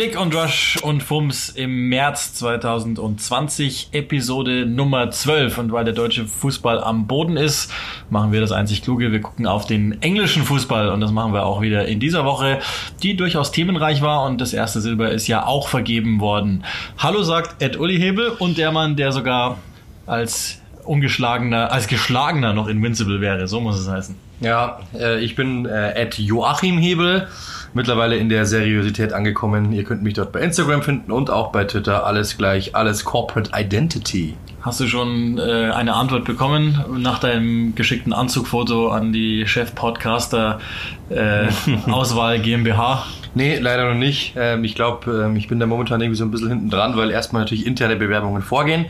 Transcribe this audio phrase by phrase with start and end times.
[0.00, 5.58] Click und Rush und Fums im März 2020, Episode Nummer 12.
[5.58, 7.70] Und weil der deutsche Fußball am Boden ist,
[8.08, 9.12] machen wir das einzig Kluge.
[9.12, 12.60] Wir gucken auf den englischen Fußball und das machen wir auch wieder in dieser Woche,
[13.02, 16.64] die durchaus themenreich war und das erste Silber ist ja auch vergeben worden.
[16.96, 19.58] Hallo sagt Ed Uli Hebel und der Mann, der sogar
[20.06, 24.29] als ungeschlagener, als geschlagener noch Invincible wäre, so muss es heißen.
[24.40, 27.28] Ja, äh, ich bin äh, Joachim Hebel
[27.74, 29.72] mittlerweile in der Seriosität angekommen.
[29.72, 32.06] Ihr könnt mich dort bei Instagram finden und auch bei Twitter.
[32.06, 34.36] Alles gleich, alles Corporate Identity.
[34.62, 40.60] Hast du schon äh, eine Antwort bekommen nach deinem geschickten Anzugfoto an die Chef-Podcaster
[41.08, 41.46] äh,
[41.90, 43.06] Auswahl GmbH?
[43.34, 44.34] Nee, leider noch nicht.
[44.36, 47.10] Ähm, ich glaube, ähm, ich bin da momentan irgendwie so ein bisschen hinten dran, weil
[47.10, 48.86] erstmal natürlich interne Bewerbungen vorgehen.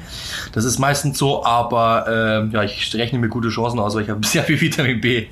[0.52, 2.06] Das ist meistens so, aber
[2.42, 5.26] ähm, ja, ich rechne mir gute Chancen aus, weil ich habe sehr viel Vitamin B.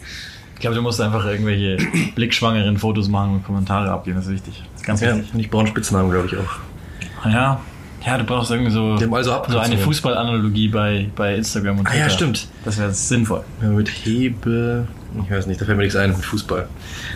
[0.55, 1.78] Ich glaube, du musst einfach irgendwelche
[2.14, 4.62] blickschwangeren Fotos machen und Kommentare abgeben, das ist wichtig.
[4.73, 5.34] Das ist ganz Ja, wichtig.
[5.34, 7.28] und ich brauche einen Spitznamen, glaube ich auch.
[7.28, 7.61] Ja.
[8.09, 12.05] Ja, du brauchst irgendwie so, also so eine Fußballanalogie bei, bei Instagram und Ah, Twitter.
[12.05, 12.48] ja, stimmt.
[12.64, 13.45] Das wäre sinnvoll.
[13.62, 14.87] Ja, mit Hebe.
[15.25, 16.69] Ich weiß nicht, da fällt mir nichts ein mit Fußball.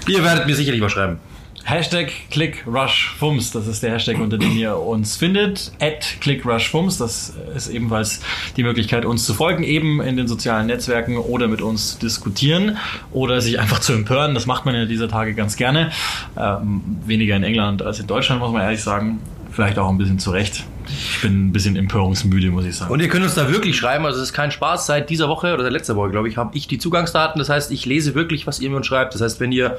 [0.06, 1.18] Ihr werdet mir sicherlich was schreiben.
[1.64, 5.70] Hashtag ClickRushFums, das ist der Hashtag, unter dem ihr uns findet.
[5.80, 8.20] At ClickRushFums, das ist ebenfalls
[8.56, 12.78] die Möglichkeit, uns zu folgen, eben in den sozialen Netzwerken oder mit uns zu diskutieren
[13.12, 14.34] oder sich einfach zu empören.
[14.34, 15.92] Das macht man ja dieser Tage ganz gerne.
[16.36, 19.20] Ähm, weniger in England als in Deutschland, muss man ehrlich sagen.
[19.52, 20.64] Vielleicht auch ein bisschen zu Recht.
[20.88, 22.90] Ich bin ein bisschen empörungsmüde, muss ich sagen.
[22.90, 24.86] Und ihr könnt uns da wirklich schreiben, also es ist kein Spaß.
[24.86, 27.38] Seit dieser Woche oder seit letzter Woche, glaube ich, habe ich die Zugangsdaten.
[27.38, 29.14] Das heißt, ich lese wirklich, was ihr mir schreibt.
[29.14, 29.76] Das heißt, wenn ihr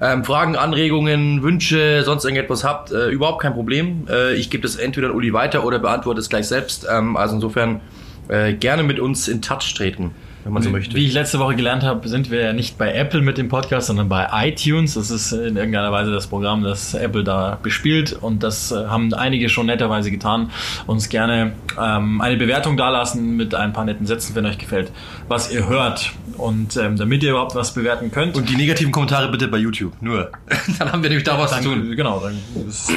[0.00, 4.06] ähm, Fragen, Anregungen, Wünsche, sonst irgendetwas habt, äh, überhaupt kein Problem.
[4.10, 6.86] Äh, ich gebe das entweder an Uli weiter oder beantworte es gleich selbst.
[6.90, 7.80] Ähm, also insofern
[8.28, 10.10] äh, gerne mit uns in Touch treten,
[10.44, 10.94] wenn man so möchte.
[10.94, 13.86] Wie ich letzte Woche gelernt habe, sind wir ja nicht bei Apple mit dem Podcast,
[13.88, 14.94] sondern bei iTunes.
[14.94, 18.12] Das ist in irgendeiner Weise das Programm, das Apple da bespielt.
[18.12, 20.50] Und das äh, haben einige schon netterweise getan.
[20.86, 24.92] Uns gerne ähm, eine Bewertung dalassen mit ein paar netten Sätzen, wenn euch gefällt,
[25.28, 26.12] was ihr hört.
[26.36, 28.36] Und ähm, damit ihr überhaupt was bewerten könnt.
[28.36, 29.92] Und die negativen Kommentare bitte bei YouTube.
[30.00, 30.30] Nur.
[30.78, 31.86] Dann haben wir nämlich da was zu tun.
[31.88, 32.36] dann, genau, dann
[32.68, 32.90] ist,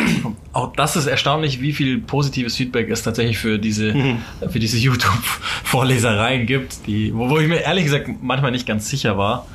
[0.53, 4.17] auch das ist erstaunlich, wie viel positives Feedback es tatsächlich für diese, Mhm.
[4.49, 9.17] für diese YouTube-Vorlesereien gibt, die, wo, wo ich mir ehrlich gesagt manchmal nicht ganz sicher
[9.17, 9.45] war,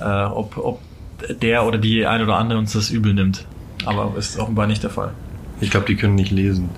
[0.00, 0.80] äh, ob, ob
[1.40, 3.44] der oder die ein oder andere uns das übel nimmt.
[3.84, 5.12] Aber ist offenbar nicht der Fall.
[5.60, 6.68] Ich glaube, die können nicht lesen.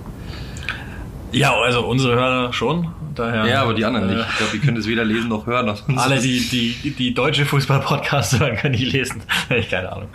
[1.32, 2.88] Ja, also unsere Hörer schon.
[3.14, 4.26] Daher, Ja, aber die anderen äh, nicht.
[4.30, 5.66] Ich glaube, die können das weder lesen noch hören.
[5.66, 9.22] Noch Alle, die, die, die deutsche Fußball-Podcasts hören, können die lesen.
[9.50, 10.08] ich keine Ahnung.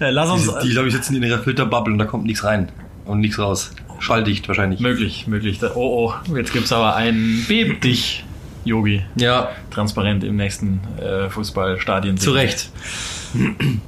[0.00, 0.46] Äh, lass uns.
[0.60, 2.70] Die, die glaube ich, sitzen in ihrer Filterbubble und da kommt nichts rein.
[3.04, 3.74] Und nichts raus.
[3.98, 4.80] Schalldicht wahrscheinlich.
[4.80, 5.60] Möglich, möglich.
[5.74, 8.24] Oh, oh, jetzt gibt's aber ein Beb dich,
[8.64, 9.02] Yogi.
[9.16, 12.16] Ja, Transparent im nächsten äh, Fußballstadien.
[12.16, 12.70] zu Recht.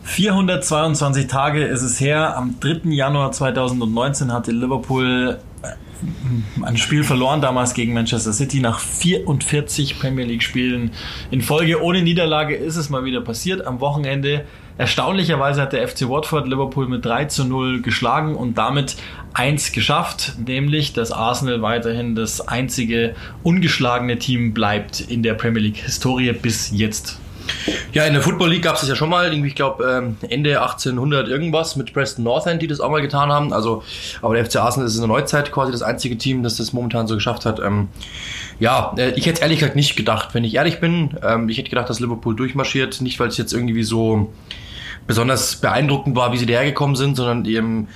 [0.05, 2.37] 422 Tage ist es her.
[2.37, 2.91] Am 3.
[2.91, 8.61] Januar 2019 hatte Liverpool äh, ein Spiel verloren, damals gegen Manchester City.
[8.61, 10.93] Nach 44 Premier League-Spielen
[11.31, 13.67] in Folge ohne Niederlage ist es mal wieder passiert.
[13.67, 14.45] Am Wochenende
[14.79, 18.97] erstaunlicherweise hat der FC Watford Liverpool mit 3 zu 0 geschlagen und damit
[19.33, 26.33] eins geschafft, nämlich dass Arsenal weiterhin das einzige ungeschlagene Team bleibt in der Premier League-Historie
[26.33, 27.19] bis jetzt.
[27.93, 30.17] Ja, in der Football League gab es das ja schon mal, irgendwie, ich glaube, ähm,
[30.29, 33.53] Ende 1800 irgendwas mit Preston North End, die das auch mal getan haben.
[33.53, 33.83] Also,
[34.23, 37.07] aber der FC Arsenal ist in der Neuzeit quasi das einzige Team, das das momentan
[37.07, 37.61] so geschafft hat.
[37.61, 37.89] Ähm,
[38.61, 41.17] ja, äh, ich hätte ehrlich gesagt nicht gedacht, wenn ich ehrlich bin.
[41.23, 44.33] Ähm, ich hätte gedacht, dass Liverpool durchmarschiert, nicht weil es jetzt irgendwie so
[45.07, 47.89] besonders beeindruckend war, wie sie dahergekommen sind, sondern eben,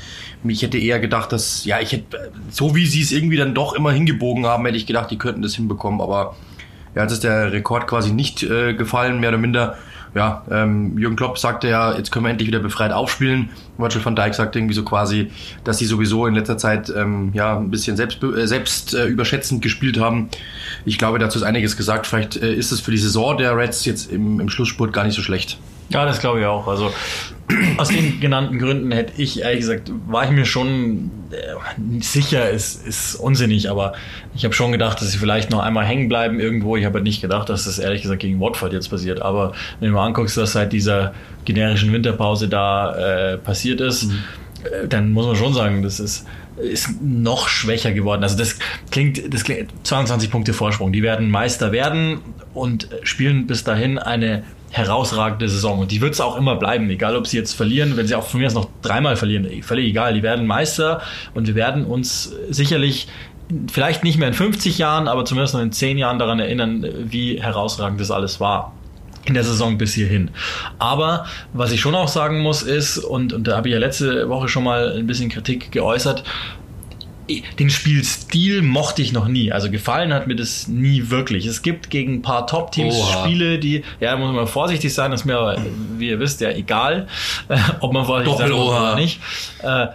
[0.44, 3.74] ich hätte eher gedacht, dass, ja, ich hätte, so wie sie es irgendwie dann doch
[3.74, 6.36] immer hingebogen haben, hätte ich gedacht, die könnten das hinbekommen, aber
[6.94, 9.76] ja, jetzt ist der Rekord quasi nicht äh, gefallen, mehr oder minder.
[10.14, 13.50] Ja, ähm, Jürgen Klopp sagte ja, jetzt können wir endlich wieder befreit aufspielen.
[13.76, 15.30] Virgil van Dijk sagte irgendwie so quasi,
[15.64, 19.60] dass sie sowieso in letzter Zeit ähm, ja ein bisschen selbst, äh, selbst äh, überschätzend
[19.62, 20.30] gespielt haben.
[20.86, 22.06] Ich glaube, dazu ist einiges gesagt.
[22.06, 25.14] Vielleicht äh, ist es für die Saison der Reds jetzt im, im Schlussspurt gar nicht
[25.14, 25.58] so schlecht.
[25.90, 26.68] Ja, das glaube ich auch.
[26.68, 26.92] Also
[27.78, 32.86] aus den genannten Gründen hätte ich ehrlich gesagt, war ich mir schon äh, sicher, ist,
[32.86, 33.94] ist unsinnig, aber
[34.34, 36.76] ich habe schon gedacht, dass sie vielleicht noch einmal hängen bleiben irgendwo.
[36.76, 39.22] Ich habe halt nicht gedacht, dass das ehrlich gesagt gegen Watford jetzt passiert.
[39.22, 41.14] Aber wenn du mal anguckst, was seit dieser
[41.44, 44.04] generischen Winterpause da äh, passiert ist,
[44.64, 46.26] äh, dann muss man schon sagen, das ist
[46.58, 48.24] ist noch schwächer geworden.
[48.24, 48.58] Also das
[48.90, 50.92] klingt, das klingt 22 Punkte Vorsprung.
[50.92, 52.18] Die werden Meister werden
[52.52, 55.78] und spielen bis dahin eine herausragende Saison.
[55.78, 58.26] Und die wird es auch immer bleiben, egal ob sie jetzt verlieren, wenn sie auch
[58.26, 60.14] von mir aus noch dreimal verlieren, völlig egal.
[60.14, 61.00] Die werden Meister
[61.34, 63.08] und wir werden uns sicherlich
[63.72, 67.40] vielleicht nicht mehr in 50 Jahren, aber zumindest noch in 10 Jahren daran erinnern, wie
[67.40, 68.72] herausragend das alles war.
[69.28, 70.30] in der Saison bis hierhin.
[70.78, 74.28] Aber was ich schon auch sagen muss ist, und, und da habe ich ja letzte
[74.28, 76.24] Woche schon mal ein bisschen Kritik geäußert,
[77.58, 79.52] den Spielstil mochte ich noch nie.
[79.52, 81.46] Also gefallen hat mir das nie wirklich.
[81.46, 85.20] Es gibt gegen ein paar Top-Teams Spiele, die, ja, da muss man vorsichtig sein, das
[85.20, 85.58] ist mir aber,
[85.96, 87.06] wie ihr wisst, ja egal,
[87.80, 89.20] ob man vorsichtig sein muss oder nicht.
[89.62, 89.88] Äh,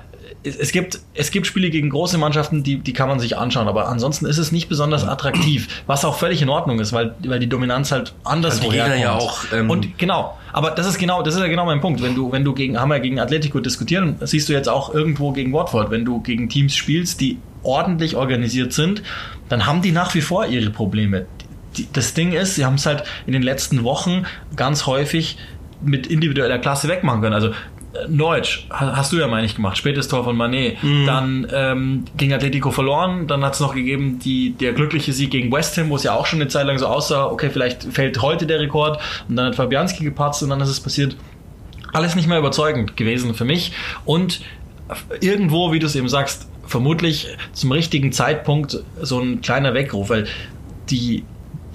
[0.43, 3.87] es gibt, es gibt Spiele gegen große Mannschaften, die, die kann man sich anschauen, aber
[3.87, 7.47] ansonsten ist es nicht besonders attraktiv, was auch völlig in Ordnung ist, weil, weil die
[7.47, 8.99] Dominanz halt anders also herkommt.
[8.99, 9.43] ja auch.
[9.53, 12.01] Ähm und genau, aber das ist genau, das ist ja genau mein Punkt.
[12.01, 15.53] Wenn du, wenn du gegen, wir gegen Atletico diskutieren, siehst du jetzt auch irgendwo gegen
[15.53, 19.01] Watford, wenn du gegen Teams spielst, die ordentlich organisiert sind,
[19.49, 21.25] dann haben die nach wie vor ihre Probleme.
[21.93, 24.25] Das Ding ist, sie haben es halt in den letzten Wochen
[24.55, 25.37] ganz häufig
[25.81, 27.33] mit individueller Klasse wegmachen können.
[27.33, 27.51] Also
[28.07, 29.77] Neutsch, hast du ja, meine ich, gemacht.
[29.77, 30.81] Spätes Tor von Manet.
[30.83, 31.05] Mhm.
[31.05, 33.27] Dann ähm, gegen Atletico verloren.
[33.27, 36.13] Dann hat es noch gegeben die, der glückliche Sieg gegen West Ham, wo es ja
[36.13, 38.99] auch schon eine Zeit lang so aussah, okay, vielleicht fällt heute der Rekord.
[39.29, 41.15] Und dann hat Fabianski gepatzt und dann ist es passiert.
[41.93, 43.73] Alles nicht mehr überzeugend gewesen für mich.
[44.05, 44.41] Und
[45.21, 50.25] irgendwo, wie du es eben sagst, vermutlich zum richtigen Zeitpunkt so ein kleiner Weckruf, weil
[50.89, 51.23] die,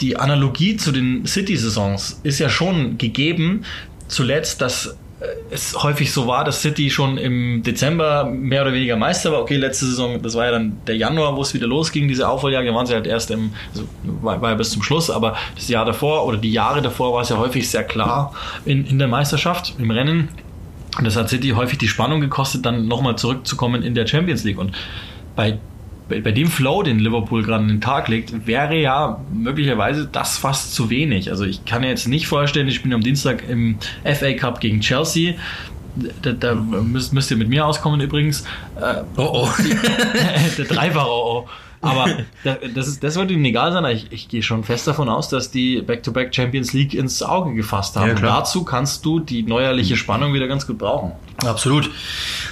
[0.01, 3.65] die Analogie zu den City-Saisons ist ja schon gegeben,
[4.09, 4.97] zuletzt, dass
[5.51, 9.41] es häufig so war, dass City schon im Dezember mehr oder weniger Meister war.
[9.41, 12.69] Okay, letzte Saison, das war ja dann der Januar, wo es wieder losging, diese Aufholjagd.
[12.69, 15.69] Da waren sie halt erst im, also war, war ja bis zum Schluss, aber das
[15.69, 18.33] Jahr davor oder die Jahre davor war es ja häufig sehr klar
[18.65, 20.29] in, in der Meisterschaft, im Rennen.
[20.97, 24.59] Und das hat City häufig die Spannung gekostet, dann nochmal zurückzukommen in der Champions League.
[24.59, 24.73] Und
[25.35, 25.59] bei
[26.09, 30.39] bei, bei dem Flow, den Liverpool gerade an den Tag legt, wäre ja möglicherweise das
[30.39, 31.31] fast zu wenig.
[31.31, 34.81] Also ich kann mir jetzt nicht vorstellen, ich bin am Dienstag im FA Cup gegen
[34.81, 35.35] Chelsea.
[36.23, 38.45] Da, da müsst, müsst, ihr mit mir auskommen übrigens.
[38.81, 39.49] Äh, oh oh.
[40.59, 41.49] der Dreifache oh oh.
[41.81, 42.07] Aber
[42.75, 43.85] das, ist, das wird ihnen egal sein.
[43.87, 47.55] Ich, ich gehe schon fest davon aus, dass die Back-to-Back -Back Champions League ins Auge
[47.55, 48.09] gefasst haben.
[48.09, 51.13] Ja, dazu kannst du die neuerliche Spannung wieder ganz gut brauchen.
[51.45, 51.91] Absolut.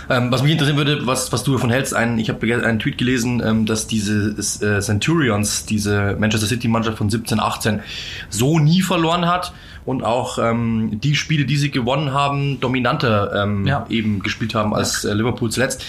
[0.09, 2.99] Ähm, was mich interessieren würde, was, was du davon hältst, ein, ich habe einen Tweet
[2.99, 7.81] gelesen, ähm, dass diese äh, Centurions, diese Manchester City Mannschaft von 17, 18,
[8.29, 9.53] so nie verloren hat
[9.85, 13.87] und auch ähm, die Spiele, die sie gewonnen haben, dominanter ähm, ja.
[13.89, 15.85] eben gespielt haben als äh, Liverpool zuletzt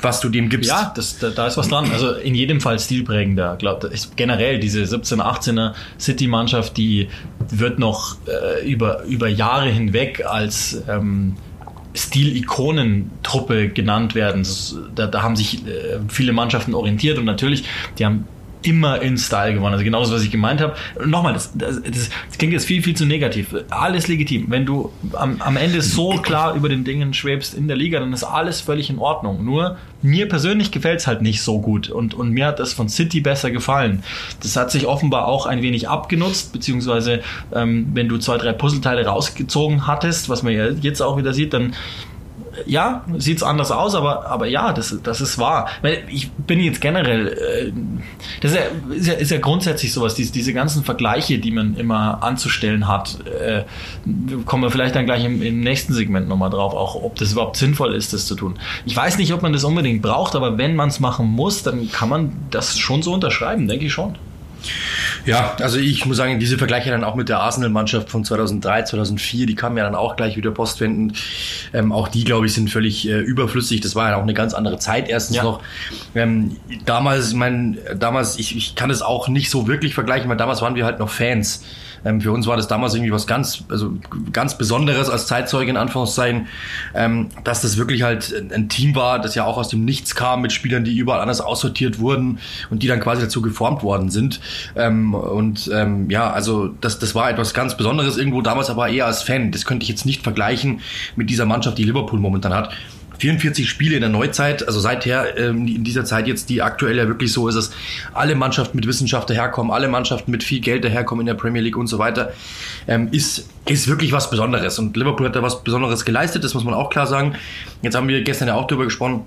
[0.00, 0.68] was du dem gibst.
[0.70, 1.90] Ja, das, da, da ist was dran.
[1.90, 3.56] Also in jedem Fall stilprägender.
[3.58, 7.08] Glaub, generell diese 17, 18er City-Mannschaft, die
[7.50, 11.36] wird noch äh, über, über Jahre hinweg als ähm,
[11.94, 14.42] Stilikonentruppe genannt werden.
[14.42, 17.64] Das, da, da haben sich äh, viele Mannschaften orientiert und natürlich,
[17.98, 18.26] die haben
[18.62, 19.74] immer in Style gewonnen.
[19.74, 20.74] Also genauso, was ich gemeint habe.
[21.04, 23.54] Nochmal, das, das, das, klingt jetzt viel, viel zu negativ.
[23.70, 24.46] Alles legitim.
[24.48, 28.12] Wenn du am, am Ende so klar über den Dingen schwebst in der Liga, dann
[28.12, 29.44] ist alles völlig in Ordnung.
[29.44, 32.88] Nur mir persönlich gefällt es halt nicht so gut und, und mir hat das von
[32.88, 34.02] City besser gefallen.
[34.42, 37.22] Das hat sich offenbar auch ein wenig abgenutzt, beziehungsweise
[37.54, 41.52] ähm, wenn du zwei, drei Puzzleteile rausgezogen hattest, was man ja jetzt auch wieder sieht,
[41.52, 41.74] dann
[42.64, 45.68] ja, sieht es anders aus, aber, aber ja, das, das ist wahr.
[46.08, 47.72] Ich bin jetzt generell, äh,
[48.40, 51.76] das ist ja, ist ja, ist ja grundsätzlich sowas, diese, diese ganzen Vergleiche, die man
[51.76, 53.64] immer anzustellen hat, äh,
[54.44, 57.56] kommen wir vielleicht dann gleich im, im nächsten Segment nochmal drauf, auch ob das überhaupt
[57.56, 58.58] sinnvoll ist, das zu tun.
[58.84, 61.90] Ich weiß nicht, ob man das unbedingt braucht, aber wenn man es machen muss, dann
[61.90, 64.16] kann man das schon so unterschreiben, denke ich schon.
[65.24, 69.46] Ja, also ich muss sagen, diese Vergleiche dann auch mit der Arsenal-Mannschaft von 2003, 2004,
[69.46, 71.18] die kamen ja dann auch gleich wieder postwendend.
[71.72, 73.80] Ähm, auch die, glaube ich, sind völlig äh, überflüssig.
[73.80, 75.42] Das war ja auch eine ganz andere Zeit erstens ja.
[75.42, 75.62] noch.
[76.14, 80.36] Ähm, damals, ich meine, damals, ich, ich kann es auch nicht so wirklich vergleichen, weil
[80.36, 81.64] damals waren wir halt noch Fans.
[82.06, 83.94] Ähm, für uns war das damals irgendwie was ganz, also
[84.32, 86.46] ganz Besonderes als Zeitzeuge in Anführungszeichen,
[86.94, 90.42] ähm, dass das wirklich halt ein Team war, das ja auch aus dem Nichts kam
[90.42, 92.38] mit Spielern, die überall anders aussortiert wurden
[92.70, 94.40] und die dann quasi dazu geformt worden sind.
[94.76, 99.06] Ähm, und ähm, ja, also das, das war etwas ganz Besonderes irgendwo damals, aber eher
[99.06, 99.50] als Fan.
[99.50, 100.80] Das könnte ich jetzt nicht vergleichen
[101.16, 102.70] mit dieser Mannschaft, die Liverpool momentan hat.
[103.18, 107.06] 44 Spiele in der Neuzeit, also seither ähm, in dieser Zeit jetzt, die aktuell ja
[107.06, 107.70] wirklich so ist, dass
[108.12, 111.76] alle Mannschaften mit Wissenschaft daherkommen, alle Mannschaften mit viel Geld daherkommen in der Premier League
[111.76, 112.32] und so weiter,
[112.86, 114.78] ähm, ist, ist wirklich was Besonderes.
[114.78, 117.36] Und Liverpool hat da was Besonderes geleistet, das muss man auch klar sagen.
[117.82, 119.24] Jetzt haben wir gestern ja auch darüber gesprochen,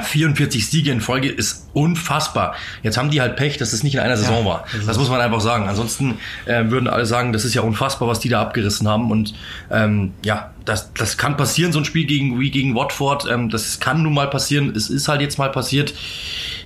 [0.00, 2.54] 44 Siege in Folge ist unfassbar.
[2.82, 4.64] Jetzt haben die halt Pech, dass es nicht in einer Saison ja, war.
[4.86, 5.68] Das muss man einfach sagen.
[5.68, 9.10] Ansonsten äh, würden alle sagen, das ist ja unfassbar, was die da abgerissen haben.
[9.10, 9.34] Und
[9.70, 13.26] ähm, ja, das, das kann passieren, so ein Spiel gegen, wie gegen Watford.
[13.28, 14.72] Ähm, das kann nun mal passieren.
[14.76, 15.94] Es ist halt jetzt mal passiert.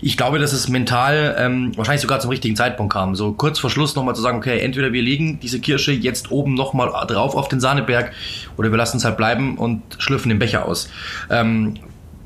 [0.02, 3.14] Ich glaube, dass es mental ähm, wahrscheinlich sogar zum richtigen Zeitpunkt kam.
[3.14, 6.54] So kurz vor Schluss nochmal zu sagen, okay, entweder wir legen diese Kirsche jetzt oben
[6.54, 8.12] nochmal drauf auf den Sahneberg
[8.56, 10.90] oder wir lassen es halt bleiben und schlürfen den Becher aus.
[11.30, 11.78] Ähm,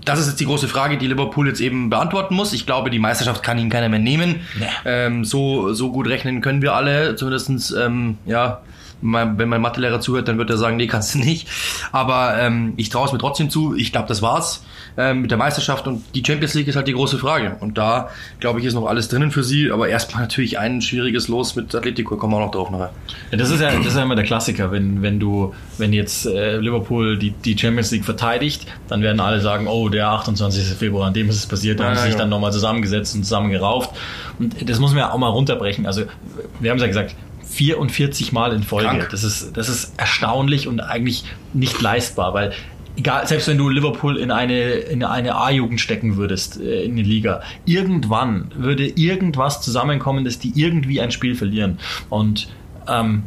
[0.07, 2.55] das ist jetzt die große Frage, die Liverpool jetzt eben beantworten muss.
[2.55, 4.41] Ich glaube, die Meisterschaft kann ihnen keiner mehr nehmen.
[4.59, 4.67] Nee.
[4.87, 8.63] Ähm, so, so gut rechnen können wir alle, zumindestens ähm, ja,
[9.03, 11.49] Mein, wenn mein Mathelehrer zuhört, dann wird er sagen, nee, kannst du nicht.
[11.93, 13.75] Aber ähm, ich traue es mir trotzdem zu.
[13.77, 14.65] Ich glaube, das war's
[14.99, 17.57] ähm, mit der Meisterschaft und die Champions League ist halt die große Frage.
[17.61, 18.09] Und da,
[18.41, 19.71] glaube ich, ist noch alles drinnen für sie.
[19.71, 22.91] Aber erstmal natürlich ein schwieriges Los mit Atletico, kommen wir auch noch drauf nachher.
[23.31, 26.27] Ja, das ist ja, das ist ja immer der Klassiker, wenn, wenn du, wenn jetzt
[26.27, 30.65] äh, Liverpool die, die Champions League verteidigt, dann werden alle sagen, oh, der 28.
[30.77, 32.23] Februar, an dem ist es passiert, da Ja, haben sie ja, sich genau.
[32.23, 33.91] dann nochmal zusammengesetzt und zusammengerauft.
[34.39, 35.87] Und das muss man ja auch mal runterbrechen.
[35.87, 36.05] Also,
[36.61, 37.15] wir haben es ja gesagt,
[37.49, 38.89] 44 Mal in Folge.
[38.89, 39.09] Krank.
[39.11, 41.25] Das ist, das ist erstaunlich und eigentlich
[41.55, 42.53] nicht leistbar, weil
[42.97, 47.03] egal, selbst wenn du Liverpool in eine, in eine A-Jugend stecken würdest, äh, in die
[47.03, 51.79] Liga, irgendwann würde irgendwas zusammenkommen, dass die irgendwie ein Spiel verlieren.
[52.11, 52.49] Und
[52.89, 53.23] ähm,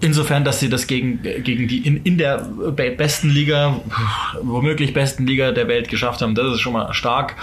[0.00, 3.78] insofern, dass sie das gegen, gegen die in, in der be- besten Liga,
[4.40, 7.36] womöglich besten Liga der Welt geschafft haben, das ist schon mal stark.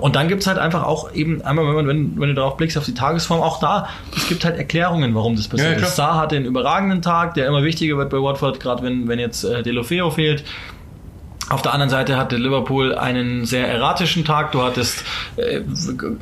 [0.00, 2.76] Und dann gibt's halt einfach auch eben, einmal, wenn, man, wenn, wenn du darauf blickst,
[2.76, 5.94] auf die Tagesform, auch da, es gibt halt Erklärungen, warum das passiert Ja, ist.
[5.94, 9.44] Saar hatte einen überragenden Tag, der immer wichtiger wird bei Watford, gerade wenn, wenn jetzt
[9.44, 10.42] äh, Delofeo fehlt.
[11.48, 14.50] Auf der anderen Seite hatte Liverpool einen sehr erratischen Tag.
[14.50, 15.04] Du hattest,
[15.36, 15.60] äh,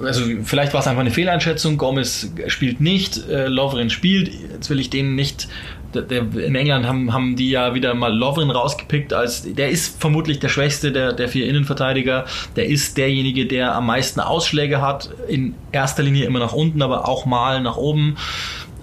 [0.05, 1.79] also vielleicht war es einfach eine Fehleinschätzung.
[1.79, 4.31] Gomez spielt nicht, äh, Lovren spielt.
[4.53, 5.49] Jetzt will ich den nicht.
[5.95, 10.01] Der, der, in England haben, haben die ja wieder mal Lovren rausgepickt als der ist
[10.01, 12.27] vermutlich der schwächste der, der vier Innenverteidiger.
[12.57, 15.11] Der ist derjenige, der am meisten Ausschläge hat.
[15.29, 18.17] In erster Linie immer nach unten, aber auch mal nach oben.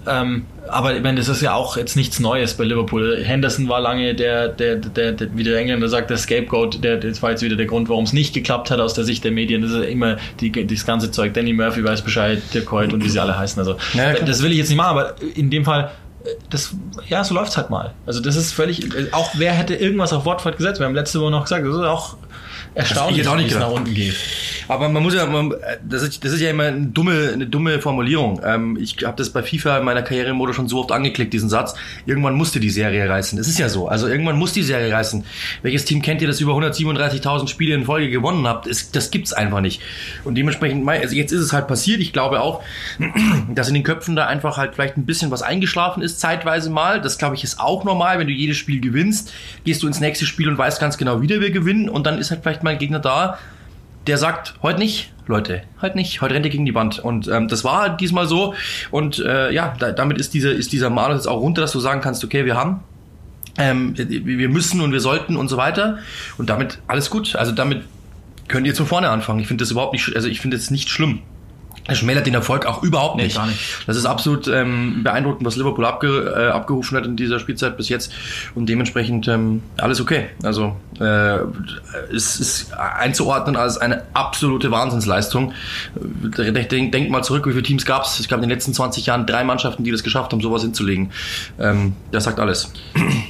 [0.08, 3.22] Ähm, aber ich meine, das ist ja auch jetzt nichts Neues bei Liverpool.
[3.22, 6.82] Henderson war lange der, der, der, der wie der Engländer sagt, der Scapegoat.
[6.84, 9.24] Der, das war jetzt wieder der Grund, warum es nicht geklappt hat aus der Sicht
[9.24, 9.62] der Medien.
[9.62, 11.34] Das ist ja immer die, das ganze Zeug.
[11.34, 13.58] Danny Murphy weiß Bescheid, Dirk Hoyt und wie sie alle heißen.
[13.58, 15.90] Also Ja, das will ich jetzt nicht machen, aber in dem Fall,
[16.50, 16.74] das,
[17.08, 17.92] ja, so läuft's halt mal.
[18.06, 20.80] Also das ist völlig, auch wer hätte irgendwas auf Watford gesetzt?
[20.80, 22.16] Wir haben letzte Woche noch gesagt, das ist auch
[22.74, 24.14] erstaunlich, nicht wie es nach unten geht.
[24.68, 25.54] Aber man muss ja, man,
[25.86, 28.40] das, ist, das ist ja immer eine dumme, eine dumme Formulierung.
[28.44, 31.74] Ähm, ich habe das bei FIFA in meiner Karrieremode schon so oft angeklickt, diesen Satz.
[32.06, 33.36] Irgendwann musste die Serie reißen.
[33.36, 33.88] Das ist ja so.
[33.88, 35.24] Also irgendwann muss die Serie reißen.
[35.62, 38.66] Welches Team kennt ihr, das über 137.000 Spiele in Folge gewonnen habt?
[38.66, 39.82] Das, das gibt's einfach nicht.
[40.24, 42.00] Und dementsprechend, also jetzt ist es halt passiert.
[42.00, 42.62] Ich glaube auch,
[43.54, 47.00] dass in den Köpfen da einfach halt vielleicht ein bisschen was eingeschlafen ist, zeitweise mal.
[47.00, 48.18] Das glaube ich ist auch normal.
[48.18, 49.32] Wenn du jedes Spiel gewinnst,
[49.64, 51.88] gehst du ins nächste Spiel und weißt ganz genau, wie der wir gewinnen.
[51.88, 53.38] Und dann ist halt vielleicht mal ein Gegner da,
[54.06, 56.98] der sagt, heute nicht, Leute, heute nicht, heute rennt ihr gegen die Wand.
[56.98, 58.54] Und ähm, das war halt diesmal so.
[58.90, 61.80] Und äh, ja, da, damit ist, diese, ist dieser Malus jetzt auch runter, dass du
[61.80, 62.80] sagen kannst, okay, wir haben,
[63.58, 65.98] ähm, wir müssen und wir sollten und so weiter.
[66.38, 67.36] Und damit alles gut.
[67.36, 67.82] Also damit
[68.48, 69.40] könnt ihr von vorne anfangen.
[69.40, 71.20] Ich finde das überhaupt nicht, also ich finde es nicht schlimm.
[71.86, 73.36] Das schmälert den Erfolg auch überhaupt Nee, nicht.
[73.36, 73.58] gar nicht.
[73.88, 77.88] Das ist absolut ähm, beeindruckend, was Liverpool abge, äh, abgerufen hat in dieser Spielzeit bis
[77.88, 78.12] jetzt
[78.54, 80.26] und dementsprechend ähm, alles okay.
[80.44, 81.38] Also äh,
[82.14, 85.52] es ist einzuordnen als eine absolute Wahnsinnsleistung.
[86.38, 88.20] Äh, Denk, denk mal zurück, wie viele Teams gab es?
[88.20, 91.10] Ich glaube in den letzten 20 Jahren drei Mannschaften, die das geschafft haben, sowas hinzulegen.
[91.58, 92.72] Ähm, das sagt alles.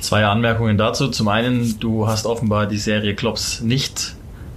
[0.00, 1.08] Zwei Anmerkungen dazu.
[1.08, 4.14] Zum einen, du hast offenbar die Serie Klops nicht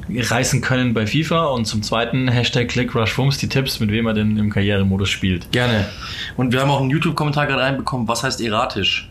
[0.10, 4.38] reißen können bei FIFA und zum zweiten Hashtag ClickRushFums die Tipps, mit wem er denn
[4.38, 5.52] im Karrieremodus spielt.
[5.52, 5.86] Gerne.
[6.38, 8.08] Und wir haben auch einen YouTube-Kommentar gerade reinbekommen.
[8.08, 9.10] Was heißt erratisch?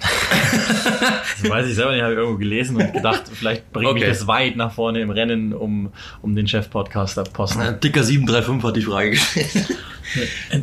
[0.00, 4.12] Das weiß ich selber nicht, habe ich irgendwo gelesen und gedacht, vielleicht bringt mich Okay.
[4.12, 7.80] das weit nach vorne im Rennen um, um den Chef-Podcaster-Posten.
[7.82, 9.68] Dicker 735 hat die Frage gestellt.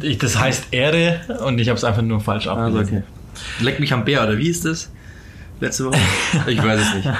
[0.03, 2.97] Ich- Das heißt Ehre und ich habe es einfach nur falsch Also abgelesen.
[2.99, 3.63] okay.
[3.65, 4.91] Leck mich am Bär, oder wie ist das?
[5.61, 5.99] Letzte Woche?
[6.47, 7.09] Ich weiß es nicht.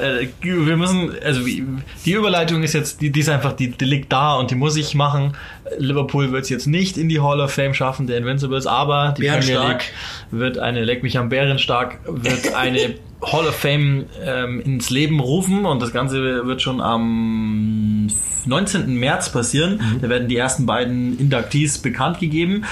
[0.00, 4.10] Äh, wir müssen, also die Überleitung ist jetzt, die, die ist einfach, die, die liegt
[4.10, 5.36] da und die muss ich machen.
[5.76, 9.26] Liverpool wird es jetzt nicht in die Hall of Fame schaffen, der Invincibles, aber die
[9.26, 9.82] Premier Bärenstark.
[9.82, 9.92] League
[10.30, 15.66] wird eine, leck mich am Bärenstark, wird eine Hall of Fame ähm, ins Leben rufen
[15.66, 18.08] und das Ganze wird schon am
[18.46, 18.94] 19.
[18.94, 19.98] März passieren.
[20.00, 22.64] Da werden die ersten beiden Inductees bekannt gegeben.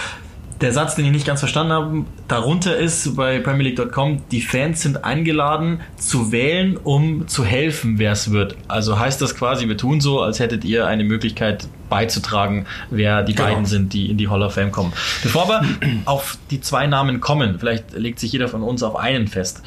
[0.65, 5.05] Der Satz, den ich nicht ganz verstanden habe, darunter ist bei PremierLeague.com, die Fans sind
[5.05, 8.57] eingeladen zu wählen, um zu helfen, wer es wird.
[8.67, 13.35] Also heißt das quasi, wir tun so, als hättet ihr eine Möglichkeit beizutragen, wer die
[13.35, 13.49] Genau.
[13.51, 14.95] beiden sind, die in die Hall of Fame kommen.
[15.23, 15.61] Bevor wir
[16.07, 19.63] auf die zwei Namen kommen, vielleicht legt sich jeder von uns auf einen fest,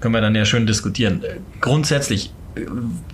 [0.00, 1.24] können wir dann ja schön diskutieren.
[1.60, 2.30] Grundsätzlich,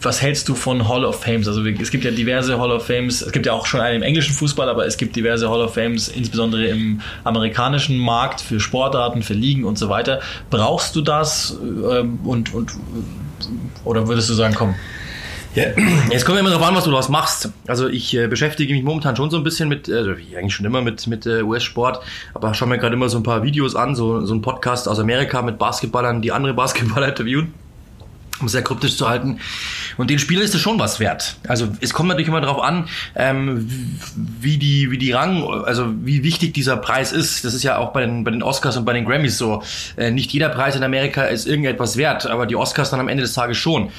[0.00, 1.48] was hältst du von Hall of Fames?
[1.48, 4.02] Also es gibt ja diverse Hall of Fames, es gibt ja auch schon eine im
[4.02, 9.22] englischen Fußball, aber es gibt diverse Hall of Fames, insbesondere im amerikanischen Markt für Sportarten,
[9.22, 10.20] für Ligen und so weiter.
[10.50, 12.72] Brauchst du das ähm, und, und
[13.84, 14.74] oder würdest du sagen, komm,
[15.54, 15.64] Ja,
[16.10, 17.50] jetzt kommt ja immer darauf an, was du daraus machst.
[17.66, 20.66] Also ich äh, beschäftige mich momentan schon so ein bisschen mit, also wie eigentlich schon
[20.66, 22.00] immer mit, mit äh, US-Sport,
[22.34, 25.00] aber schaue mir gerade immer so ein paar Videos an, so, so ein Podcast aus
[25.00, 27.54] Amerika mit Basketballern, die andere Basketballer interviewen.
[28.40, 29.40] Um es sehr kryptisch zu halten.
[29.96, 31.36] Und den Spielern ist es schon was wert.
[31.46, 33.68] Also es kommt natürlich immer darauf an, ähm,
[34.40, 37.44] wie die, wie die Rang, also wie wichtig dieser Preis ist.
[37.44, 39.62] Das ist ja auch bei den, bei den Oscars und bei den Grammys so.
[39.96, 43.22] Äh, nicht jeder Preis in Amerika ist irgendetwas wert, aber die Oscars dann am Ende
[43.22, 43.90] des Tages schon.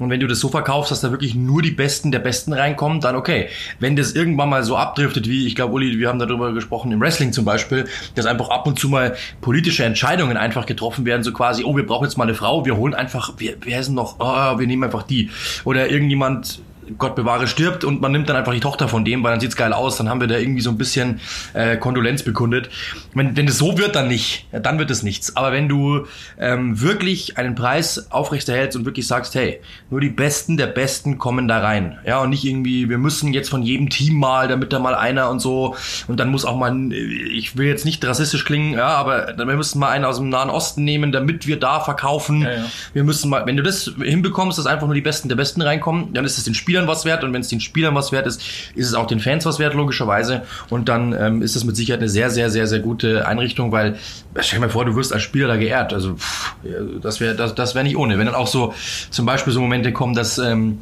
[0.00, 3.00] Und wenn du das so verkaufst, dass da wirklich nur die Besten der Besten reinkommen,
[3.00, 3.48] dann okay.
[3.78, 7.00] Wenn das irgendwann mal so abdriftet, wie ich glaube, Uli, wir haben darüber gesprochen im
[7.00, 11.32] Wrestling zum Beispiel, dass einfach ab und zu mal politische Entscheidungen einfach getroffen werden, so
[11.32, 14.16] quasi, oh, wir brauchen jetzt mal eine Frau, wir holen einfach, wer, wer ist noch,
[14.18, 15.30] oh, wir nehmen einfach die.
[15.64, 16.60] Oder irgendjemand
[16.98, 19.56] Gott bewahre, stirbt und man nimmt dann einfach die Tochter von dem, weil dann sieht's
[19.56, 21.20] geil aus, dann haben wir da irgendwie so ein bisschen
[21.52, 22.70] äh, Kondolenz bekundet.
[23.14, 24.46] Wenn, wenn das so wird, dann nicht.
[24.52, 25.36] Dann wird es nichts.
[25.36, 26.06] Aber wenn du
[26.38, 31.48] ähm, wirklich einen Preis aufrechterhältst und wirklich sagst, hey, nur die Besten der Besten kommen
[31.48, 31.98] da rein.
[32.04, 35.30] Ja, und nicht irgendwie, wir müssen jetzt von jedem Team mal, damit da mal einer
[35.30, 35.76] und so.
[36.08, 39.78] Und dann muss auch mal, ich will jetzt nicht rassistisch klingen, ja, aber wir müssen
[39.78, 42.42] mal einen aus dem Nahen Osten nehmen, damit wir da verkaufen.
[42.42, 42.64] Ja, ja.
[42.92, 46.12] Wir müssen mal, wenn du das hinbekommst, dass einfach nur die Besten der Besten reinkommen,
[46.12, 48.26] dann ist es den Spielern Spielern was wert und wenn es den Spielern was wert
[48.26, 48.42] ist,
[48.74, 50.42] ist es auch den Fans was wert, logischerweise.
[50.70, 53.98] Und dann ähm, ist es mit Sicherheit eine sehr, sehr, sehr, sehr gute Einrichtung, weil
[54.40, 55.92] stell dir mal vor, du wirst als Spieler da geehrt.
[55.92, 56.54] Also pff,
[57.02, 58.18] das wäre das, das wär nicht ohne.
[58.18, 58.74] Wenn dann auch so
[59.10, 60.78] zum Beispiel so Momente kommen, dass ähm,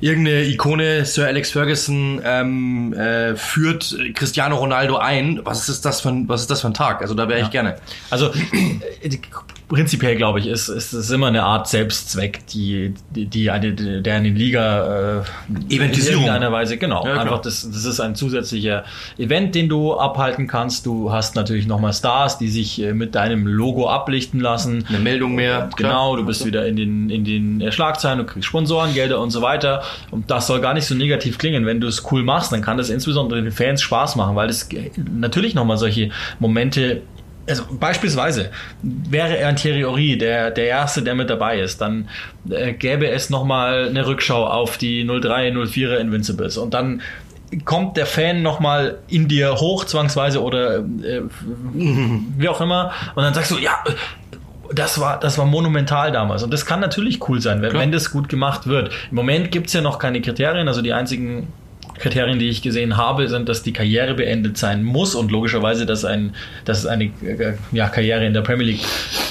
[0.00, 5.40] irgendeine Ikone, Sir Alex Ferguson, ähm, äh, führt Cristiano Ronaldo ein.
[5.44, 7.02] Was ist das für ein, was ist das für ein Tag?
[7.02, 7.76] Also da wäre ich gerne.
[8.10, 8.30] Also
[9.68, 14.18] prinzipiell glaube ich, ist, ist es immer eine Art Selbstzweck, die, die, die eine, der
[14.18, 16.22] in den Liga äh, Eventisierung.
[16.22, 17.04] in irgendeiner Weise, genau.
[17.04, 18.84] Ja, einfach das, das ist ein zusätzlicher
[19.18, 20.86] Event, den du abhalten kannst.
[20.86, 24.84] Du hast natürlich nochmal Stars, die sich äh, mit deinem Logo ablichten lassen.
[24.88, 25.68] Eine Meldung mehr.
[25.76, 29.42] Genau, du bist wieder in den, in den äh, Schlagzeilen, du kriegst Sponsorengelder und so
[29.42, 29.82] weiter.
[30.12, 31.66] Und das soll gar nicht so negativ klingen.
[31.66, 34.68] Wenn du es cool machst, dann kann das insbesondere den Fans Spaß machen, weil es
[35.12, 37.02] natürlich nochmal solche Momente
[37.48, 38.50] also beispielsweise
[38.82, 42.08] wäre er ein Thierry der, der Erste, der mit dabei ist, dann
[42.50, 47.02] äh, gäbe es nochmal eine Rückschau auf die 03, 04er Invincibles und dann
[47.64, 51.22] kommt der Fan nochmal in dir hoch, zwangsweise oder äh,
[51.74, 53.82] wie auch immer und dann sagst du, ja,
[54.74, 56.42] das war, das war monumental damals.
[56.42, 58.92] Und das kann natürlich cool sein, wenn, wenn das gut gemacht wird.
[59.10, 61.46] Im Moment gibt's ja noch keine Kriterien, also die einzigen
[61.98, 66.04] Kriterien, die ich gesehen habe, sind, dass die Karriere beendet sein muss und logischerweise, dass,
[66.04, 68.84] ein, dass eine äh, ja, Karriere in der Premier League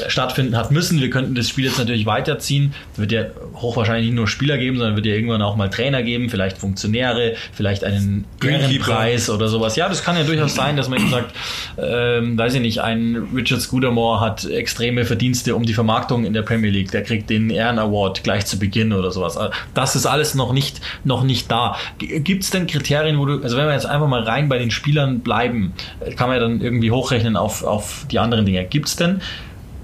[0.07, 1.01] stattfinden hat müssen.
[1.01, 2.73] Wir könnten das Spiel jetzt natürlich weiterziehen.
[2.93, 3.25] Es wird ja
[3.55, 7.35] hochwahrscheinlich nicht nur Spieler geben, sondern wird ja irgendwann auch mal Trainer geben, vielleicht Funktionäre,
[7.53, 9.75] vielleicht einen Ehrenpreis oder sowas.
[9.75, 11.33] Ja, das kann ja durchaus sein, dass man sagt,
[11.77, 16.41] ähm, weiß ich nicht, ein Richard Scudamore hat extreme Verdienste um die Vermarktung in der
[16.41, 16.91] Premier League.
[16.91, 19.37] Der kriegt den Ehren Award gleich zu Beginn oder sowas.
[19.73, 21.77] Das ist alles noch nicht, noch nicht da.
[21.97, 24.71] Gibt es denn Kriterien, wo du, also wenn wir jetzt einfach mal rein bei den
[24.71, 25.73] Spielern bleiben,
[26.15, 28.63] kann man ja dann irgendwie hochrechnen auf, auf die anderen Dinge.
[28.65, 29.21] Gibt es denn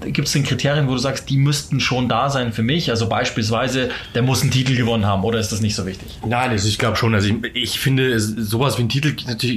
[0.06, 2.90] gibt es denn Kriterien, wo du sagst, die müssten schon da sein für mich?
[2.90, 6.08] Also beispielsweise, der muss einen Titel gewonnen haben oder ist das nicht so wichtig?
[6.26, 7.14] Nein, also ich glaube schon.
[7.14, 9.14] Also ich, ich, finde, sowas wie ein Titel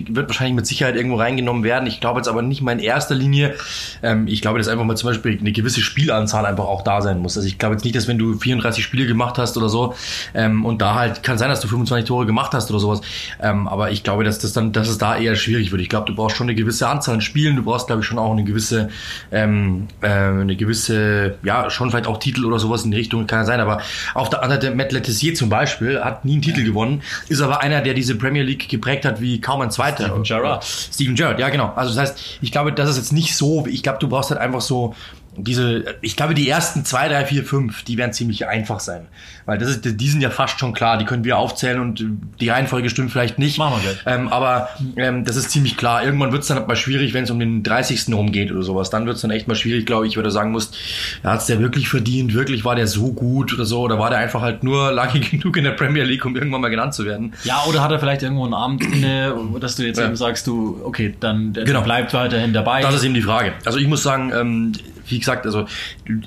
[0.09, 1.87] wird wahrscheinlich mit Sicherheit irgendwo reingenommen werden.
[1.87, 3.55] Ich glaube jetzt aber nicht mal in erster Linie.
[4.03, 7.19] Ähm, ich glaube, dass einfach mal zum Beispiel eine gewisse Spielanzahl einfach auch da sein
[7.19, 7.37] muss.
[7.37, 9.95] Also ich glaube jetzt nicht, dass wenn du 34 Spiele gemacht hast oder so
[10.33, 13.01] ähm, und da halt kann sein, dass du 25 Tore gemacht hast oder sowas.
[13.41, 15.81] Ähm, aber ich glaube, dass das dann, dass es da eher schwierig wird.
[15.81, 17.55] Ich glaube, du brauchst schon eine gewisse Anzahl an Spielen.
[17.55, 18.89] Du brauchst, glaube ich, schon auch eine gewisse
[19.31, 23.39] ähm, äh, eine gewisse, ja, schon vielleicht auch Titel oder sowas in die Richtung kann
[23.39, 23.81] ja sein, aber
[24.13, 27.61] auf der anderen Seite, Matt Letizier zum Beispiel hat nie einen Titel gewonnen, ist aber
[27.61, 30.05] einer, der diese Premier League geprägt hat wie kaum ein zweiter.
[30.05, 30.63] Steven Gerrard.
[30.63, 31.73] Steven Gerrard, ja genau.
[31.75, 34.39] Also das heißt, ich glaube, das ist jetzt nicht so, ich glaube, du brauchst halt
[34.39, 34.95] einfach so
[35.37, 39.07] diese, ich glaube, die ersten zwei, drei, vier, fünf, die werden ziemlich einfach sein.
[39.45, 42.03] Weil das ist, die sind ja fast schon klar, die können wir aufzählen und
[42.39, 43.57] die Reihenfolge stimmt vielleicht nicht.
[43.59, 44.15] Machen wir gleich.
[44.15, 46.03] Ähm, aber ähm, das ist ziemlich klar.
[46.03, 48.11] Irgendwann wird es dann mal schwierig, wenn es um den 30.
[48.13, 48.89] rumgeht oder sowas.
[48.89, 50.75] Dann wird es dann echt mal schwierig, glaube ich, weil du sagen musst,
[51.23, 54.09] ja, hat es der wirklich verdient, wirklich war der so gut oder so, oder war
[54.09, 57.05] der einfach halt nur lange genug in der Premier League, um irgendwann mal genannt zu
[57.05, 57.33] werden.
[57.43, 60.05] Ja, oder hat er vielleicht irgendwo einen Abend inne, dass du jetzt ja.
[60.05, 61.81] eben sagst, du, okay, dann der genau.
[61.81, 62.81] bleibt weiterhin dabei.
[62.81, 63.53] Das ist eben die Frage.
[63.63, 64.73] Also ich muss sagen, ähm,
[65.07, 65.67] wie gesagt, also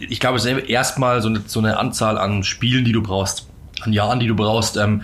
[0.01, 3.49] ich glaube, es ist erstmal so eine, so eine Anzahl an Spielen, die du brauchst,
[3.81, 4.77] an Jahren, die du brauchst.
[4.77, 5.03] Ähm,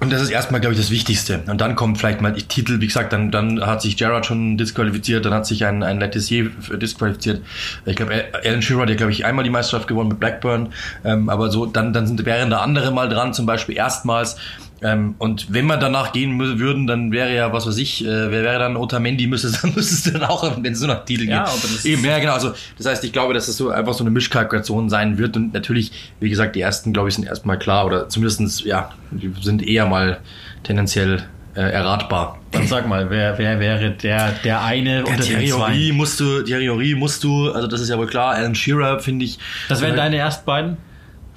[0.00, 1.42] und das ist erstmal, glaube ich, das Wichtigste.
[1.46, 4.56] Und dann kommt vielleicht mal die Titel, wie gesagt, dann, dann hat sich Gerard schon
[4.56, 7.42] disqualifiziert, dann hat sich ein, ein Letizier disqualifiziert.
[7.84, 10.72] Ich glaube, Alan Shearer hat ja, glaube ich, einmal die Meisterschaft gewonnen mit Blackburn.
[11.04, 14.36] Ähm, aber so, dann, dann sind, wären da andere mal dran, zum Beispiel erstmals.
[14.82, 18.42] Ähm, und wenn wir danach gehen würden, dann wäre ja, was weiß ich, äh, wer
[18.42, 21.44] wäre dann Otamendi, müsste dann müsste es dann auch, wenn es nur noch Titel ja,
[21.44, 21.84] gibt.
[21.84, 22.32] Eben, ja, genau.
[22.32, 25.36] Also das heißt, ich glaube, dass es so einfach so eine Mischkalkulation sein wird.
[25.36, 29.32] Und natürlich, wie gesagt, die ersten, glaube ich, sind erstmal klar oder zumindestens ja, die
[29.42, 30.20] sind eher mal
[30.62, 32.38] tendenziell äh, erratbar.
[32.52, 35.92] Dann sag mal, wer, wer wäre der, der eine ja, unter Thierry den zwei?
[35.92, 39.38] musst du, Thierry musst du, also das ist ja wohl klar, Alan Shearer finde ich.
[39.68, 40.76] Das wären deine ersten beiden?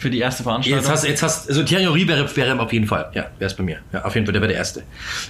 [0.04, 0.82] Für die erste Veranstaltung.
[0.82, 3.56] Jetzt hast, jetzt hast, also Thierry Henry wäre, wäre auf jeden Fall, ja, wäre es
[3.56, 3.78] bei mir.
[3.94, 4.84] Ja, auf jeden Fall, der wäre der Erste.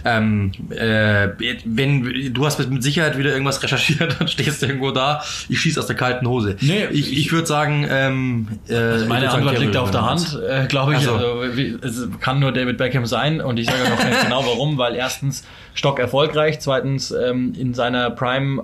[0.04, 1.30] Ähm, äh,
[1.64, 5.80] wenn, du hast mit Sicherheit wieder irgendwas recherchiert, dann stehst du irgendwo da, ich schieße
[5.80, 6.58] aus der kalten Hose.
[6.62, 10.66] Nee, ich, ich würde sagen, ähm, äh, also meine Antwort liegt auf der Hand, äh,
[10.66, 11.02] glaube ich.
[11.02, 11.14] So.
[11.14, 14.44] Also, wie, es kann nur David Beckham sein und ich sage auch noch ganz genau
[14.44, 15.44] warum, weil erstens
[15.76, 18.64] Stock erfolgreich, zweitens ähm, in seiner Prime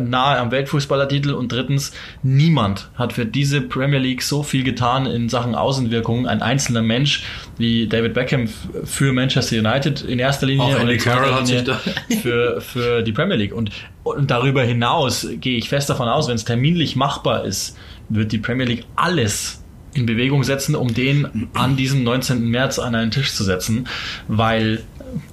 [0.00, 5.28] nahe am Weltfußballertitel und drittens niemand hat für diese Premier League so viel getan in
[5.28, 7.22] Sachen Außenwirkung, ein einzelner Mensch
[7.58, 8.48] wie David Beckham
[8.84, 11.80] für Manchester United in erster Linie Auch und Andy Carroll hat sich da-
[12.22, 13.54] für, für die Premier League.
[13.54, 13.70] Und,
[14.04, 17.76] und darüber hinaus gehe ich fest davon aus, wenn es terminlich machbar ist,
[18.08, 19.62] wird die Premier League alles
[19.94, 22.48] in Bewegung setzen, um den an diesem 19.
[22.48, 23.88] März an einen Tisch zu setzen,
[24.28, 24.82] weil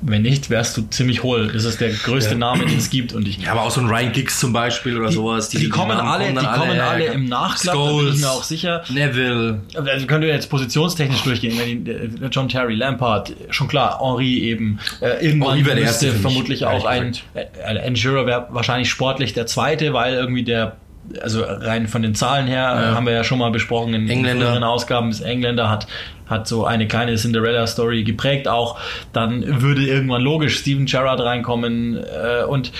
[0.01, 1.51] wenn nicht, wärst du ziemlich hohl.
[1.51, 2.37] Das ist der größte Ja.
[2.37, 3.13] Name, den es gibt.
[3.13, 5.49] Und ich Ja, aber auch so ein Ryan Giggs zum Beispiel oder sowas.
[5.49, 7.11] die, kommen Namen alle, dann die kommen alle ja.
[7.11, 8.83] im Nachklapp, da bin ich mir auch sicher.
[8.89, 9.61] Neville.
[9.75, 11.57] Also könnt ihr jetzt positionstechnisch durchgehen.
[11.59, 14.79] Wenn die, John Terry, Lampard, schon klar, Henri eben.
[15.01, 19.93] Äh, irgendwann der müsste vermutlich auch ein äh, ein Shearer wäre wahrscheinlich sportlich der Zweite,
[19.93, 20.77] weil irgendwie der
[21.21, 22.95] also rein von den Zahlen her Ja.
[22.95, 24.47] haben wir ja schon mal besprochen in Engländer.
[24.47, 25.87] früheren Ausgaben ist Engländer hat
[26.29, 28.79] hat so eine kleine Cinderella-Story geprägt auch.
[29.13, 32.71] Dann würde irgendwann logisch Steven Gerrard reinkommen äh, und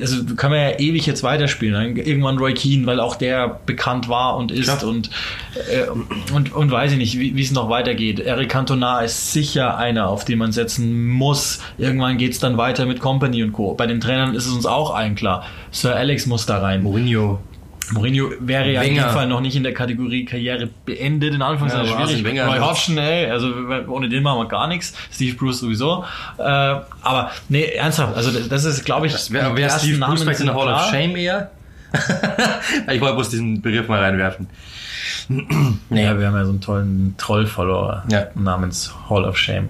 [0.00, 1.74] also können wir ja ewig jetzt weiterspielen.
[1.74, 4.84] Dann irgendwann Roy Keane, weil auch der bekannt war und ist Klar.
[4.84, 5.10] und,
[5.70, 5.86] äh,
[6.32, 8.20] und und weiß ich nicht, wie es noch weitergeht.
[8.20, 11.60] Eric Cantona ist sicher einer, auf den man setzen muss.
[11.78, 13.74] Irgendwann geht's dann weiter mit Company und Co.
[13.74, 15.44] Bei den Trainern ist es uns auch allen klar.
[15.70, 16.82] Sir Alex muss da rein.
[16.82, 17.40] Mourinho.
[17.90, 19.08] Mourinho wäre ja in Wenger.
[19.08, 22.24] dem Fall noch nicht in der Kategorie Karriere beendet, in Anführungszeichen Ja, schwierig.
[22.24, 23.52] Wenger Roy Hodgson, ey, also
[23.88, 24.94] ohne den machen wir gar nichts.
[25.12, 26.04] Steve Bruce sowieso.
[26.38, 30.40] Äh, aber nee, ernsthaft, also das ist, glaube ich, wer ersten Steve Namen Bruce vielleicht
[30.40, 30.90] in der Hall of.
[30.90, 31.50] Shame eher?
[32.90, 34.46] ich wollte bloß diesen Begriff mal reinwerfen.
[35.28, 35.44] Nee,
[36.04, 38.26] ja, wir haben ja so einen tollen Troll-Follower Ja.
[38.34, 39.68] namens Hall of Shame.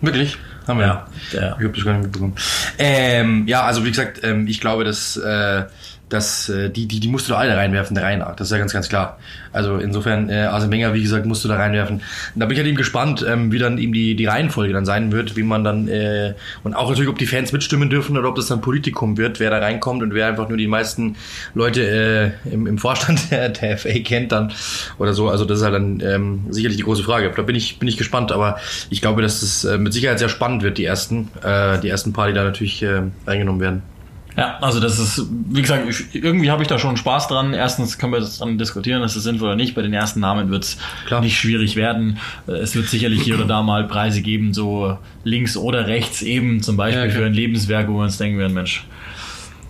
[0.00, 0.36] Wirklich?
[0.68, 0.86] Haben wir.
[0.86, 2.34] Ja, der- Ich habe das gar nicht mitbekommen.
[2.78, 5.64] Ähm, ja, also wie gesagt, ähm, ich glaube, dass, äh,
[6.08, 8.36] dass äh, die, die, die musst du da alle reinwerfen, der Reihe nach.
[8.36, 9.18] Das ist ja ganz, ganz klar.
[9.52, 11.96] Also insofern, äh, Arsene Wenger, wie gesagt, musst du da reinwerfen.
[11.96, 14.84] Und da bin ich halt eben gespannt, ähm, wie dann eben die, die Reihenfolge dann
[14.84, 18.28] sein wird, wie man dann, äh, und auch natürlich, ob die Fans mitstimmen dürfen oder
[18.28, 21.16] ob das dann Politikum wird, wer da reinkommt und wer einfach nur die meisten
[21.54, 24.52] Leute äh, im, im Vorstand der, der FA kennt dann
[24.98, 25.28] oder so.
[25.28, 27.32] Also das ist halt dann ähm, sicherlich die große Frage.
[27.34, 28.58] Da bin ich, bin ich gespannt, aber
[28.90, 32.12] ich glaube, dass es äh, mit Sicherheit sehr spannend wird, die ersten, äh, die ersten
[32.12, 33.95] paar, die da natürlich äh, reingenommen werden.
[34.36, 37.54] Ja, also das ist, wie gesagt, ich, irgendwie habe ich da schon Spaß dran.
[37.54, 39.74] Erstens können wir das dann diskutieren, ist es sinnvoll oder nicht.
[39.74, 40.78] Bei den ersten Namen wird es
[41.22, 42.18] nicht schwierig werden.
[42.46, 46.62] Äh, Es wird sicherlich hier oder da mal Preise geben, so links oder rechts eben,
[46.62, 47.20] zum Beispiel Ja, klar.
[47.20, 48.84] für ein Lebenswerk, wo wir uns denken werden, Mensch.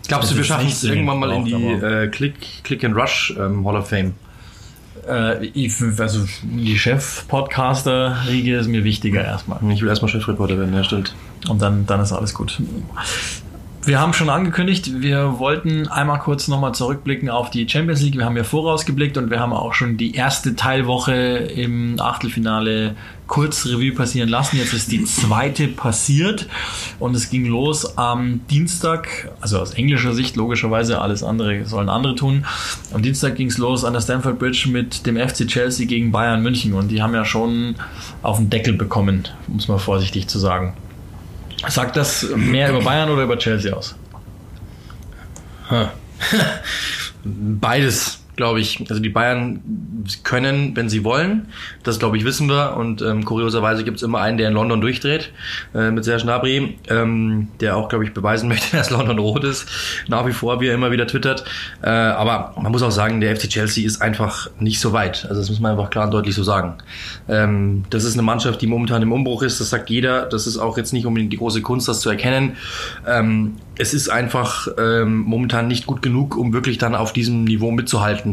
[0.09, 3.65] Glaubst du, wir schaffen es irgendwann mal in die äh, Click, Click and Rush ähm,
[3.67, 4.15] Hall of Fame?
[5.09, 9.59] Äh, ich, also die Chef-Podcaster-Riege ist mir wichtiger erstmal.
[9.73, 11.15] Ich will erstmal Chefreporter werden, ja, stimmt.
[11.49, 12.61] Und dann, dann ist alles gut.
[13.87, 18.17] Wir haben schon angekündigt, wir wollten einmal kurz nochmal zurückblicken auf die Champions League.
[18.17, 22.97] Wir haben ja vorausgeblickt und wir haben auch schon die erste Teilwoche im Achtelfinale
[23.29, 24.57] kurz Revue passieren lassen.
[24.57, 26.49] Jetzt ist die zweite passiert
[26.99, 32.17] und es ging los am Dienstag, also aus englischer Sicht logischerweise, alles andere sollen andere
[32.17, 32.45] tun.
[32.93, 36.43] Am Dienstag ging es los an der Stamford Bridge mit dem FC Chelsea gegen Bayern
[36.43, 37.77] München und die haben ja schon
[38.23, 40.75] auf den Deckel bekommen, um es mal vorsichtig zu sagen.
[41.69, 43.95] Sagt das mehr über Bayern oder über Chelsea aus?
[47.25, 48.81] Beides, glaube ich.
[48.89, 49.61] Also die Bayern
[50.23, 51.49] können, wenn sie wollen.
[51.83, 52.77] Das, glaube ich, wissen wir.
[52.77, 55.33] Und ähm, kurioserweise gibt es immer einen, der in London durchdreht,
[55.75, 59.67] äh, mit Serge Gnabry, ähm, der auch, glaube ich, beweisen möchte, dass London rot ist.
[60.09, 61.45] Nach wie vor, wie er immer wieder twittert.
[61.83, 65.27] Äh, aber man muss auch sagen, der FC Chelsea ist einfach nicht so weit.
[65.29, 66.75] Also das muss man einfach klar und deutlich so sagen.
[67.29, 69.61] Ähm, das ist eine Mannschaft, die momentan im Umbruch ist.
[69.61, 70.27] Das sagt jeder.
[70.27, 72.57] Das ist auch jetzt nicht unbedingt die große Kunst, das zu erkennen.
[73.07, 77.71] Ähm, es ist einfach ähm, momentan nicht gut genug, um wirklich dann auf diesem Niveau
[77.71, 78.26] mitzuhalten.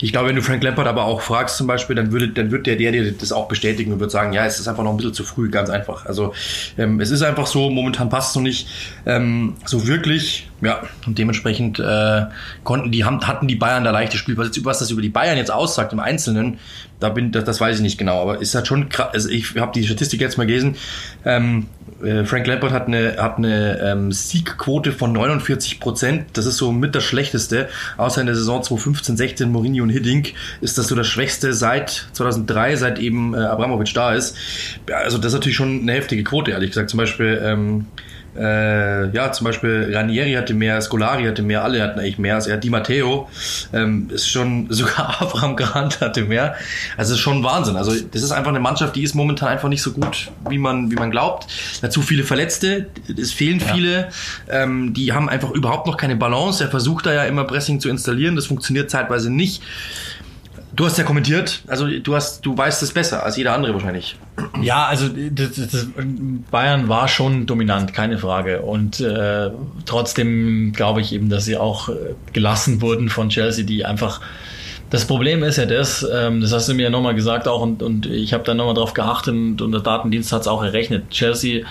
[0.00, 2.66] Ich glaube, wenn du Frank Lampard aber auch fragst zum Beispiel, dann würde, dann wird
[2.66, 4.96] der, der dir das auch bestätigen und wird sagen, ja, es ist einfach noch ein
[4.96, 6.06] bisschen zu früh, ganz einfach.
[6.06, 6.34] Also
[6.78, 8.68] ähm, es ist einfach so, momentan passt es noch nicht
[9.06, 10.48] ähm, so wirklich.
[10.60, 12.22] Ja, und dementsprechend äh,
[12.62, 14.36] konnten die, haben, hatten die Bayern da leichte Spiel.
[14.38, 16.58] Was, was das über die Bayern jetzt aussagt im Einzelnen,
[17.00, 19.08] da bin, das, das weiß ich nicht genau, aber ist halt schon krass.
[19.12, 20.76] Also ich habe die Statistik jetzt mal gelesen.
[21.24, 21.66] Ähm,
[22.04, 26.26] äh, Frank Lampard hat eine, hat eine ähm, Siegquote von 49 Prozent.
[26.34, 27.68] Das ist so mit das Schlechteste.
[27.96, 32.08] Außer in der Saison 2015, 16 Mourinho und Hiddink ist das so das Schwächste seit
[32.12, 34.36] 2003, seit eben äh, Abramovic da ist.
[34.92, 36.90] Also das ist natürlich schon eine heftige Quote, ehrlich gesagt.
[36.90, 37.86] Zum Beispiel ähm,
[38.36, 42.34] äh, ja, zum Beispiel Ranieri hatte mehr, Scolari hatte mehr, alle hatten eigentlich mehr.
[42.34, 43.28] Also er Di Matteo
[43.72, 46.54] ähm, ist schon, sogar Abraham Grant hatte mehr.
[46.96, 47.76] Also es ist schon Wahnsinn.
[47.76, 50.90] Also das ist einfach eine Mannschaft, die ist momentan einfach nicht so gut, wie man,
[50.90, 51.46] wie man glaubt.
[51.80, 53.72] Dazu viele Verletzte, es fehlen ja.
[53.72, 54.08] viele.
[54.48, 56.62] Ähm, die haben einfach überhaupt noch keine Balance.
[56.64, 59.62] Er versucht da ja immer Pressing zu installieren, das funktioniert zeitweise nicht.
[60.74, 64.16] Du hast ja kommentiert, also du hast, du weißt es besser als jeder andere wahrscheinlich.
[64.60, 65.86] Ja, also das, das,
[66.50, 68.62] Bayern war schon dominant, keine Frage.
[68.62, 69.50] Und äh,
[69.86, 74.20] trotzdem glaube ich eben, dass sie auch äh, gelassen wurden von Chelsea, die einfach
[74.90, 77.82] das Problem ist ja das, ähm, das hast du mir ja nochmal gesagt auch und,
[77.82, 81.10] und ich habe da nochmal drauf geachtet und, und der Datendienst hat es auch errechnet.
[81.10, 81.64] Chelsea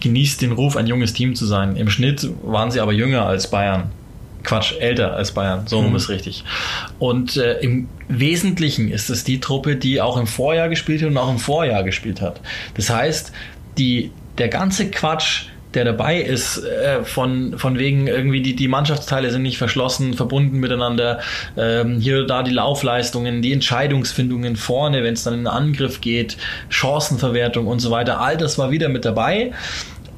[0.00, 1.76] genießt den Ruf, ein junges Team zu sein.
[1.76, 3.90] Im Schnitt waren sie aber jünger als Bayern.
[4.42, 5.96] Quatsch, älter als Bayern, so rum mhm.
[5.96, 6.44] ist richtig.
[6.98, 11.16] Und äh, im Wesentlichen ist es die Truppe, die auch im Vorjahr gespielt hat und
[11.16, 12.40] auch im Vorjahr gespielt hat.
[12.74, 13.32] Das heißt,
[13.78, 19.30] die, der ganze Quatsch, der dabei ist, äh, von, von wegen irgendwie die, die Mannschaftsteile
[19.30, 21.20] sind nicht verschlossen, verbunden miteinander,
[21.56, 26.00] ähm, hier oder da die Laufleistungen, die Entscheidungsfindungen vorne, wenn es dann in den Angriff
[26.00, 26.36] geht,
[26.68, 29.52] Chancenverwertung und so weiter, all das war wieder mit dabei.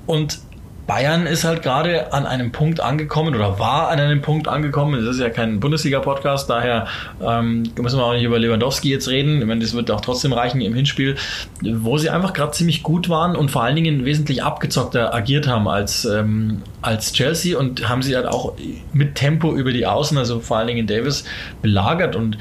[0.06, 0.38] Und
[0.86, 5.04] Bayern ist halt gerade an einem Punkt angekommen oder war an einem Punkt angekommen.
[5.04, 6.86] Das ist ja kein Bundesliga-Podcast, daher
[7.22, 9.40] ähm, müssen wir auch nicht über Lewandowski jetzt reden.
[9.40, 11.16] Ich meine, das wird auch trotzdem reichen im Hinspiel,
[11.62, 15.68] wo sie einfach gerade ziemlich gut waren und vor allen Dingen wesentlich abgezockter agiert haben
[15.68, 18.52] als, ähm, als Chelsea und haben sie halt auch
[18.92, 21.24] mit Tempo über die Außen, also vor allen Dingen Davis,
[21.62, 22.36] belagert und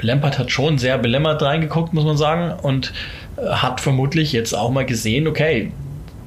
[0.00, 2.92] Lampard hat schon sehr belämmert reingeguckt, muss man sagen, und
[3.38, 5.72] hat vermutlich jetzt auch mal gesehen, okay,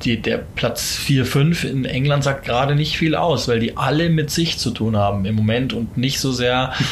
[0.03, 4.09] die, der Platz 4, 5 in England sagt gerade nicht viel aus, weil die alle
[4.09, 6.73] mit sich zu tun haben im Moment und nicht so sehr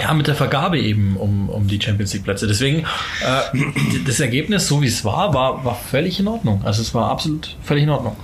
[0.00, 2.46] ja, mit der Vergabe eben um, um die Champions League Plätze.
[2.46, 3.58] Deswegen, äh,
[4.06, 6.62] das Ergebnis, so wie es war, war, war völlig in Ordnung.
[6.64, 8.16] Also es war absolut völlig in Ordnung.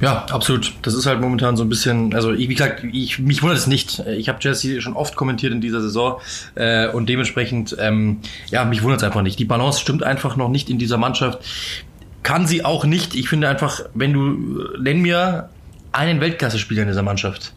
[0.00, 0.74] Ja, absolut.
[0.82, 4.00] Das ist halt momentan so ein bisschen, also wie gesagt, ich, mich wundert es nicht.
[4.00, 6.20] Ich habe Jesse schon oft kommentiert in dieser Saison
[6.56, 8.18] äh, und dementsprechend, ähm,
[8.50, 9.38] ja, mich wundert es einfach nicht.
[9.38, 11.38] Die Balance stimmt einfach noch nicht in dieser Mannschaft
[12.24, 13.14] kann sie auch nicht.
[13.14, 15.50] Ich finde einfach, wenn du, nenn mir
[15.92, 17.52] einen Weltklasse-Spieler in dieser Mannschaft.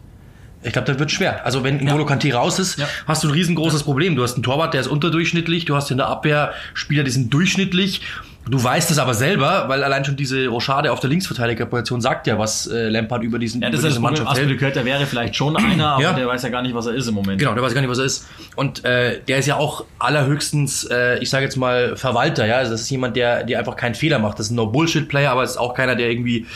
[0.62, 1.44] Ich glaube, das wird schwer.
[1.44, 2.14] Also wenn N'Golo ja.
[2.14, 2.86] Kanté raus ist, ja.
[3.06, 3.82] hast du ein riesengroßes.
[3.82, 4.14] Problem.
[4.14, 7.32] Du hast einen Torwart, der ist unterdurchschnittlich, du hast in der Abwehr Spieler, die sind
[7.32, 8.02] durchschnittlich
[8.48, 12.38] Du weißt es aber selber, weil allein schon diese Rochade auf der Linksverteidigerposition sagt ja,
[12.38, 14.58] was äh, Lampard über diesen ja, das über diese Mannschaft hält.
[14.58, 16.12] Gehört, der wäre vielleicht schon einer, aber ja.
[16.12, 17.38] der weiß ja gar nicht, was er ist im Moment.
[17.38, 18.26] Genau, der weiß gar nicht, was er ist.
[18.56, 22.46] Und äh, der ist ja auch allerhöchstens, äh, ich sage jetzt mal, Verwalter.
[22.46, 24.38] Ja, also das ist jemand, der, der einfach keinen Fehler macht.
[24.38, 26.46] Das ist ein No-Bullshit-Player, aber es ist auch keiner, der irgendwie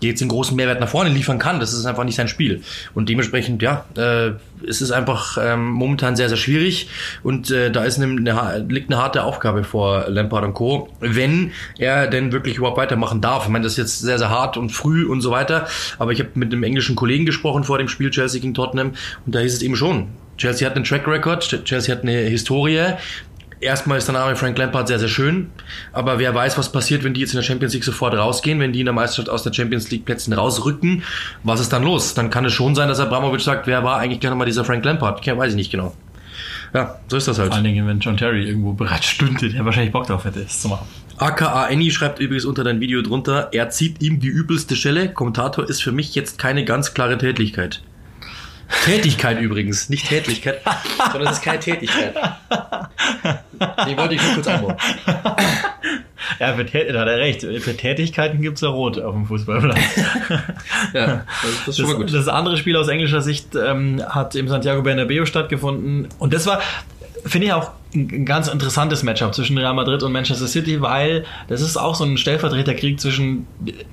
[0.00, 1.60] jetzt den großen Mehrwert nach vorne liefern kann.
[1.60, 2.62] Das ist einfach nicht sein Spiel.
[2.94, 4.32] Und dementsprechend, ja, äh,
[4.68, 6.88] es ist einfach ähm, momentan sehr, sehr schwierig.
[7.22, 11.52] Und äh, da ist eine, eine, liegt eine harte Aufgabe vor Lampard und Co., wenn
[11.78, 13.44] er denn wirklich überhaupt weitermachen darf.
[13.44, 15.66] Ich meine, das ist jetzt sehr, sehr hart und früh und so weiter.
[15.98, 18.92] Aber ich habe mit einem englischen Kollegen gesprochen vor dem Spiel Chelsea gegen Tottenham
[19.26, 22.94] und da hieß es eben schon, Chelsea hat einen Track Record, Chelsea hat eine Historie
[23.60, 25.50] erstmal ist der Name Frank Lampard sehr, sehr schön,
[25.92, 28.72] aber wer weiß, was passiert, wenn die jetzt in der Champions League sofort rausgehen, wenn
[28.72, 31.02] die in der Meisterschaft aus der Champions League Plätzen rausrücken,
[31.44, 32.14] was ist dann los?
[32.14, 34.84] Dann kann es schon sein, dass Abramovic sagt, wer war eigentlich gerne mal dieser Frank
[34.84, 35.24] Lampard?
[35.26, 35.94] Ja, weiß ich nicht genau.
[36.72, 37.48] Ja, so ist das halt.
[37.48, 40.62] Vor allen Dingen, wenn John Terry irgendwo bereits stünde, der wahrscheinlich Bock drauf hätte, es
[40.62, 40.86] zu machen.
[41.16, 45.12] AKA Annie schreibt übrigens unter dein Video drunter, er zieht ihm die übelste Schelle.
[45.12, 47.82] Kommentator ist für mich jetzt keine ganz klare Tätigkeit.
[48.84, 50.60] Tätigkeit übrigens, nicht Tätigkeit,
[51.12, 52.14] sondern es ist keine Tätigkeit.
[53.88, 54.76] Die wollte ich nur kurz einbauen.
[56.38, 57.42] Ja, für Tät da hat er recht.
[57.42, 59.78] Für Tätigkeiten gibt's ja Rot auf dem Fußballplatz.
[60.94, 61.24] ja,
[61.66, 62.12] das ist schon mal gut.
[62.12, 66.08] Das andere Spiel aus englischer Sicht ähm, hat im Santiago Bernabeu stattgefunden.
[66.18, 66.60] Und das war,
[67.24, 71.60] finde ich auch ein ganz interessantes Matchup zwischen Real Madrid und Manchester City, weil das
[71.60, 73.46] ist auch so ein Stellvertreterkrieg zwischen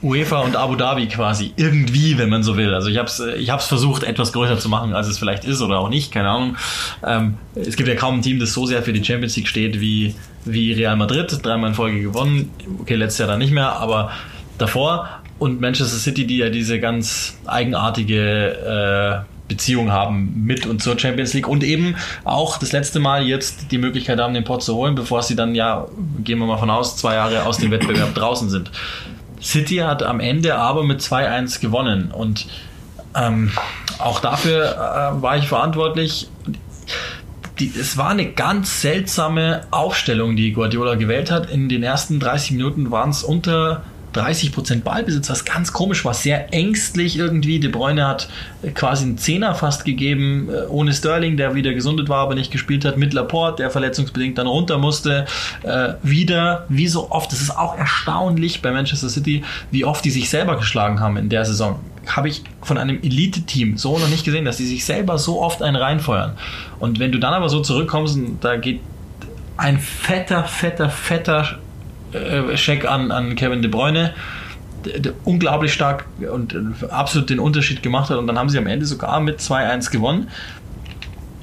[0.03, 1.53] UEFA und Abu Dhabi quasi.
[1.55, 2.73] Irgendwie, wenn man so will.
[2.73, 5.61] Also ich habe es ich hab's versucht, etwas größer zu machen, als es vielleicht ist
[5.61, 6.57] oder auch nicht, keine Ahnung.
[7.03, 9.81] Ähm, es gibt ja kaum ein Team, das so sehr für die Champions League steht
[9.81, 10.13] wie,
[10.45, 11.39] wie Real Madrid.
[11.43, 12.51] Dreimal in Folge gewonnen.
[12.79, 14.11] Okay, letztes Jahr dann nicht mehr, aber
[14.59, 15.09] davor.
[15.39, 21.33] Und Manchester City, die ja diese ganz eigenartige äh, Beziehung haben mit und zur Champions
[21.33, 24.95] League und eben auch das letzte Mal jetzt die Möglichkeit haben, den Pot zu holen,
[24.95, 25.87] bevor sie dann ja,
[26.23, 28.71] gehen wir mal von aus, zwei Jahre aus dem Wettbewerb draußen sind.
[29.41, 32.47] City hat am Ende aber mit 2-1 gewonnen und
[33.15, 33.51] ähm,
[33.99, 36.29] auch dafür äh, war ich verantwortlich.
[37.59, 41.49] Die, es war eine ganz seltsame Aufstellung, die Guardiola gewählt hat.
[41.49, 46.53] In den ersten 30 Minuten waren es unter 30% Ballbesitz, was ganz komisch war, sehr
[46.53, 47.59] ängstlich irgendwie.
[47.59, 48.29] De Bruyne hat
[48.73, 52.85] quasi einen Zehner fast gegeben, äh, ohne Sterling, der wieder gesundet war, aber nicht gespielt
[52.85, 55.25] hat, mit Laporte, der verletzungsbedingt dann runter musste.
[55.63, 60.11] Äh, wieder, wie so oft, das ist auch erstaunlich bei Manchester City, wie oft die
[60.11, 61.79] sich selber geschlagen haben in der Saison.
[62.07, 65.61] Habe ich von einem Elite-Team so noch nicht gesehen, dass die sich selber so oft
[65.61, 66.33] einen reinfeuern.
[66.79, 68.79] Und wenn du dann aber so zurückkommst, da geht
[69.57, 71.59] ein fetter, fetter, fetter
[72.13, 74.13] äh, Check an, an Kevin De Bruyne,
[75.25, 78.17] unglaublich stark und äh, absolut den Unterschied gemacht hat.
[78.17, 80.29] Und dann haben sie am Ende sogar mit 2-1 gewonnen.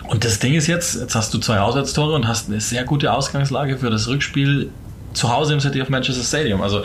[0.08, 3.12] Und das Ding ist jetzt, jetzt hast du zwei Auswärtstore und hast eine sehr gute
[3.12, 4.70] Ausgangslage für das Rückspiel
[5.14, 6.60] zu Hause im City of Manchester Stadium.
[6.60, 6.84] Also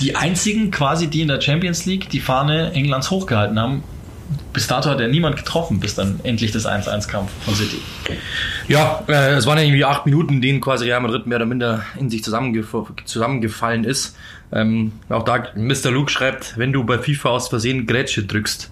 [0.00, 3.82] die einzigen quasi, die in der Champions League die Fahne Englands hochgehalten haben.
[4.52, 7.78] Bis dato hat ja niemand getroffen, bis dann endlich das 1-1 kam von City.
[8.68, 11.46] Ja, äh, es waren ja irgendwie acht Minuten, in denen quasi Real Madrid mehr oder
[11.46, 14.16] minder in sich zusammengef zusammengefallen ist.
[14.52, 15.90] Ähm, auch da, Mr.
[15.90, 18.70] Luke schreibt, wenn du bei FIFA aus Versehen Grätsche drückst.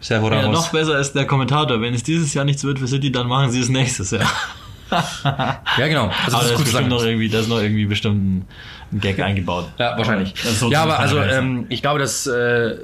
[0.00, 1.80] Sehr ja, noch besser ist der Kommentator.
[1.80, 4.30] Wenn es dieses Jahr nichts wird für City, dann machen sie es nächstes Jahr.
[5.78, 6.10] ja, genau.
[6.24, 8.44] Also aber das ist, bestimmt noch irgendwie, das ist noch irgendwie bestimmt ein,
[8.92, 9.68] ein Gag eingebaut.
[9.78, 10.34] Ja, wahrscheinlich.
[10.36, 12.76] So ja, aber also ähm, ich glaube, dass äh,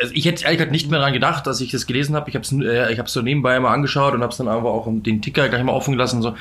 [0.00, 2.28] also ich hätte ehrlich gesagt nicht mehr daran gedacht, dass ich das gelesen habe.
[2.28, 4.70] Ich habe es äh, ich habe so nebenbei mal angeschaut und habe es dann aber
[4.70, 6.20] auch den Ticker gleich mal offen gelassen.
[6.20, 6.34] So.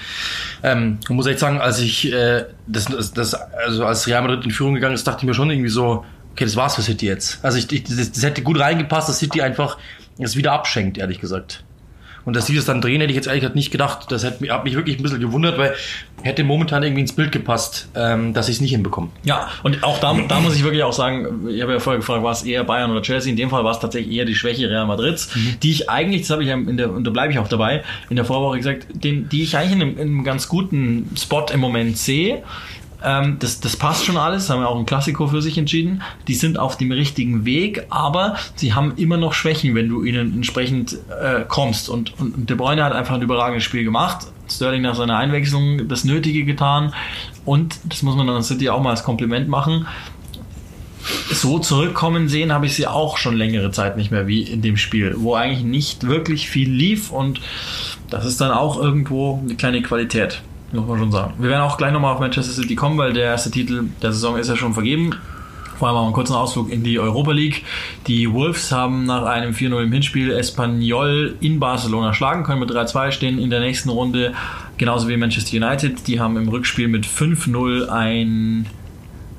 [0.63, 4.43] Ähm, ich muss echt sagen, als ich äh, das, das, das also als Real Madrid
[4.43, 7.05] in Führung gegangen ist, dachte ich mir schon irgendwie so, okay, das war's für City
[7.05, 7.43] jetzt.
[7.43, 9.77] Also ich, ich das, das hätte gut reingepasst, dass City einfach
[10.17, 11.63] es wieder abschenkt, ehrlich gesagt.
[12.30, 14.12] Und dass sie das dann drehen, hätte ich jetzt ehrlich gesagt nicht gedacht.
[14.12, 15.74] Das hat mich, hat mich wirklich ein bisschen gewundert, weil
[16.22, 19.08] hätte momentan irgendwie ins Bild gepasst, ähm, dass ich es nicht hinbekomme.
[19.24, 22.22] Ja, und auch da, da muss ich wirklich auch sagen, ich habe ja vorher gefragt,
[22.22, 23.32] war es eher Bayern oder Chelsea?
[23.32, 25.56] In dem Fall war es tatsächlich eher die Schwäche Real Madrids, mhm.
[25.63, 27.84] die ich eigentlich, das habe ich ja in der, und da bleibe ich auch dabei,
[28.12, 31.48] in der Vorwoche gesagt, den, die ich eigentlich in einem, in einem ganz guten Spot
[31.52, 32.44] im Moment sehe.
[33.03, 36.01] Ähm, das, das passt schon alles, haben ja auch ein Klassiko für sich entschieden.
[36.27, 40.33] Die sind auf dem richtigen Weg, aber sie haben immer noch Schwächen, wenn du ihnen
[40.33, 41.89] entsprechend äh, kommst.
[41.89, 44.27] Und, und, und De Bruyne hat einfach ein überragendes Spiel gemacht.
[44.49, 46.93] Sterling nach seiner Einwechslung das Nötige getan.
[47.45, 49.88] Und das muss man dann City auch mal als Kompliment machen.
[51.31, 54.75] So zurückkommen sehen habe ich sie auch schon längere Zeit nicht mehr wie in dem
[54.75, 57.39] Spiel, wo eigentlich nicht wirklich viel lief und
[58.09, 61.34] das ist dann auch irgendwo eine kleine Qualität muss man schon sagen.
[61.39, 64.38] Wir werden auch gleich nochmal auf Manchester City kommen, weil der erste Titel der Saison
[64.38, 65.12] ist ja schon vergeben.
[65.77, 67.63] Vor allem auch einen kurzen Ausflug in die Europa League.
[68.08, 73.12] Die Wolves haben nach einem 4-0 im Hinspiel Espanyol in Barcelona schlagen können mit 3-2
[73.12, 74.34] stehen in der nächsten Runde.
[74.77, 76.05] Genauso wie Manchester United.
[76.08, 78.65] Die haben im Rückspiel mit 5-0 ein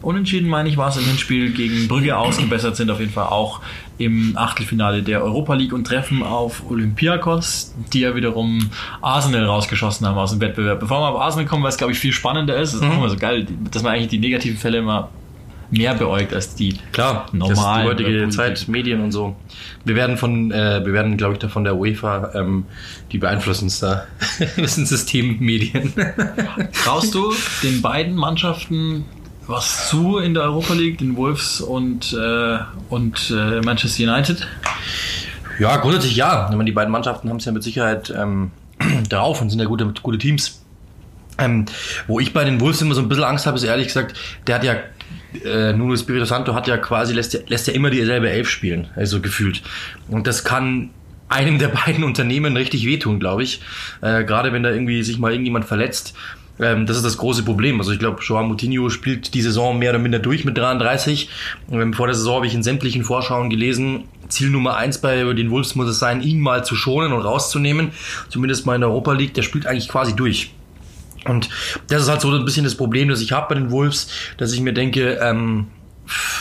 [0.02, 3.60] Unentschieden, meine ich, war es im Hinspiel gegen Brügge ausgebessert, sind auf jeden Fall auch
[3.98, 8.70] im Achtelfinale der Europa League und treffen auf Olympiakos, die ja wiederum
[9.02, 10.80] Arsenal rausgeschossen haben aus dem Wettbewerb.
[10.80, 12.90] Bevor wir auf Arsenal kommen, weil es, glaube ich, viel spannender ist, ist mhm.
[12.90, 15.10] auch immer so geil, dass man eigentlich die negativen Fälle immer
[15.70, 17.50] mehr beäugt als die Klar, normalen.
[17.50, 19.36] Das ist die heutige Zeit, Medien und so.
[19.84, 22.64] Wir werden von, äh, wir werden, glaube ich, da von der UEFA, ähm,
[23.12, 24.06] die beeinflussen uns da.
[24.56, 25.92] das sind Systemmedien.
[26.84, 27.32] Traust du
[27.62, 29.04] den beiden Mannschaften
[29.50, 32.58] was zu in der Europa League, den Wolves und, äh,
[32.88, 34.46] und äh, Manchester United?
[35.58, 36.46] Ja, grundsätzlich ja.
[36.48, 38.52] Ich meine, die beiden Mannschaften haben es ja mit Sicherheit ähm,
[39.08, 40.62] darauf und sind ja gute, gute Teams.
[41.38, 41.66] Ähm,
[42.06, 44.14] wo ich bei den Wolves immer so ein bisschen Angst habe, ist ehrlich gesagt,
[44.46, 44.76] der hat ja
[45.44, 48.88] äh, Nuno Espirito Santo hat ja quasi, lässt ja, lässt ja immer dieselbe Elf spielen,
[48.96, 49.62] also gefühlt.
[50.08, 50.90] Und das kann
[51.28, 53.62] einem der beiden Unternehmen richtig wehtun, glaube ich.
[54.00, 56.14] Äh, Gerade wenn da irgendwie sich mal irgendjemand verletzt.
[56.60, 57.80] Ähm, das ist das große Problem.
[57.80, 61.28] Also ich glaube, Joao Moutinho spielt die Saison mehr oder minder durch mit 33.
[61.70, 65.50] Ähm, vor der Saison habe ich in sämtlichen Vorschauen gelesen, Ziel Nummer eins bei den
[65.50, 67.90] Wolves muss es sein, ihn mal zu schonen und rauszunehmen.
[68.28, 69.34] Zumindest mal in der Europa League.
[69.34, 70.52] Der spielt eigentlich quasi durch.
[71.26, 71.48] Und
[71.88, 74.52] das ist halt so ein bisschen das Problem, das ich habe bei den Wolves, dass
[74.52, 75.66] ich mir denke, ähm,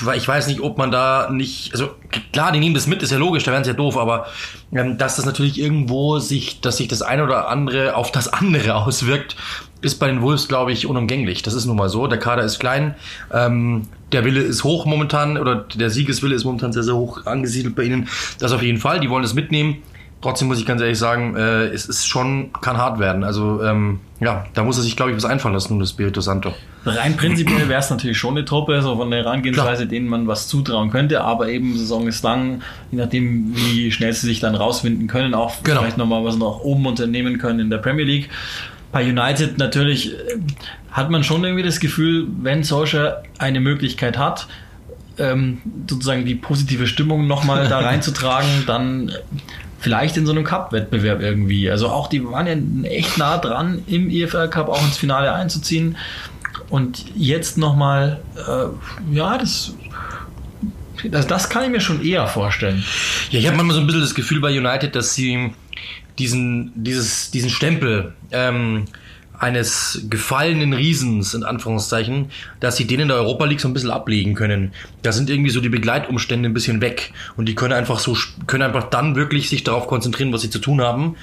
[0.02, 1.90] weil ich weiß nicht, ob man da nicht, also
[2.32, 4.28] klar, die nehmen das mit, ist ja logisch, da wären sie ja doof, aber
[4.74, 8.76] ähm, dass das natürlich irgendwo sich, dass sich das eine oder andere auf das andere
[8.86, 9.36] auswirkt,
[9.82, 11.42] ist bei den Wolves, glaube ich, unumgänglich.
[11.42, 12.08] Das ist nun mal so.
[12.08, 12.96] Der Kader ist klein,
[13.34, 17.76] ähm, der Wille ist hoch momentan, oder der Siegeswille ist momentan sehr, sehr hoch angesiedelt
[17.76, 18.10] bei ihnen.
[18.40, 19.82] Das auf jeden Fall, die wollen es mitnehmen.
[20.22, 23.24] Trotzdem muss ich ganz ehrlich sagen, äh, es ist schon, kann hart werden.
[23.24, 26.54] Also ähm, ja, da muss er sich, glaube ich, was einfallen lassen, das Spirito Santo.
[26.86, 30.50] Rein prinzipiell wäre es natürlich schon eine Truppe, so von der Herangehensweise, denen man was
[30.50, 35.08] zutrauen könnte, aber eben Saison ist lang, je nachdem, wie schnell sie sich dann rausfinden
[35.08, 35.82] können, auch genau.
[35.82, 38.30] vielleicht nochmal was noch oben unternehmen können in der Premier League.
[38.92, 40.40] Bei United natürlich äh,
[40.92, 44.48] hat man schon irgendwie das Gefühl, wenn Solskjaer eine Möglichkeit hat,
[45.18, 49.12] ähm, sozusagen die positive Stimmung nochmal da reinzutragen, dann
[49.80, 51.70] vielleicht in so einem Cup-Wettbewerb irgendwie.
[51.72, 55.98] Also auch die waren ja echt nah dran, im EFL Cup auch ins Finale einzuziehen.
[56.70, 59.74] Und jetzt nochmal, äh, ja, das,
[61.10, 62.84] das, das kann ich mir schon eher vorstellen.
[63.32, 65.54] Ja, ich habe manchmal so ein bisschen das Gefühl bei United, dass sie
[66.20, 68.86] diesen, dieses, diesen Stempel ähm,
[69.38, 73.90] eines gefallenen Riesens, in Anführungszeichen, dass sie den in der Europa League so ein bisschen
[73.90, 74.74] ablegen können.
[75.02, 78.18] Da sind irgendwie so die Begleitumstände ein bisschen weg und die können einfach so,
[78.48, 81.16] können einfach dann wirklich sich darauf konzentrieren, was sie zu tun haben.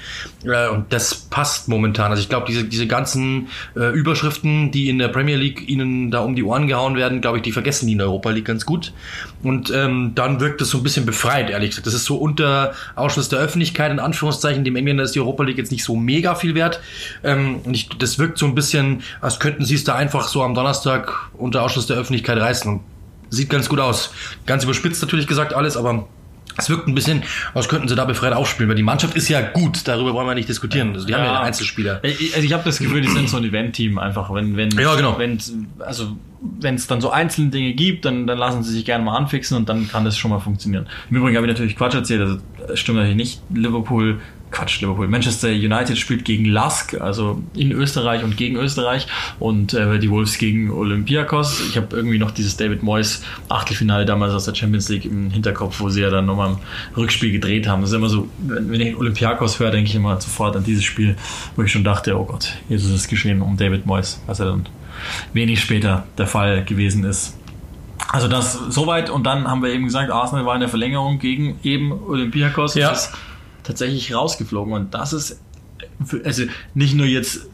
[0.43, 2.09] Äh, und das passt momentan.
[2.09, 6.21] Also ich glaube, diese, diese ganzen äh, Überschriften, die in der Premier League ihnen da
[6.21, 8.65] um die Ohren gehauen werden, glaube ich, die vergessen die in der Europa League ganz
[8.65, 8.93] gut.
[9.43, 11.85] Und ähm, dann wirkt es so ein bisschen befreit, ehrlich gesagt.
[11.85, 14.63] Das ist so unter Ausschluss der Öffentlichkeit, in Anführungszeichen.
[14.63, 16.81] Dem Engländer ist die Europa League jetzt nicht so mega viel wert.
[17.23, 20.43] Ähm, und ich, das wirkt so ein bisschen, als könnten sie es da einfach so
[20.43, 22.79] am Donnerstag unter Ausschluss der Öffentlichkeit reißen.
[23.29, 24.11] Sieht ganz gut aus.
[24.45, 26.07] Ganz überspitzt natürlich gesagt alles, aber
[26.57, 27.23] es wirkt ein bisschen,
[27.53, 30.33] als könnten sie da befreit aufspielen, weil die Mannschaft ist ja gut, darüber wollen wir
[30.33, 30.93] nicht diskutieren.
[30.93, 31.19] Also die ja.
[31.19, 32.01] haben ja Einzelspieler.
[32.03, 34.33] Also ich habe das Gefühl, die sind so ein Event-Team einfach.
[34.33, 35.19] Wenn, wenn, ja, genau.
[35.19, 35.37] wenn,
[35.79, 39.15] also wenn es dann so einzelne Dinge gibt, dann, dann lassen sie sich gerne mal
[39.15, 40.87] anfixen und dann kann das schon mal funktionieren.
[41.09, 42.39] Im Übrigen habe ich natürlich Quatsch erzählt, also
[42.75, 43.41] stimmt natürlich nicht.
[43.53, 44.19] Liverpool
[44.51, 45.07] Quatsch, Liverpool.
[45.07, 49.07] Manchester United spielt gegen Lask, also in Österreich und gegen Österreich
[49.39, 51.61] und äh, die Wolves gegen Olympiakos.
[51.69, 55.79] Ich habe irgendwie noch dieses David Moyes Achtelfinale damals aus der Champions League im Hinterkopf,
[55.79, 56.57] wo sie ja dann nochmal im
[56.95, 57.81] Rückspiel gedreht haben.
[57.81, 61.17] Das ist immer so, wenn ich Olympiakos höre, denke ich immer sofort an dieses Spiel,
[61.55, 64.47] wo ich schon dachte, oh Gott, jetzt ist es geschehen um David Moyes, was er
[64.47, 64.65] dann
[65.33, 67.37] wenig später der Fall gewesen ist.
[68.09, 71.59] Also das soweit und dann haben wir eben gesagt, Arsenal war in der Verlängerung gegen
[71.63, 72.75] eben Olympiakos.
[72.75, 72.95] Ja
[73.67, 74.73] tatsächlich rausgeflogen.
[74.73, 75.39] Und das ist
[76.23, 76.43] also
[76.73, 77.47] nicht nur jetzt,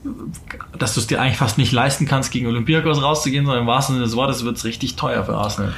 [0.77, 3.95] dass du es dir eigentlich fast nicht leisten kannst, gegen Olympiakos rauszugehen, sondern im wahrsten
[3.95, 5.73] Sinne des Wortes wird es richtig teuer für Arsenal.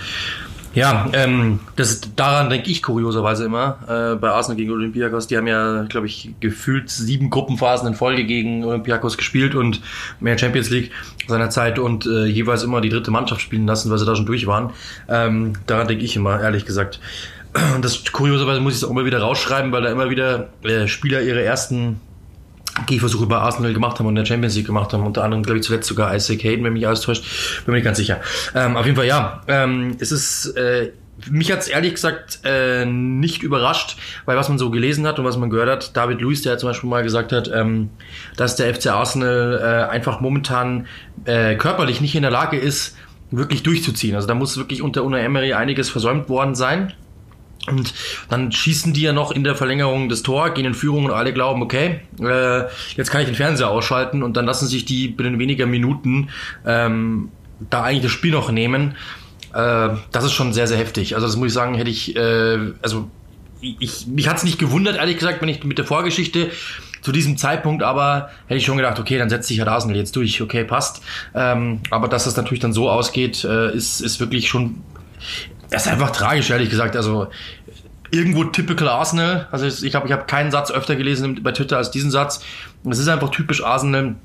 [0.74, 5.26] Ja, ähm, das daran denke ich kurioserweise immer äh, bei Arsenal gegen Olympiakos.
[5.28, 9.82] Die haben ja, glaube ich, gefühlt sieben Gruppenphasen in Folge gegen Olympiakos gespielt und
[10.20, 10.92] mehr Champions League
[11.28, 14.26] seiner Zeit und äh, jeweils immer die dritte Mannschaft spielen lassen, weil sie da schon
[14.26, 14.72] durch waren.
[15.08, 17.00] Ähm, daran denke ich immer, ehrlich gesagt.
[17.82, 21.22] Das kurioserweise muss ich es auch immer wieder rausschreiben, weil da immer wieder äh, Spieler
[21.22, 22.02] ihre ersten
[22.86, 25.06] Gehversuche bei Arsenal gemacht haben und in der Champions League gemacht haben.
[25.06, 27.24] Unter anderem, glaube ich, zuletzt sogar Isaac Hayden, wenn mich alles täuscht.
[27.66, 28.20] Bin mir nicht ganz sicher.
[28.54, 29.42] Ähm, auf jeden Fall, ja.
[29.48, 30.48] Ähm, es ist...
[30.58, 30.92] Äh,
[31.30, 35.38] mich hat's ehrlich gesagt äh, nicht überrascht, weil was man so gelesen hat und was
[35.38, 37.90] man gehört hat, David Luiz, der zum Beispiel mal gesagt hat, ähm,
[38.36, 40.88] dass der FC Arsenal äh, einfach momentan
[41.24, 42.98] äh, körperlich nicht in der Lage ist,
[43.32, 44.16] wirklich durchzuziehen.
[44.16, 46.94] Also da muss wirklich unter Una Emery einiges versäumt worden sein.
[47.68, 47.94] Und
[48.30, 51.34] dann schießen die ja noch in der Verlängerung das Tor, gehen in Führung und alle
[51.34, 52.64] glauben, okay, äh,
[52.96, 56.30] jetzt kann ich den Fernseher ausschalten und dann lassen sich die binnen weniger Minuten
[56.66, 57.30] ähm,
[57.70, 58.96] da eigentlich das Spiel noch nehmen.
[59.54, 61.16] Äh, das ist schon sehr, sehr heftig.
[61.16, 63.10] Also das muss ich sagen, hätte ich, äh, also
[63.62, 66.52] ich, mich hat's nicht gewundert, ehrlich gesagt, wenn ich mit der Vorgeschichte
[67.02, 70.16] zu diesem Zeitpunkt aber hätte ich schon gedacht, okay, dann setzt sich halt Arsenal jetzt
[70.16, 71.04] durch, okay, passt.
[71.34, 74.82] Ähm, aber dass das natürlich dann so ausgeht, äh, ist, ist wirklich schon
[75.70, 76.96] das ist einfach tragisch, ehrlich gesagt.
[76.96, 77.28] Also
[78.12, 79.48] irgendwo typical Arsenal.
[79.52, 82.42] Also ich glaube, ich habe keinen Satz öfter gelesen bei Twitter als diesen Satz.
[82.90, 84.16] Es ist einfach typisch Arsenal.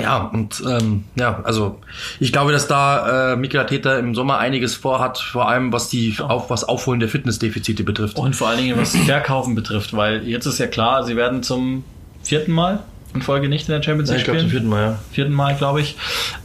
[0.00, 1.78] Ja, und ähm, ja, also
[2.18, 6.16] ich glaube, dass da äh, Mikel Arteta im Sommer einiges vorhat, vor allem was die
[6.18, 8.16] auf was Aufholen der Fitnessdefizite betrifft.
[8.16, 11.84] Und vor allen Dingen was Verkaufen betrifft, weil jetzt ist ja klar, sie werden zum
[12.22, 12.82] vierten Mal
[13.14, 14.98] in Folge nicht in der Champions League ja, ich glaube zum vierten Mal, ja.
[15.10, 15.96] Vierten Mal, glaube ich.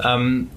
[0.03, 0.47] Ähm,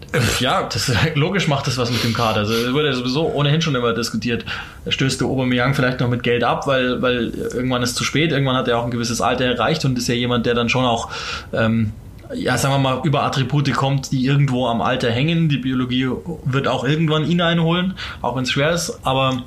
[0.40, 2.40] ja, das logisch macht das was mit dem Kader.
[2.40, 4.44] Also es wurde sowieso ohnehin schon immer diskutiert.
[4.88, 8.32] Stößt der Aubameyang vielleicht noch mit Geld ab, weil, weil irgendwann ist zu spät.
[8.32, 10.84] Irgendwann hat er auch ein gewisses Alter erreicht und ist ja jemand, der dann schon
[10.84, 11.10] auch
[11.52, 11.92] ähm,
[12.32, 15.48] ja, sagen wir mal, über Attribute kommt, die irgendwo am Alter hängen.
[15.48, 16.08] Die Biologie
[16.44, 19.00] wird auch irgendwann ihn einholen, auch wenn es schwer ist.
[19.04, 19.42] Aber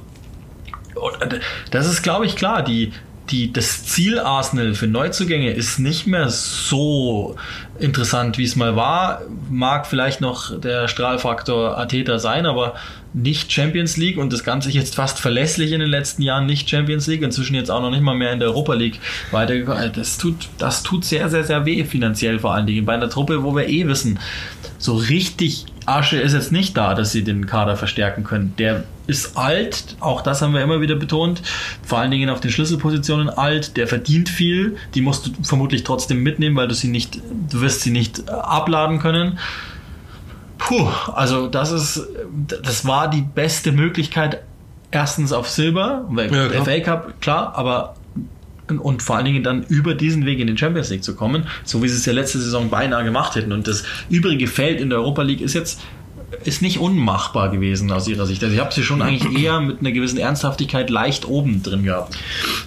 [1.71, 2.61] das ist, glaube ich, klar.
[2.61, 2.91] Die,
[3.29, 7.35] die, das Ziel Arsenal für Neuzugänge ist nicht mehr so
[7.79, 9.21] interessant, wie es mal war.
[9.49, 12.75] Mag vielleicht noch der Strahlfaktor Ateta sein, aber
[13.13, 17.07] nicht Champions League und das Ganze jetzt fast verlässlich in den letzten Jahren nicht Champions
[17.07, 18.99] League, inzwischen jetzt auch noch nicht mal mehr in der Europa League
[19.31, 19.91] weitergekommen.
[19.95, 23.43] Das tut, das tut sehr, sehr, sehr weh finanziell vor allen Dingen bei einer Truppe,
[23.43, 24.19] wo wir eh wissen,
[24.77, 28.53] so richtig Asche ist jetzt nicht da, dass sie den Kader verstärken können.
[28.57, 31.41] Der ist alt, auch das haben wir immer wieder betont,
[31.85, 36.23] vor allen Dingen auf den Schlüsselpositionen alt, der verdient viel, die musst du vermutlich trotzdem
[36.23, 37.19] mitnehmen, weil du sie nicht,
[37.49, 39.39] du wirst sie nicht abladen können.
[40.57, 42.07] Puh, also das ist,
[42.47, 44.41] das war die beste Möglichkeit,
[44.91, 47.95] erstens auf Silber, ja, der FA Cup, klar, aber
[48.67, 51.83] und vor allen Dingen dann über diesen Weg in den Champions League zu kommen, so
[51.83, 53.51] wie sie es ja letzte Saison beinahe gemacht hätten.
[53.51, 55.81] Und das übrige Feld in der Europa League ist jetzt
[56.43, 58.43] ist nicht unmachbar gewesen aus ihrer Sicht.
[58.43, 62.17] Also ich habe sie schon eigentlich eher mit einer gewissen Ernsthaftigkeit leicht oben drin gehabt.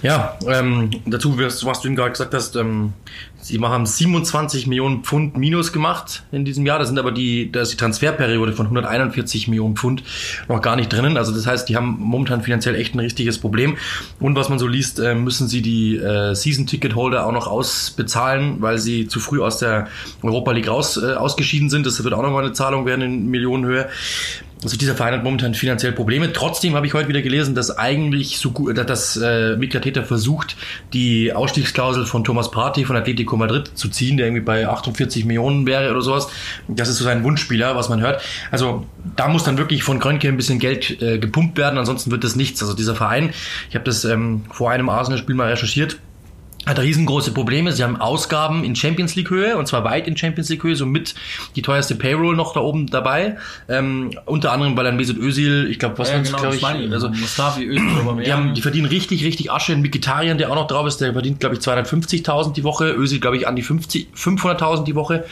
[0.01, 2.93] Ja, ähm, dazu, was du gerade gesagt hast, ähm,
[3.39, 6.79] Sie haben 27 Millionen Pfund Minus gemacht in diesem Jahr.
[6.79, 10.03] Da sind aber die, da ist die Transferperiode von 141 Millionen Pfund
[10.47, 11.17] noch gar nicht drinnen.
[11.17, 13.77] Also das heißt, die haben momentan finanziell echt ein richtiges Problem.
[14.19, 18.79] Und was man so liest, äh, müssen sie die äh, Season-Ticket-Holder auch noch ausbezahlen, weil
[18.79, 19.87] sie zu früh aus der
[20.23, 21.85] Europa League raus äh, ausgeschieden sind.
[21.85, 23.87] Das wird auch nochmal eine Zahlung werden in Millionenhöhe.
[24.63, 26.33] Also dieser Verein hat momentan finanziell Probleme.
[26.33, 30.57] Trotzdem habe ich heute wieder gelesen, dass eigentlich so gut, dass äh, Mikel Arteta versucht,
[30.93, 35.67] die Ausstiegsklausel von Thomas Partey von Atletico Madrid zu ziehen, der irgendwie bei 48 Millionen
[35.67, 36.29] wäre oder sowas.
[36.67, 38.21] Das ist so sein Wunschspieler, was man hört.
[38.49, 38.85] Also
[39.15, 42.35] da muss dann wirklich von Krönke ein bisschen Geld äh, gepumpt werden, ansonsten wird das
[42.35, 42.61] nichts.
[42.61, 43.31] Also dieser Verein,
[43.69, 45.97] ich habe das ähm, vor einem Arsenal-Spiel mal recherchiert,
[46.67, 47.71] hat riesengroße Probleme.
[47.71, 51.15] Sie haben Ausgaben in Champions League Höhe und zwar weit in Champions League Höhe, somit
[51.55, 53.37] die teuerste Payroll noch da oben dabei.
[53.69, 56.93] Ähm, unter anderem, weil dann Mesut Özil, ich glaube, was ja, genau, glaube ich, meine,
[56.93, 57.87] also Mustafi Özil,
[58.23, 59.73] die, haben, die verdienen richtig, richtig Asche.
[59.73, 62.93] In Mkhitaryan, der auch noch drauf ist, der verdient, glaube ich, 250.000 die Woche.
[62.93, 65.25] Özil, glaube ich, an die 50, 500.000 die Woche.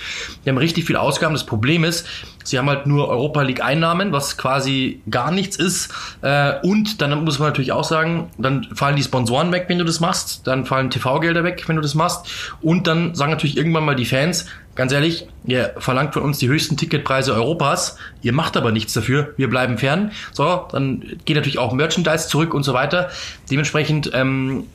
[0.45, 1.33] Die haben richtig viel Ausgaben.
[1.33, 2.07] Das Problem ist,
[2.45, 5.93] Sie haben halt nur Europa League Einnahmen, was quasi gar nichts ist.
[6.21, 9.83] Äh, und dann muss man natürlich auch sagen, dann fallen die Sponsoren weg, wenn du
[9.83, 10.47] das machst.
[10.47, 12.27] Dann fallen TV-Gelder weg, wenn du das machst.
[12.61, 16.47] Und dann sagen natürlich irgendwann mal die Fans, ganz ehrlich, ihr verlangt von uns die
[16.47, 17.97] höchsten Ticketpreise Europas.
[18.21, 19.33] Ihr macht aber nichts dafür.
[19.37, 20.11] Wir bleiben fern.
[20.31, 23.09] So, dann geht natürlich auch Merchandise zurück und so weiter.
[23.49, 24.65] Dementsprechend, ähm,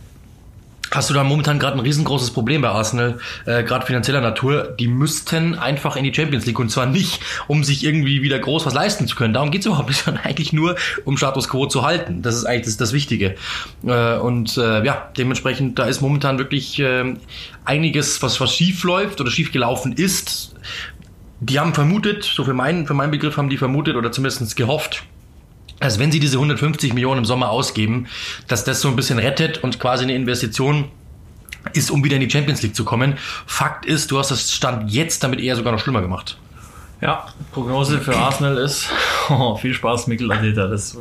[0.90, 4.74] Hast du da momentan gerade ein riesengroßes Problem bei Arsenal, äh, gerade finanzieller Natur?
[4.78, 8.66] Die müssten einfach in die Champions League und zwar nicht, um sich irgendwie wieder groß
[8.66, 9.32] was leisten zu können.
[9.32, 10.74] Darum geht's überhaupt nicht, sondern eigentlich nur,
[11.04, 12.22] um Status Quo zu halten.
[12.22, 13.36] Das ist eigentlich das, das Wichtige.
[13.86, 17.14] Äh, und äh, ja, dementsprechend, da ist momentan wirklich äh,
[17.64, 20.56] einiges, was, was schief läuft oder schief gelaufen ist.
[21.38, 25.04] Die haben vermutet, so für meinen, für meinen Begriff haben die vermutet oder zumindest gehofft,
[25.80, 28.06] also wenn sie diese 150 Millionen im Sommer ausgeben,
[28.46, 30.88] dass das so ein bisschen rettet und quasi eine Investition
[31.72, 33.18] ist, um wieder in die Champions League zu kommen.
[33.46, 36.38] Fakt ist, du hast das Stand jetzt damit eher sogar noch schlimmer gemacht.
[37.00, 38.88] Ja, Prognose für Arsenal ist,
[39.30, 40.66] oh, viel Spaß, Mikkel Arteta.
[40.66, 40.98] Das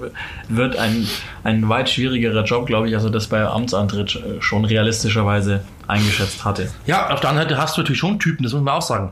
[0.48, 1.08] wird ein,
[1.44, 6.72] ein weit schwierigerer Job, glaube ich, als er das bei Amtsantritt schon realistischerweise eingeschätzt hatte.
[6.86, 9.12] Ja, auf der anderen Seite hast du natürlich schon Typen, das muss man auch sagen.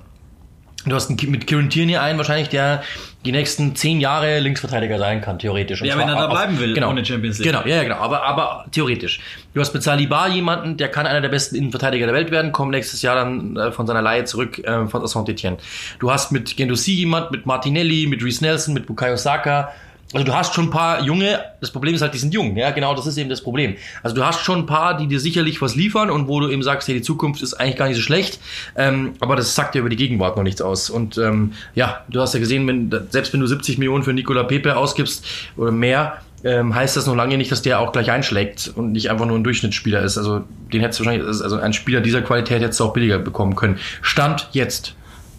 [0.89, 2.83] Du hast mit Kieran Tierney einen wahrscheinlich, der
[3.25, 5.81] die nächsten zehn Jahre Linksverteidiger sein kann, theoretisch.
[5.81, 7.51] Und ja, wenn er da bleiben will, genau, ohne Champions League.
[7.51, 9.19] Genau, ja, genau, aber, aber theoretisch.
[9.53, 12.71] Du hast mit Saliba jemanden, der kann einer der besten Innenverteidiger der Welt werden, kommt
[12.71, 15.57] nächstes Jahr dann äh, von seiner Leihe zurück äh, von Saint-Etienne.
[15.99, 19.73] Du hast mit Gendouzi jemand, mit Martinelli, mit Reece Nelson, mit Bukayo Saka,
[20.13, 22.71] also du hast schon ein paar junge, das Problem ist halt, die sind jung, ja,
[22.71, 23.75] genau, das ist eben das Problem.
[24.03, 26.63] Also du hast schon ein paar, die dir sicherlich was liefern und wo du eben
[26.63, 28.39] sagst, hey, die Zukunft ist eigentlich gar nicht so schlecht,
[28.75, 30.89] ähm, aber das sagt dir über die Gegenwart noch nichts aus.
[30.89, 34.43] Und ähm, ja, du hast ja gesehen, wenn, selbst wenn du 70 Millionen für Nicola
[34.43, 35.25] Pepe ausgibst
[35.57, 39.09] oder mehr, ähm, heißt das noch lange nicht, dass der auch gleich einschlägt und nicht
[39.09, 40.17] einfach nur ein Durchschnittsspieler ist.
[40.17, 43.55] Also den hättest du wahrscheinlich, also ein Spieler dieser Qualität hättest du auch billiger bekommen
[43.55, 43.77] können.
[44.01, 44.93] Stand jetzt.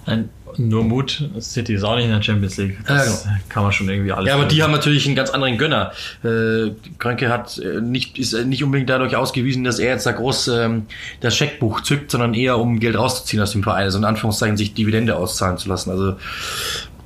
[0.06, 2.78] Ein nur Mut, City ist auch nicht in der Champions League.
[2.86, 3.40] Das ja, genau.
[3.48, 4.28] kann man schon irgendwie alles.
[4.28, 5.92] Ja, aber die haben natürlich einen ganz anderen Gönner.
[6.24, 10.48] Äh, Kranke hat äh, nicht, ist nicht unbedingt dadurch ausgewiesen, dass er jetzt da groß
[10.48, 10.86] ähm,
[11.20, 14.74] das Scheckbuch zückt, sondern eher um Geld rauszuziehen aus dem Verein, also in Anführungszeichen sich
[14.74, 15.90] Dividende auszahlen zu lassen.
[15.90, 16.16] Also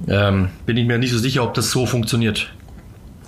[0.08, 2.50] ähm, bin ich mir nicht so sicher, ob das so funktioniert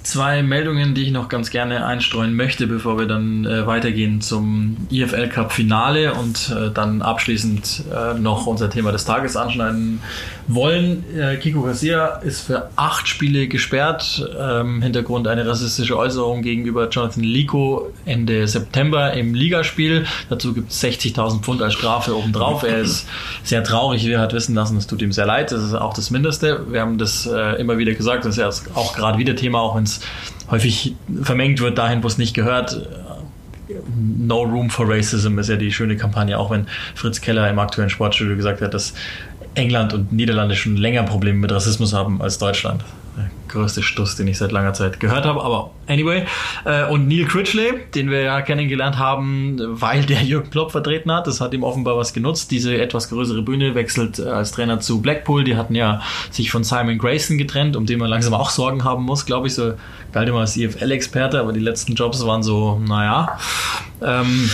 [0.05, 4.77] zwei Meldungen, die ich noch ganz gerne einstreuen möchte, bevor wir dann äh, weitergehen zum
[4.91, 10.01] IFL Cup Finale und äh, dann abschließend äh, noch unser Thema des Tages anschneiden
[10.47, 11.05] wollen.
[11.19, 14.31] Äh, Kiko Garcia ist für acht Spiele gesperrt.
[14.39, 20.05] Ähm, Hintergrund eine rassistische Äußerung gegenüber Jonathan Lico Ende September im Ligaspiel.
[20.29, 22.63] Dazu gibt es 60.000 Pfund als Strafe obendrauf.
[22.63, 23.09] Er ist
[23.43, 24.05] sehr traurig.
[24.07, 25.51] Wir hat wissen lassen, es tut ihm sehr leid.
[25.51, 26.67] Das ist auch das Mindeste.
[26.71, 28.27] Wir haben das äh, immer wieder gesagt.
[28.27, 29.94] Das ist ja auch gerade wieder Thema, auch wenn es
[30.51, 32.89] häufig vermengt wird dahin, wo es nicht gehört.
[33.97, 37.91] No Room for Racism ist ja die schöne Kampagne, auch wenn Fritz Keller im aktuellen
[37.91, 38.95] Sportstudio gesagt hat, dass
[39.55, 42.85] England und Niederlande schon länger Probleme mit Rassismus haben als Deutschland
[43.49, 45.43] größte Stuss, den ich seit langer Zeit gehört habe.
[45.43, 46.25] Aber anyway.
[46.65, 51.27] Äh, und Neil Critchley, den wir ja kennengelernt haben, weil der Jürgen Klopp vertreten hat.
[51.27, 52.51] Das hat ihm offenbar was genutzt.
[52.51, 55.45] Diese etwas größere Bühne wechselt äh, als Trainer zu Blackpool.
[55.45, 59.05] Die hatten ja sich von Simon Grayson getrennt, um den man langsam auch Sorgen haben
[59.05, 59.55] muss, glaube ich.
[59.55, 59.75] So
[60.13, 63.39] galt immer als IFL-Experte, aber die letzten Jobs waren so, naja.
[64.03, 64.51] Ähm,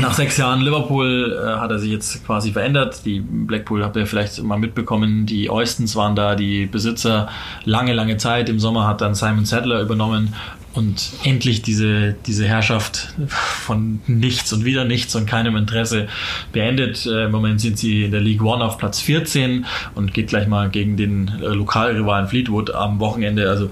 [0.00, 3.02] nach sechs Jahren Liverpool äh, hat er sich jetzt quasi verändert.
[3.04, 5.26] Die Blackpool habt ihr vielleicht mal mitbekommen.
[5.26, 7.28] Die Oystons waren da die Besitzer
[7.64, 8.48] lange, lange Zeit.
[8.48, 10.34] Im Sommer hat dann Simon Sadler übernommen
[10.74, 16.08] und endlich diese, diese Herrschaft von nichts und wieder nichts und keinem Interesse
[16.52, 17.06] beendet.
[17.06, 20.48] Äh, Im Moment sind sie in der League One auf Platz 14 und geht gleich
[20.48, 23.48] mal gegen den äh, Lokalrivalen Fleetwood am Wochenende.
[23.48, 23.70] Also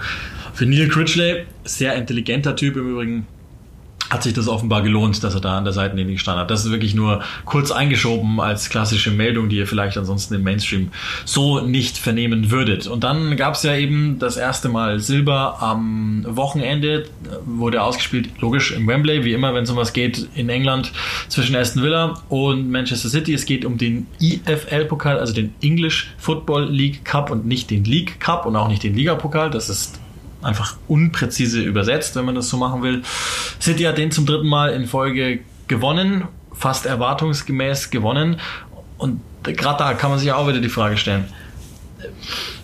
[0.55, 3.27] für Neil Critchley, sehr intelligenter Typ im Übrigen,
[4.13, 6.51] hat sich das offenbar gelohnt, dass er da an der Seitenlinie gestanden hat.
[6.51, 10.91] Das ist wirklich nur kurz eingeschoben als klassische Meldung, die ihr vielleicht ansonsten im Mainstream
[11.25, 12.87] so nicht vernehmen würdet.
[12.87, 17.07] Und dann gab es ja eben das erste Mal Silber am Wochenende,
[17.47, 20.93] wurde ausgespielt, logisch im Wembley, wie immer, wenn es um was geht, in England
[21.29, 23.33] zwischen Aston Villa und Manchester City.
[23.33, 28.21] Es geht um den IFL-Pokal, also den English Football League Cup und nicht den League
[28.21, 29.51] Cup und auch nicht den Liga-Pokal.
[29.51, 30.02] Das ist
[30.43, 33.03] einfach unpräzise übersetzt, wenn man das so machen will.
[33.61, 38.41] City hat den zum dritten Mal in Folge gewonnen, fast erwartungsgemäß gewonnen.
[38.99, 41.25] Und gerade da kann man sich auch wieder die Frage stellen.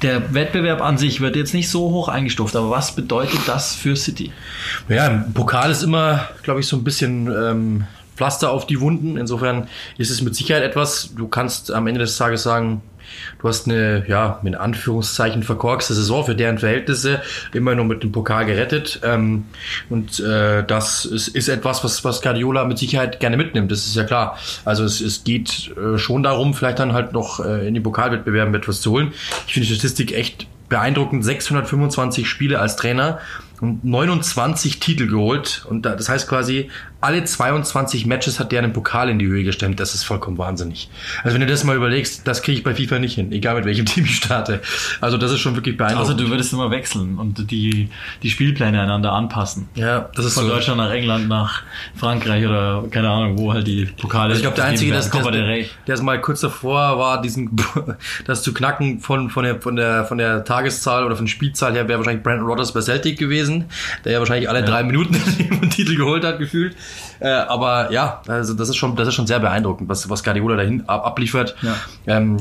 [0.03, 3.97] Der Wettbewerb an sich wird jetzt nicht so hoch eingestuft, aber was bedeutet das für
[3.97, 4.33] City?
[4.89, 7.85] Ja, Pokal ist immer, glaube ich, so ein bisschen ähm,
[8.17, 9.17] Pflaster auf die Wunden.
[9.17, 12.83] Insofern ist es mit Sicherheit etwas, du kannst am Ende des Tages sagen,
[13.41, 17.21] Du hast eine, ja, mit Anführungszeichen verkorkste Saison für deren Verhältnisse,
[17.53, 19.01] immer nur mit dem Pokal gerettet.
[19.05, 19.45] Ähm,
[19.89, 23.97] und äh, das ist, ist etwas, was, was Guardiola mit Sicherheit gerne mitnimmt, das ist
[23.97, 24.39] ja klar.
[24.65, 28.55] Also es, es geht äh, schon darum, vielleicht dann halt noch äh, in den Pokalwettbewerben
[28.55, 29.13] etwas zu holen.
[29.47, 31.25] Ich finde die Statistik echt beeindruckend.
[31.25, 33.19] 625 Spiele als Trainer
[33.61, 35.67] 29 Titel geholt.
[35.69, 39.79] Und das heißt quasi, alle 22 Matches hat der einen Pokal in die Höhe gestemmt.
[39.79, 40.91] Das ist vollkommen wahnsinnig.
[41.23, 43.67] Also wenn du das mal überlegst, das kriege ich bei FIFA nicht hin, egal mit
[43.67, 44.61] welchem Team ich starte.
[45.01, 46.11] Also das ist schon wirklich beeindruckend.
[46.11, 47.91] Also du würdest immer wechseln und die,
[48.23, 49.69] die Spielpläne einander anpassen.
[49.77, 50.51] Ja, das ist Von so.
[50.51, 51.63] Deutschland nach England, nach
[51.95, 55.33] Frankreich oder keine Ahnung, wo halt die Pokale Also ich glaube, der Einzige, der, del
[55.33, 55.71] der, Rey.
[55.87, 57.57] der es mal kurz davor war, diesen
[58.27, 61.75] das zu knacken von, von, der, von, der, von der Tageszahl oder von der Spielzahl
[61.75, 63.48] her, wäre wahrscheinlich Brandon Rodgers bei Celtic gewesen,
[64.05, 65.15] der ja wahrscheinlich alle drei Minuten
[65.61, 66.77] den Titel geholt hat, gefühlt.
[67.21, 70.57] Äh, aber ja, also das ist schon, das ist schon sehr beeindruckend, was, was Guardiola
[70.57, 71.57] dahin ab, abliefert.
[71.63, 71.75] Ja.
[72.07, 72.37] Ähm,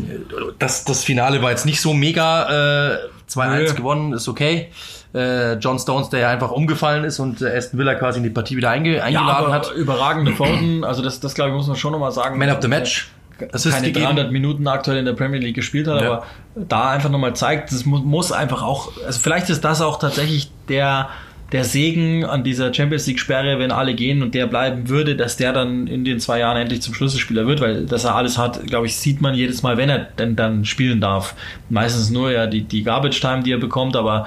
[0.60, 2.98] das, das Finale war jetzt nicht so mega äh,
[3.30, 3.74] 2-1 Nö.
[3.74, 4.70] gewonnen, ist okay.
[5.14, 8.30] Äh, John Stones, der ja einfach umgefallen ist und äh, Aston Villa quasi in die
[8.30, 9.72] Partie wieder einge Ja, eingeladen aber hat.
[9.74, 12.38] überragende Foden, also das, das glaube ich, muss man schon nochmal sagen.
[12.38, 13.10] Man of the Match.
[13.54, 14.06] Assist keine gegeben.
[14.06, 16.08] 300 Minuten aktuell in der Premier League gespielt hat, Ja.
[16.12, 16.26] aber
[16.56, 20.50] da einfach nochmal zeigt, es mu muss einfach auch, also vielleicht ist das auch tatsächlich
[20.70, 21.10] der,
[21.52, 25.38] der Segen an dieser Champions League Sperre, wenn alle gehen und der bleiben würde, dass
[25.38, 28.66] der dann in den zwei Jahren endlich zum Schlüsselspieler wird, weil dass er alles hat,
[28.68, 31.36] glaube ich, sieht man jedes Mal, wenn er denn dann spielen darf.
[31.70, 34.26] Meistens nur ja die, die Garbage Time, die er bekommt, aber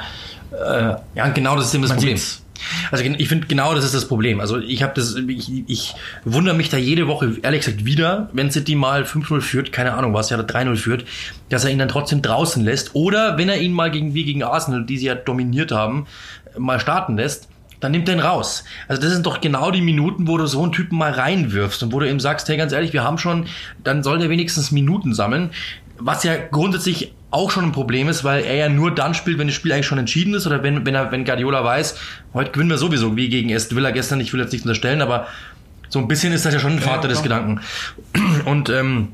[0.52, 2.16] äh, Ja, genau das ist eben das Problem.
[2.16, 2.39] sieht's.
[2.90, 4.40] Also ich finde genau das ist das Problem.
[4.40, 5.94] Also ich habe das, ich, ich
[6.24, 10.14] wundere mich da jede Woche, ehrlich gesagt, wieder, wenn City mal 5-0 führt, keine Ahnung
[10.14, 11.04] was, ja, oder 3-0 führt,
[11.48, 12.94] dass er ihn dann trotzdem draußen lässt.
[12.94, 16.06] Oder wenn er ihn mal gegen wie gegen Arsenal, die sie ja dominiert haben,
[16.58, 17.48] mal starten lässt,
[17.80, 18.64] dann nimmt er ihn raus.
[18.88, 21.92] Also das sind doch genau die Minuten, wo du so einen Typen mal reinwirfst und
[21.92, 23.46] wo du ihm sagst, hey, ganz ehrlich, wir haben schon,
[23.82, 25.50] dann soll der wenigstens Minuten sammeln.
[25.98, 29.46] Was ja grundsätzlich auch schon ein Problem ist, weil er ja nur dann spielt, wenn
[29.46, 31.96] das Spiel eigentlich schon entschieden ist oder wenn, wenn er, wenn Guardiola weiß,
[32.34, 35.26] heute gewinnen wir sowieso, wie gegen Aston Villa gestern, ich will jetzt nicht unterstellen, aber
[35.88, 37.60] so ein bisschen ist das ja schon ein Vater des Gedanken.
[38.46, 39.08] Und ähm,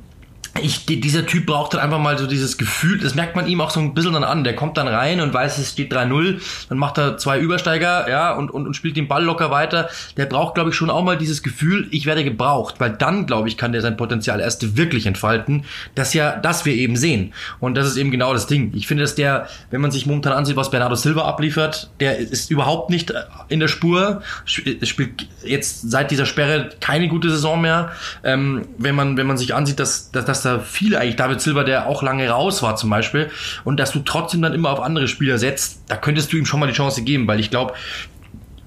[0.63, 3.61] ich, die, dieser Typ braucht dann einfach mal so dieses Gefühl, das merkt man ihm
[3.61, 4.45] auch so ein bisschen dann an.
[4.45, 8.33] Der kommt dann rein und weiß, es steht 3-0, dann macht er zwei Übersteiger, ja,
[8.35, 9.89] und, und, und spielt den Ball locker weiter.
[10.17, 13.49] Der braucht, glaube ich, schon auch mal dieses Gefühl, ich werde gebraucht, weil dann, glaube
[13.49, 17.33] ich, kann der sein Potenzial erst wirklich entfalten, das ja, das wir eben sehen.
[17.61, 18.73] Und das ist eben genau das Ding.
[18.75, 22.51] Ich finde, dass der, wenn man sich momentan ansieht, was Bernardo Silva abliefert, der ist
[22.51, 23.13] überhaupt nicht
[23.49, 27.93] in der Spur, Sp- spielt jetzt seit dieser Sperre keine gute Saison mehr.
[28.25, 31.65] Ähm, wenn man, wenn man sich ansieht, dass, dass, dass da viele eigentlich, David Silva,
[31.65, 33.31] der auch lange raus war zum Beispiel,
[33.65, 36.61] und dass du trotzdem dann immer auf andere Spieler setzt, da könntest du ihm schon
[36.61, 37.75] mal die Chance geben, weil ich glaube,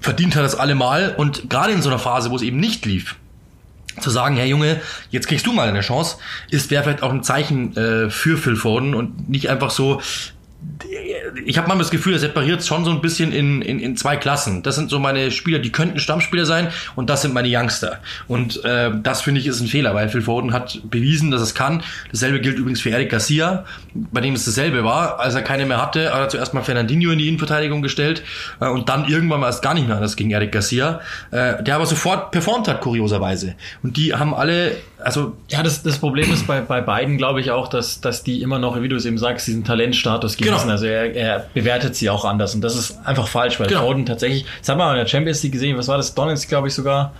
[0.00, 3.16] verdient hat das allemal und gerade in so einer Phase, wo es eben nicht lief,
[3.98, 6.16] zu sagen, Herr Junge, jetzt kriegst du mal eine Chance,
[6.50, 10.00] ist wäre vielleicht auch ein Zeichen äh, für Phil Foden und nicht einfach so.
[11.44, 14.16] Ich habe mal das Gefühl, er separiert schon so ein bisschen in, in, in zwei
[14.16, 14.62] Klassen.
[14.62, 18.00] Das sind so meine Spieler, die könnten Stammspieler sein und das sind meine Youngster.
[18.28, 21.54] Und äh, das finde ich ist ein Fehler, weil Phil Foden hat bewiesen, dass es
[21.54, 21.82] kann.
[22.10, 25.20] Dasselbe gilt übrigens für Eric Garcia, bei dem es dasselbe war.
[25.20, 28.22] Als er keine mehr hatte, hat er zuerst mal Fernandinho in die Innenverteidigung gestellt
[28.60, 31.00] äh, und dann irgendwann mal erst gar nicht mehr anders gegen Eric Garcia,
[31.30, 33.54] äh, der aber sofort performt hat, kurioserweise.
[33.82, 37.50] Und die haben alle, also Ja, das, das Problem ist bei, bei beiden, glaube ich,
[37.50, 40.49] auch, dass, dass die immer noch, wie du es eben sagst, diesen Talentstatus genießen.
[40.58, 40.72] Genau.
[40.72, 42.54] Also er, er bewertet sie auch anders.
[42.54, 43.86] Und das ist einfach falsch, weil Genau.
[43.86, 46.14] Foden tatsächlich, das hat man in der Champions League gesehen, was war das?
[46.14, 47.12] Donetsk, glaube ich, sogar.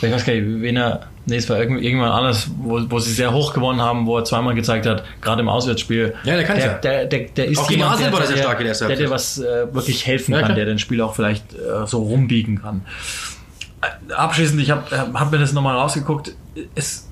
[0.00, 3.12] Ich weiß gar nicht, wen er, nee, es war irgend- irgendwann anders, wo, wo sie
[3.12, 6.14] sehr hoch gewonnen haben, wo er zweimal gezeigt hat, gerade im Auswärtsspiel.
[6.22, 6.78] Ja, der kann's der, ja.
[6.78, 8.96] Der, der, der ist Auch gegen jemand, Arsenal war der, sehr stark in der der
[8.96, 10.56] dir was äh, wirklich helfen Ja, kann, klar.
[10.56, 12.82] der den Spiel auch vielleicht äh, so rumbiegen kann.
[13.80, 16.32] Äh, Abschließend, ich habe hab mir das nochmal rausgeguckt.
[16.76, 17.08] Es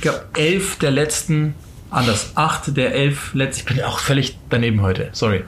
[0.00, 1.54] glaube, elf der letzten
[1.94, 2.32] anders.
[2.34, 5.44] Acht der elf letzten, ich bin auch völlig daneben heute, sorry.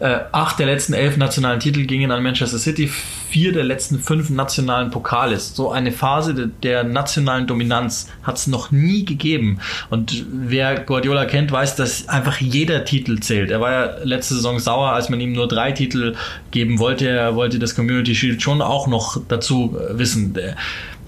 [0.00, 2.90] Äh, acht der letzten elf nationalen Titel gingen an Manchester City,
[3.30, 5.38] vier der letzten fünf nationalen Pokale.
[5.38, 9.60] So eine Phase der, der nationalen Dominanz hat es noch nie gegeben.
[9.88, 13.50] Und wer Guardiola kennt, weiß, dass einfach jeder Titel zählt.
[13.50, 16.14] Er war ja letzte Saison sauer, als man ihm nur drei Titel
[16.50, 17.08] geben wollte.
[17.08, 20.34] Er wollte das Community Shield schon auch noch dazu äh, wissen.
[20.34, 20.56] Der,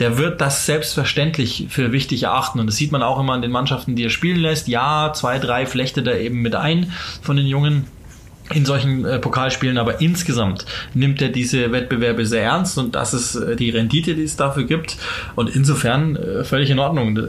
[0.03, 2.59] der wird das selbstverständlich für wichtig erachten.
[2.59, 4.67] Und das sieht man auch immer an den Mannschaften, die er spielen lässt.
[4.67, 6.93] Ja, zwei, drei flechtet er eben mit ein
[7.23, 7.85] von den Jungen
[8.53, 13.37] in solchen äh, Pokalspielen, aber insgesamt nimmt er diese Wettbewerbe sehr ernst und das ist
[13.37, 14.97] äh, die Rendite, die es dafür gibt
[15.37, 17.29] und insofern äh, völlig in Ordnung.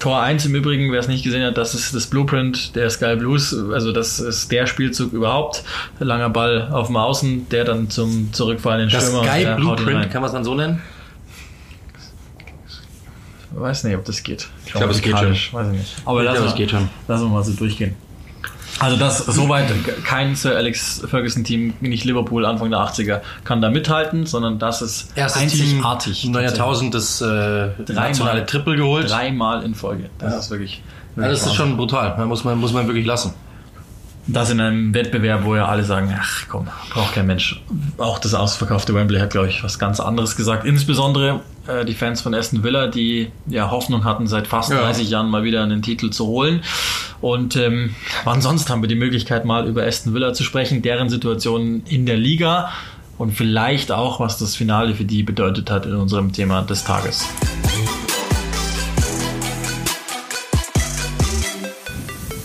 [0.00, 3.14] Tor 1 im Übrigen, wer es nicht gesehen hat, das ist das Blueprint der Sky
[3.16, 5.62] Blues, also das ist der Spielzug überhaupt.
[6.00, 9.24] Langer Ball auf dem Außen, der dann zum zurückfallenden Das Stürmer.
[9.24, 10.80] Sky haut ihn Blueprint, kann man es dann so nennen?
[13.56, 14.48] Weiß nicht, ob das geht.
[14.66, 15.30] Ich glaube, es geht schon.
[15.30, 15.96] Weiß ich nicht.
[16.04, 16.88] Aber Ich lass glaube, mal- es geht schon.
[17.08, 17.94] Lassen wir mal so durchgehen.
[18.80, 19.66] Also das soweit
[20.04, 24.82] kein Sir Alex Ferguson Team, nicht Liverpool Anfang der 80er kann da mithalten, sondern das
[24.82, 26.20] ist Erstes einzigartig.
[26.22, 29.08] Team im neuen Jahrtausend das äh, nationale Triple geholt.
[29.10, 30.10] Dreimal in Folge.
[30.18, 30.82] Das ist wirklich.
[31.16, 32.14] Ja, wirklich das ist schon brutal.
[32.16, 33.32] Da muss man, muss man wirklich lassen.
[34.26, 37.62] Das in einem Wettbewerb, wo ja alle sagen, ach komm, braucht kein Mensch.
[37.98, 40.64] Auch das ausverkaufte Wembley hat, glaube ich, was ganz anderes gesagt.
[40.64, 44.80] Insbesondere äh, die Fans von Aston Villa, die ja Hoffnung hatten, seit fast Ja.
[44.82, 46.62] 30 Jahren mal wieder einen Titel zu holen.
[47.20, 47.94] Und ähm,
[48.24, 52.06] wann sonst haben wir die Möglichkeit, mal über Aston Villa zu sprechen, deren Situation in
[52.06, 52.70] der Liga
[53.16, 57.26] und vielleicht auch, was das Finale für die bedeutet hat in unserem Thema des Tages.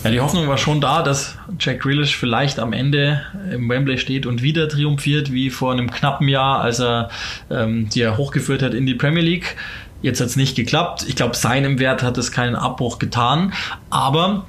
[0.02, 3.22] Ja, die Hoffnung war schon da, dass Jack Grealish vielleicht am Ende
[3.52, 7.10] im Wembley steht und wieder triumphiert, wie vor einem knappen Jahr, als er
[7.50, 9.56] ähm, die er hochgeführt hat in die Premier League.
[10.00, 11.04] Jetzt hat es nicht geklappt.
[11.06, 13.52] Ich glaube, seinem Wert hat es keinen Abbruch getan.
[13.90, 14.46] Aber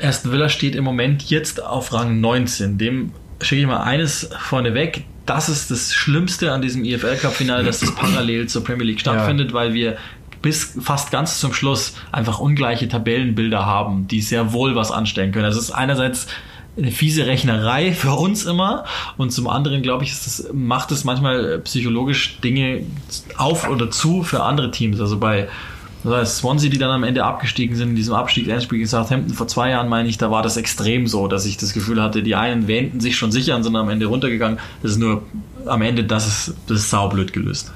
[0.00, 2.78] Aston Villa steht im Moment jetzt auf Rang 19.
[2.78, 5.04] Dem schicke ich mal eines vorneweg.
[5.26, 9.00] Das ist das Schlimmste an diesem EFL Cup Finale, dass das parallel zur Premier League
[9.00, 9.96] stattfindet, weil wir
[10.42, 15.44] bis fast ganz zum Schluss einfach ungleiche Tabellenbilder haben, die sehr wohl was anstellen können.
[15.44, 16.26] Also es ist einerseits
[16.76, 18.84] eine fiese Rechnerei für uns immer
[19.16, 22.84] und zum anderen glaube ich, das, macht es manchmal psychologisch Dinge
[23.36, 25.00] auf oder zu für andere Teams.
[25.00, 25.48] Also bei
[26.02, 29.48] das heißt, Swansea, die dann am Ende abgestiegen sind in diesem Abstiegsendspiel gegen Southampton vor
[29.48, 32.34] zwei Jahren, meine ich, da war das extrem so, dass ich das Gefühl hatte, die
[32.34, 34.58] einen wähnten sich schon sicher und sind am Ende runtergegangen.
[34.82, 35.22] Das ist nur
[35.66, 37.72] am Ende, das ist, das ist saublöd gelöst.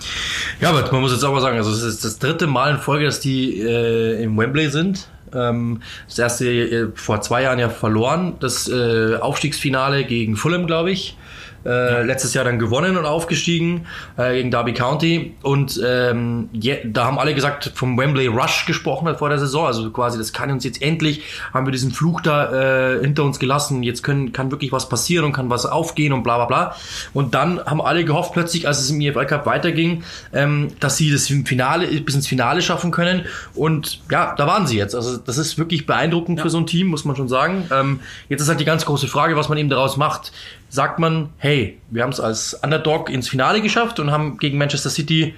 [0.61, 2.79] Ja, aber man muss jetzt auch mal sagen, also es ist das dritte Mal in
[2.79, 5.09] Folge, dass die äh, im Wembley sind.
[5.35, 10.93] Ähm, das erste äh, vor zwei Jahren ja verloren, das äh, Aufstiegsfinale gegen Fulham, glaube
[10.93, 11.17] ich.
[11.65, 13.87] Äh, Letztes Jahr dann gewonnen und aufgestiegen
[14.17, 15.35] äh, gegen Derby County.
[15.43, 19.67] Und ähm, je, da haben alle gesagt, vom Wembley Rush gesprochen hat vor der Saison.
[19.67, 23.39] Also quasi, das kann uns jetzt endlich, haben wir diesen Fluch da äh, hinter uns
[23.39, 23.83] gelassen.
[23.83, 26.77] Jetzt können, kann wirklich was passieren und kann was aufgehen und bla bla bla.
[27.13, 30.03] Und dann haben alle gehofft plötzlich, als es im EFL Cup weiterging,
[30.33, 33.25] ähm, dass sie das Finale, bis ins Finale schaffen können.
[33.55, 34.95] Und ja, da waren sie jetzt.
[34.95, 37.69] Also das ist wirklich beeindruckend für so ein Team, muss man schon sagen.
[37.73, 40.33] Ähm, jetzt ist halt die ganz große Frage, was man eben daraus macht.
[40.75, 44.91] Sagt man, hey, wir haben es als Underdog ins Finale geschafft und haben gegen Manchester
[44.91, 45.33] City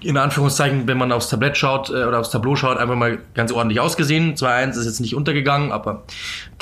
[0.00, 3.52] in Anführungszeichen, wenn man aufs Tablett schaut äh, oder aufs Tableau schaut, einfach mal ganz
[3.52, 4.34] ordentlich ausgesehen.
[4.34, 6.02] 2-1 ist jetzt nicht untergegangen, aber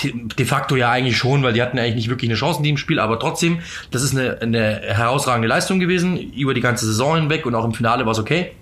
[0.03, 2.77] de facto ja eigentlich schon, weil die hatten eigentlich nicht wirklich eine Chance in dem
[2.77, 3.61] Spiel, aber trotzdem,
[3.91, 7.73] das ist eine, eine herausragende Leistung gewesen, über die ganze Saison hinweg und auch im
[7.73, 8.53] Finale war es okay.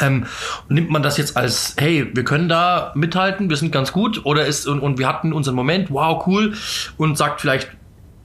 [0.00, 0.26] Ähm,
[0.68, 4.46] nimmt man das jetzt als, hey, wir können da mithalten, wir sind ganz gut, oder
[4.46, 6.54] ist, und, und wir hatten unseren Moment, wow, cool,
[6.96, 7.70] und sagt vielleicht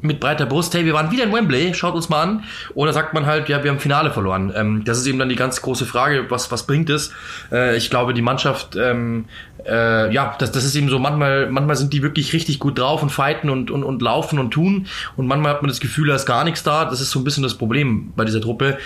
[0.01, 2.43] mit breiter Brust, hey, wir waren wieder in Wembley, schaut uns mal an,
[2.73, 4.53] oder sagt man halt, ja, wir haben Finale verloren.
[4.55, 7.11] Ähm, das ist eben dann die ganz große Frage, was, was bringt es?
[7.51, 9.25] Äh, ich glaube, die Mannschaft, ähm,
[9.67, 13.03] äh, ja, das, das ist eben so, manchmal, manchmal sind die wirklich richtig gut drauf
[13.03, 14.87] und fighten und, und, und laufen und tun,
[15.17, 17.23] und manchmal hat man das Gefühl, da ist gar nichts da, das ist so ein
[17.25, 18.77] bisschen das Problem bei dieser Truppe.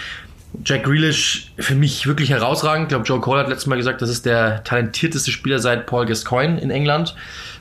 [0.63, 2.85] Jack Grealish für mich wirklich herausragend.
[2.85, 6.05] Ich glaube, Joe Cole hat letztes Mal gesagt, das ist der talentierteste Spieler seit Paul
[6.05, 7.15] Gascoigne in England.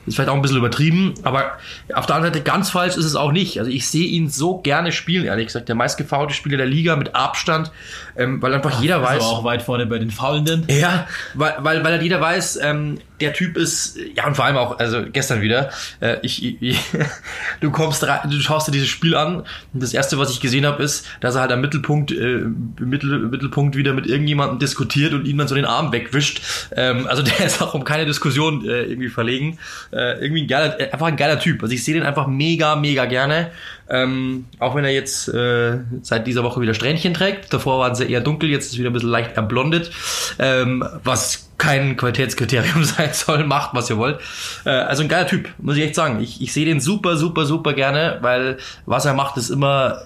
[0.05, 1.57] Ist vielleicht auch ein bisschen übertrieben, aber
[1.93, 3.57] auf der anderen Seite ganz falsch ist es auch nicht.
[3.59, 5.69] Also ich sehe ihn so gerne spielen, ehrlich gesagt.
[5.69, 7.71] Der meistgefaulte Spieler der Liga mit Abstand,
[8.15, 9.23] ähm, weil einfach jeder Also weiß.
[9.23, 10.65] auch weit vorne bei den Faulenden.
[10.69, 14.57] Ja, weil, weil, weil halt jeder weiß, ähm, der Typ ist, ja und vor allem
[14.57, 15.69] auch, also gestern wieder,
[16.01, 16.79] äh, ich, ich,
[17.61, 19.43] du kommst rein, du schaust dir dieses Spiel an
[19.73, 22.45] und das erste, was ich gesehen habe, ist, dass er halt am Mittelpunkt, äh,
[22.79, 26.41] Mittel, Mittelpunkt wieder mit irgendjemandem diskutiert und ihm dann so den Arm wegwischt.
[26.75, 29.57] Ähm, also der ist auch um keine Diskussion äh, irgendwie verlegen.
[29.91, 31.63] Äh, irgendwie ein geiler, äh, einfach ein geiler Typ.
[31.63, 33.51] Also ich sehe den einfach mega, mega gerne.
[33.93, 37.53] Ähm, auch wenn er jetzt äh, seit dieser Woche wieder Strähnchen trägt.
[37.53, 39.91] Davor waren sie eher dunkel, jetzt ist wieder ein bisschen leicht erblondet.
[40.39, 44.19] Ähm, was kein Qualitätskriterium sein soll, macht, was ihr wollt.
[44.65, 46.19] Äh, also ein geiler Typ, muss ich echt sagen.
[46.21, 50.01] Ich, ich sehe den super, super, super gerne, weil was er macht, ist immer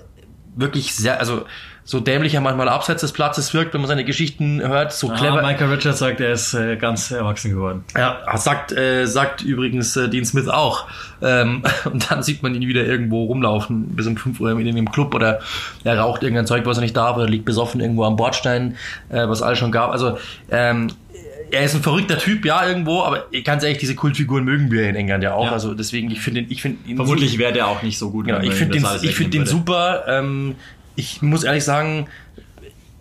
[0.57, 1.45] wirklich sehr, also
[1.87, 5.15] so dämlich er manchmal abseits des Platzes wirkt, wenn man seine Geschichten hört, so Ah,
[5.15, 5.41] clever.
[5.41, 7.85] Michael Richards sagt, er ist äh, ganz erwachsen geworden.
[7.95, 10.87] Ja, sagt, äh, sagt übrigens äh, Dean Smith auch.
[11.21, 14.91] Ähm, und dann sieht man ihn wieder irgendwo rumlaufen, bis um 5 Uhr in einem
[14.91, 15.39] Club oder
[15.85, 18.75] er raucht irgendein Zeug, was er nicht darf, oder liegt besoffen irgendwo am Bordstein,
[19.07, 19.91] äh, was alles schon gab.
[19.91, 20.17] Also
[20.51, 20.89] ähm,
[21.51, 24.95] er ist ein verrückter Typ, ja, irgendwo, aber ganz ehrlich, diese Kultfiguren mögen wir in
[24.95, 25.45] England ja auch.
[25.45, 25.51] Ja.
[25.53, 28.25] Also deswegen, ich finde ihn, ich finde ihn Vermutlich wäre der auch nicht so gut.
[28.25, 30.03] Genau, ich finde den, ich finde den super.
[30.07, 30.55] Ähm,
[30.97, 32.07] ich muss ehrlich sagen,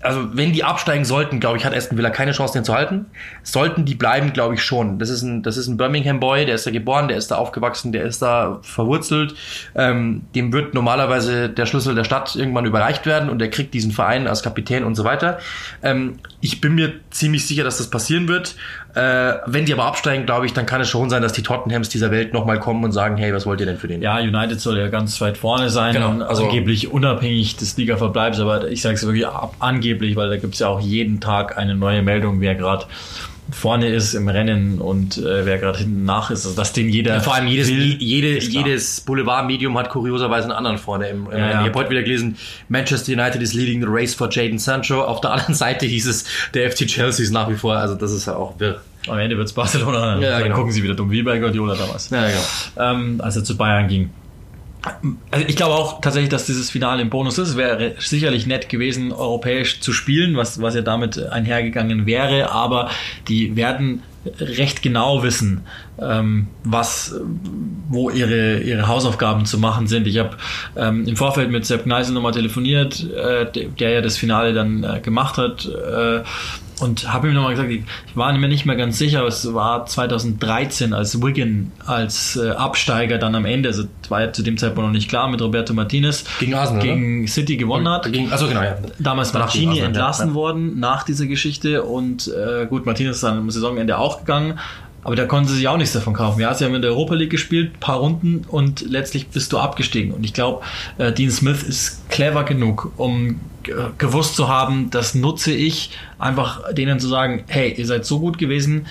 [0.02, 3.06] also wenn die absteigen sollten, glaube ich, hat Aston Villa keine Chance, den zu halten.
[3.42, 4.98] Sollten die bleiben, glaube ich schon.
[4.98, 7.36] Das ist ein, das ist ein Birmingham Boy, der ist da geboren, der ist da
[7.36, 9.34] aufgewachsen, der ist da verwurzelt.
[9.74, 13.90] Ähm, dem wird normalerweise der Schlüssel der Stadt irgendwann überreicht werden und der kriegt diesen
[13.90, 15.38] Verein als Kapitän und so weiter.
[15.82, 18.54] Ähm, ich bin mir ziemlich sicher, dass das passieren wird.
[18.96, 21.90] Äh, wenn die aber absteigen, glaube ich, dann kann es schon sein, dass die Tottenhams
[21.90, 24.00] dieser Welt nochmal kommen und sagen, hey, was wollt ihr denn für den?
[24.00, 28.68] Ja, United soll ja ganz weit vorne sein, Genau, also- angeblich unabhängig des Ligaverbleibs, aber
[28.68, 32.00] ich sage es wirklich ab, angeblich, weil da gibt's ja auch jeden Tag eine neue
[32.00, 32.86] Meldung, wer gerade
[33.50, 36.44] vorne ist im Rennen und äh, wer gerade hinten nach ist.
[36.44, 40.52] Also dass den jeder Ja, vor allem jedes, will, jede, jedes Boulevardmedium hat kurioserweise einen
[40.52, 41.08] anderen vorne.
[41.08, 41.50] Im, im Ja, ja.
[41.60, 42.36] Ich habe heute wieder gelesen,
[42.68, 45.02] Manchester United is leading the race for Jaden Sancho.
[45.02, 46.24] Auf der anderen Seite hieß es,
[46.54, 48.80] der FC Chelsea ist nach wie vor, also das ist ja auch wirr.
[49.08, 50.18] Am Ende wird's Barcelona.
[50.18, 50.56] Ja, dann genau.
[50.56, 52.10] gucken sie wieder dumm, wie bei Guardiola damals.
[52.10, 52.90] Ja, genau.
[52.90, 54.10] ähm, als er zu Bayern ging.
[55.30, 57.56] Also ich glaube auch tatsächlich, dass dieses Finale im Bonus ist.
[57.56, 62.90] Wäre sicherlich nett gewesen, europäisch zu spielen, was, was ja damit einhergegangen wäre, aber
[63.28, 64.02] die werden
[64.40, 65.62] recht genau wissen,
[66.00, 67.14] ähm, was,
[67.88, 70.06] wo ihre, ihre Hausaufgaben zu machen sind.
[70.06, 70.36] Ich habe
[70.76, 75.00] ähm, im Vorfeld mit Sepp Gneisel nochmal telefoniert, äh, der, ja das Finale dann äh,
[75.00, 75.66] gemacht hat.
[75.66, 76.22] Äh,
[76.80, 79.86] und habe ihm nochmal gesagt, ich war mir nicht mehr ganz sicher, aber es war
[79.86, 84.86] 2013, als Wigan als äh, Absteiger dann am Ende, also war ja zu dem Zeitpunkt
[84.88, 88.12] noch nicht klar, mit Roberto Martinez Gegen Arsenal, gegen City gewonnen hat.
[88.12, 88.76] Gegen, achso, genau, ja.
[88.98, 90.34] Damals war Arsenal, entlassen ja.
[90.34, 94.58] worden nach dieser Geschichte und äh, gut, Martinez ist dann am Saisonende auch gegangen,
[95.06, 96.40] aber da konnten sie sich auch nichts davon kaufen.
[96.40, 100.12] Ja, sie haben in der Europa League gespielt, paar Runden und letztlich bist du abgestiegen.
[100.12, 100.64] Und ich glaube,
[100.98, 103.38] äh, Dean Smith ist clever genug, um
[103.98, 108.38] gewusst zu haben, das nutze ich, einfach denen zu sagen, hey, ihr seid so gut
[108.38, 108.86] gewesen,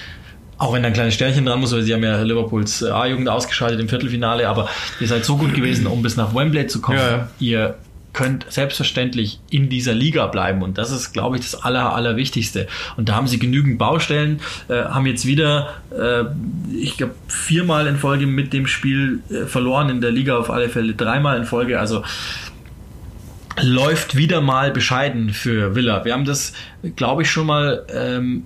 [0.57, 3.27] auch wenn da ein kleines Sternchen dran muss, weil sie haben ja Liverpools äh, A-Jugend
[3.27, 4.69] ausgeschaltet im Viertelfinale, aber
[4.99, 6.97] ihr seid so gut gewesen, um bis nach Wembley zu kommen.
[6.97, 7.27] Ja.
[7.39, 7.75] Ihr
[8.15, 12.65] könnt selbstverständlich in dieser Liga bleiben und das ist, glaube ich, das aller, allerwichtigste.
[12.95, 16.23] Und da haben sie genügend Baustellen, äh, haben jetzt wieder, äh,
[16.73, 20.69] ich glaube, viermal in Folge mit dem Spiel äh, verloren, in der Liga auf alle
[20.69, 22.03] Fälle dreimal in Folge, also
[23.61, 26.05] läuft wieder mal bescheiden für Villa.
[26.05, 26.53] Wir haben das,
[26.95, 28.43] glaube ich, schon mal ähm,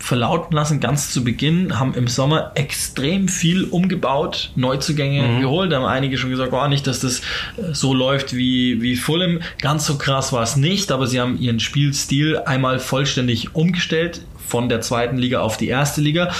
[0.00, 5.70] verlauten lassen, ganz zu Beginn, haben im Sommer extrem viel umgebaut, Neuzugänge geholt.
[5.70, 9.40] Da haben einige schon gesagt, oh, nicht, dass das äh, so läuft wie, wie Fulham.
[9.60, 14.68] Ganz so krass war es nicht, aber sie haben ihren Spielstil einmal vollständig umgestellt von
[14.68, 16.32] der zweiten Liga auf die erste Liga.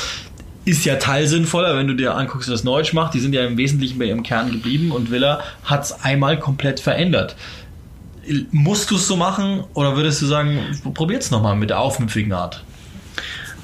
[0.65, 3.15] Ist ja teilsinnvoller, wenn du dir anguckst, was Neutsch macht.
[3.15, 6.81] Die sind ja im Wesentlichen bei ihrem Kern geblieben und Villa hat es einmal komplett
[6.81, 7.37] verändert.
[8.51, 10.59] Musst du es so machen oder würdest du sagen,
[10.95, 12.65] probier's nochmal mit der aufmüpfigen Art?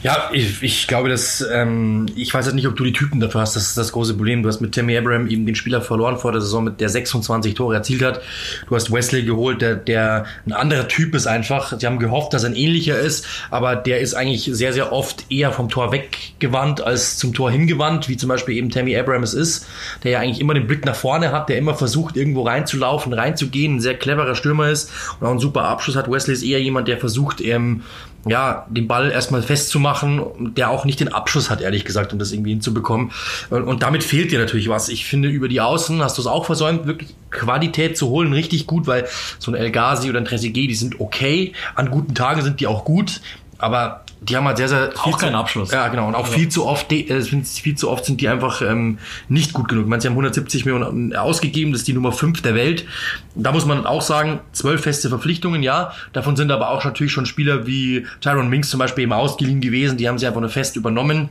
[0.02, 3.40] Ja, ich, ich glaube, dass ähm, ich weiß jetzt nicht, ob du die Typen dafür
[3.40, 3.56] hast.
[3.56, 4.42] Das ist das große Problem.
[4.42, 7.54] Du hast mit Tammy Abraham eben den Spieler verloren vor der Saison, mit der 26
[7.54, 8.20] Tore erzielt hat.
[8.68, 11.72] Du hast Wesley geholt, der, der ein anderer Typ ist einfach.
[11.78, 15.24] Sie haben gehofft, dass er ein ähnlicher ist, aber der ist eigentlich sehr, sehr oft
[15.30, 19.34] eher vom Tor weggewandt als zum Tor hingewandt, wie zum Beispiel eben Tammy Abraham es
[19.34, 19.66] ist,
[20.04, 23.76] der ja eigentlich immer den Blick nach vorne hat, der immer versucht, irgendwo reinzulaufen, reinzugehen,
[23.76, 26.10] ein sehr cleverer Stürmer ist und auch einen super Abschluss hat.
[26.10, 27.82] Wesley ist eher jemand, der versucht, ähm,
[28.28, 32.32] ja, den Ball erstmal festzumachen, der auch nicht den Abschuss hat, ehrlich gesagt, um das
[32.32, 33.12] irgendwie hinzubekommen.
[33.50, 34.88] Und, und damit fehlt dir natürlich was.
[34.88, 38.66] Ich finde, über die Außen hast du es auch versäumt, wirklich Qualität zu holen, richtig
[38.66, 39.06] gut, weil
[39.38, 41.52] so ein El Ghazi oder ein Trezeguet, die sind okay.
[41.74, 43.20] An guten Tagen sind die auch gut,
[43.58, 45.70] aber die haben halt sehr, sehr Auch kein zu, Abschluss.
[45.72, 46.08] Ja, genau.
[46.08, 48.98] Und auch viel zu oft, äh, viel zu oft sind die einfach ähm,
[49.28, 49.84] nicht gut genug.
[49.84, 52.86] Ich meine, sie haben 170 Millionen ausgegeben, das ist die Nummer 5 der Welt.
[53.34, 55.92] Da muss man auch sagen, zwölf feste Verpflichtungen, ja.
[56.12, 59.98] Davon sind aber auch natürlich schon Spieler wie Tyron Minks zum Beispiel eben ausgeliehen gewesen.
[59.98, 61.28] Die haben sie einfach nur fest übernommen.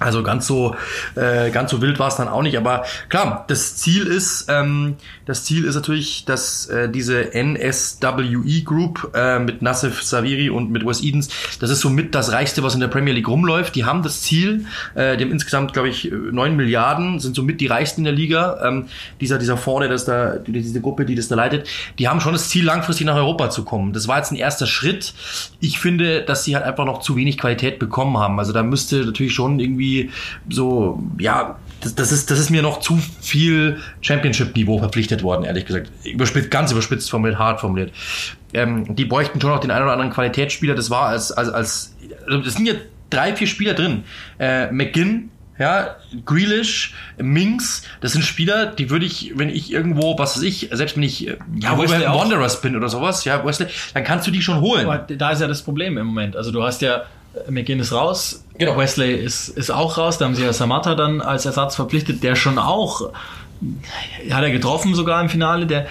[0.00, 0.74] Also ganz so,
[1.14, 2.56] äh, ganz so wild war es dann auch nicht.
[2.56, 9.12] Aber klar, das Ziel ist, ähm, das Ziel ist natürlich, dass äh, diese NSWE Group
[9.14, 11.28] äh, mit Nassif Saviri und mit Wes Edens,
[11.60, 13.76] das ist somit das reichste, was in der Premier League rumläuft.
[13.76, 18.00] Die haben das Ziel, äh, dem insgesamt, glaube ich, neun Milliarden, sind somit die reichsten
[18.00, 18.60] in der Liga.
[18.66, 18.86] Ähm,
[19.20, 21.68] dieser, dieser vorne, das da, diese Gruppe, die das da leitet,
[21.98, 23.92] die haben schon das Ziel, langfristig nach Europa zu kommen.
[23.92, 25.14] Das war jetzt ein erster Schritt.
[25.60, 28.38] Ich finde, dass sie halt einfach noch zu wenig Qualität bekommen haben.
[28.38, 29.83] Also da müsste natürlich schon irgendwie
[30.48, 35.66] so, ja, das, das, ist, das ist mir noch zu viel Championship-Niveau verpflichtet worden, ehrlich
[35.66, 35.90] gesagt.
[36.04, 37.92] Überspitzt, ganz überspitzt formuliert, hart formuliert.
[38.52, 40.74] Ähm, die bräuchten schon noch den einen oder anderen Qualitätsspieler.
[40.74, 41.94] Das war als, als, als
[42.26, 42.74] also das sind ja
[43.10, 44.04] drei, vier Spieler drin.
[44.38, 50.36] Äh, McGinn, ja, Grealish, Minks, das sind Spieler, die würde ich, wenn ich irgendwo, was
[50.36, 54.02] weiß ich, selbst wenn ich äh, ja, Wesley Wanderers bin oder sowas, ja, Wesley, dann
[54.04, 54.86] kannst du die schon holen.
[54.86, 56.36] Aber da ist ja das Problem im Moment.
[56.36, 57.04] Also du hast ja
[57.48, 58.76] McGinn ist raus, genau.
[58.76, 62.36] Wesley ist, ist auch raus, da haben sie ja Samata dann als Ersatz verpflichtet, der
[62.36, 63.12] schon auch,
[64.30, 65.86] hat er getroffen sogar im Finale, der,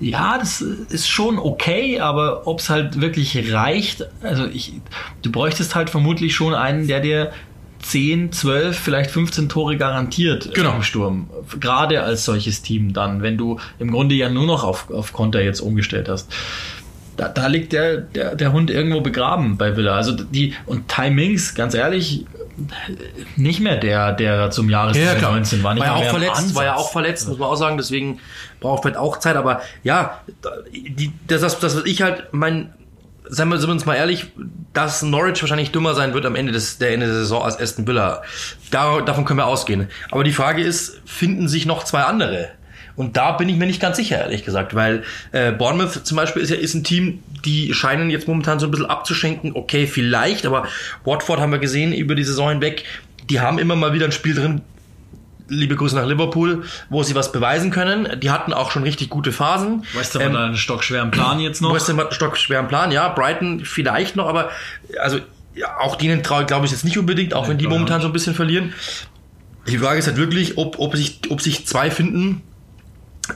[0.00, 4.72] ja, das ist schon okay, aber ob es halt wirklich reicht, also ich,
[5.22, 7.32] du bräuchtest halt vermutlich schon einen, der dir
[7.82, 10.76] 10, 12, vielleicht 15 Tore garantiert genau.
[10.76, 11.30] im Sturm.
[11.58, 15.42] Gerade als solches Team dann, wenn du im Grunde ja nur noch auf, auf Konter
[15.42, 16.32] jetzt umgestellt hast
[17.16, 19.94] da, da liegt der, der, der Hund irgendwo begraben bei Villa.
[19.96, 22.26] Also die, und Timings, ganz ehrlich,
[23.36, 25.74] nicht mehr der, der zum Jahres ja, 19 war.
[25.74, 28.20] Nicht war ja auch verletzt, war ja auch verletzt, muss man auch sagen, deswegen
[28.60, 30.20] braucht vielleicht auch Zeit, aber ja,
[30.72, 32.72] die, das, das, das was ich halt, mein,
[33.28, 34.26] seien wir, sind wir uns mal ehrlich,
[34.72, 37.86] dass Norwich wahrscheinlich dümmer sein wird am Ende des, der Ende der Saison als Aston
[37.86, 38.22] Villa.
[38.70, 39.88] Da, davon können wir ausgehen.
[40.10, 42.50] Aber die Frage ist, finden sich noch zwei andere?
[42.96, 46.42] Und da bin ich mir nicht ganz sicher, ehrlich gesagt, weil äh, Bournemouth zum Beispiel
[46.42, 49.52] ist ja ist ein Team, die scheinen jetzt momentan so ein bisschen abzuschenken.
[49.54, 50.66] Okay, vielleicht, aber
[51.04, 52.84] Watford haben wir gesehen über die Saison hinweg,
[53.30, 54.62] die haben immer mal wieder ein Spiel drin,
[55.48, 58.20] liebe Grüße nach Liverpool, wo sie was beweisen können.
[58.20, 59.84] Die hatten auch schon richtig gute Phasen.
[59.94, 61.72] Weißt du, ähm, einen stockschweren Plan jetzt noch?
[61.72, 63.08] Weißt du, einen stockschweren Plan, ja.
[63.08, 64.50] Brighton vielleicht noch, aber
[65.00, 65.18] also
[65.54, 68.06] ja, auch denen traue glaube ich jetzt nicht unbedingt, auch ja, wenn die momentan so
[68.06, 68.72] ein bisschen verlieren.
[69.68, 72.42] Die Frage ist halt wirklich, ob, ob, sich, ob sich zwei finden,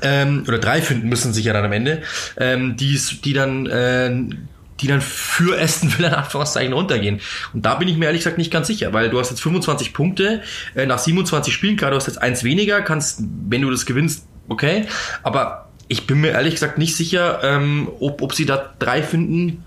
[0.03, 2.03] ähm, oder drei finden müssen sich ja dann am Ende,
[2.37, 4.37] ähm, die, die dann äh,
[4.81, 7.21] die dann für Aston Villa in Anführungszeichen runtergehen.
[7.55, 9.93] Und da bin ich mir ehrlich gesagt nicht ganz sicher, weil du hast jetzt 25
[9.93, 10.43] Punkte
[10.75, 14.27] äh, nach 27 Spielen, klar, du hast jetzt eins weniger, kannst, wenn du das gewinnst,
[14.49, 14.87] okay,
[15.23, 19.65] aber ich bin mir ehrlich gesagt nicht sicher, ähm, ob, ob sie da drei finden,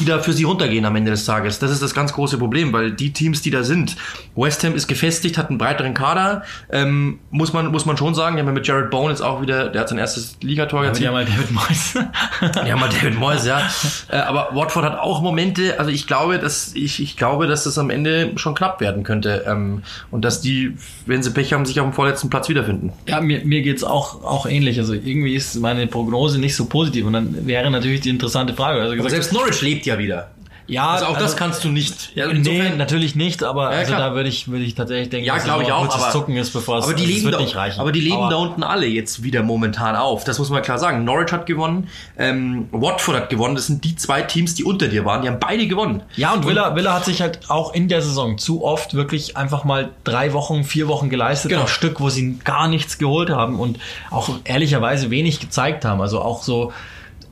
[0.00, 1.58] die da für sie runtergehen am Ende des Tages.
[1.58, 3.96] Das ist das ganz große Problem, weil die Teams, die da sind,
[4.34, 8.36] West Ham ist gefestigt, hat einen breiteren Kader, ähm, muss man muss man schon sagen.
[8.36, 11.00] Die haben ja mit Jared Bowen jetzt auch wieder, der hat sein erstes Ligator jetzt.
[11.00, 11.94] Ja, mal David Moyes.
[12.66, 13.68] ja, mal David Moyes, ja.
[14.08, 15.78] Äh, aber Watford hat auch Momente.
[15.78, 19.44] Also ich glaube, dass ich, ich glaube, dass das am Ende schon knapp werden könnte
[19.46, 20.76] ähm, und dass die,
[21.06, 22.92] wenn sie Pech haben, sich auf dem vorletzten Platz wiederfinden.
[23.06, 24.78] Ja, mir mir geht's auch auch ähnlich.
[24.78, 28.80] Also irgendwie ist meine Prognose nicht so positiv und dann wäre natürlich die interessante Frage.
[28.80, 30.30] Also gesagt, selbst Norwich lebt ja wieder.
[30.70, 32.14] Ja, also auch also, das kannst du nicht.
[32.14, 35.36] Ja, nee, natürlich nicht, aber ja, also da würde ich, würde ich tatsächlich denken, ja,
[35.38, 37.56] glaube ich auch, aber, Zucken ist, bevor es, aber die also leben wird da, nicht
[37.56, 37.80] reichen.
[37.80, 40.22] Aber die leben aber, da unten alle jetzt wieder momentan auf.
[40.22, 41.02] Das muss man klar sagen.
[41.02, 43.56] Norwich hat gewonnen, ähm, Watford hat gewonnen.
[43.56, 45.22] Das sind die zwei Teams, die unter dir waren.
[45.22, 46.02] Die haben beide gewonnen.
[46.14, 49.36] Ja, und, und Villa, Villa hat sich halt auch in der Saison zu oft wirklich
[49.36, 51.62] einfach mal drei Wochen, vier Wochen geleistet genau.
[51.62, 53.80] am Stück, wo sie gar nichts geholt haben und
[54.10, 56.00] auch ehrlicherweise wenig gezeigt haben.
[56.00, 56.72] Also auch so,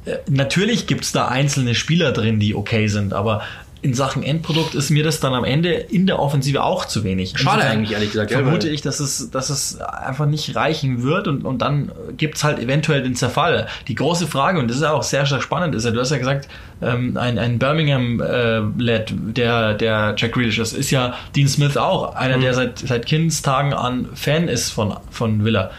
[0.09, 3.43] äh, natürlich gibt's da einzelne Spieler drin, die okay sind, aber
[3.81, 7.35] in Sachen Endprodukt ist mir das dann am Ende in der Offensive auch zu wenig.
[7.37, 8.33] Schade eigentlich, ehrlich gesagt.
[8.33, 12.59] Vermute ich, dass es, dass es einfach nicht reichen wird und, und dann gibt's halt
[12.59, 13.69] eventuell den Zerfall.
[13.87, 16.11] Die große Frage, und das ist ja auch sehr, sehr spannend, ist ja, du hast
[16.11, 16.49] ja gesagt,
[16.83, 22.17] ähm, ein, ein Birmingham-Led, äh, der, der Jack Grealish ist, ist ja Dean Smith auch,
[22.17, 22.43] einer, mhm.
[22.43, 25.71] der seit, seit Kindestagen an Fan ist von, von Villa.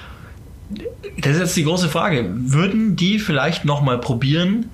[1.17, 2.29] Das ist jetzt die große Frage.
[2.29, 4.69] Würden die vielleicht nochmal probieren,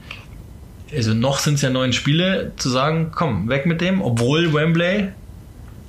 [0.94, 5.10] also noch sind es ja neun Spiele, zu sagen, komm, weg mit dem, obwohl Wembley.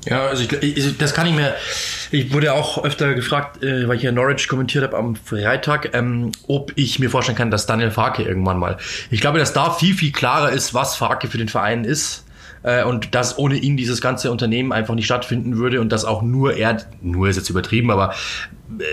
[0.07, 1.54] Ja, also ich, ich, das kann ich mir.
[2.12, 6.30] Ich wurde auch öfter gefragt, äh, weil ich ja Norwich kommentiert habe am Freitag, ähm,
[6.46, 8.76] ob ich mir vorstellen kann, dass Daniel Farke irgendwann mal.
[9.11, 12.24] Ich glaube, dass da viel, viel klarer ist, was Farke für den Verein ist
[12.62, 16.22] äh, und dass ohne ihn dieses ganze Unternehmen einfach nicht stattfinden würde und dass auch
[16.22, 18.14] nur er, nur ist jetzt übertrieben, aber
[18.78, 18.84] äh,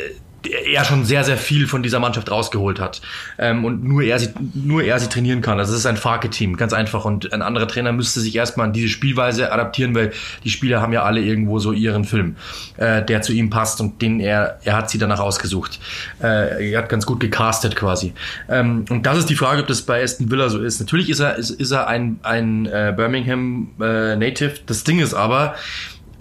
[0.47, 3.01] er schon sehr, sehr viel von dieser Mannschaft rausgeholt hat.
[3.37, 5.59] Ähm, und nur er, sie, nur er sie trainieren kann.
[5.59, 7.05] Also es ist ein Farke-Team, ganz einfach.
[7.05, 10.11] Und ein anderer Trainer müsste sich erstmal an diese Spielweise adaptieren, weil
[10.43, 12.35] die Spieler haben ja alle irgendwo so ihren Film,
[12.77, 15.79] äh, der zu ihm passt und den er, er hat sie danach ausgesucht.
[16.21, 18.13] Äh, er hat ganz gut gecastet quasi.
[18.49, 20.79] Ähm, und das ist die Frage, ob das bei Aston Villa so ist.
[20.79, 24.53] Natürlich ist er, ist, ist er ein, ein äh, Birmingham äh, Native.
[24.65, 25.55] Das Ding ist aber,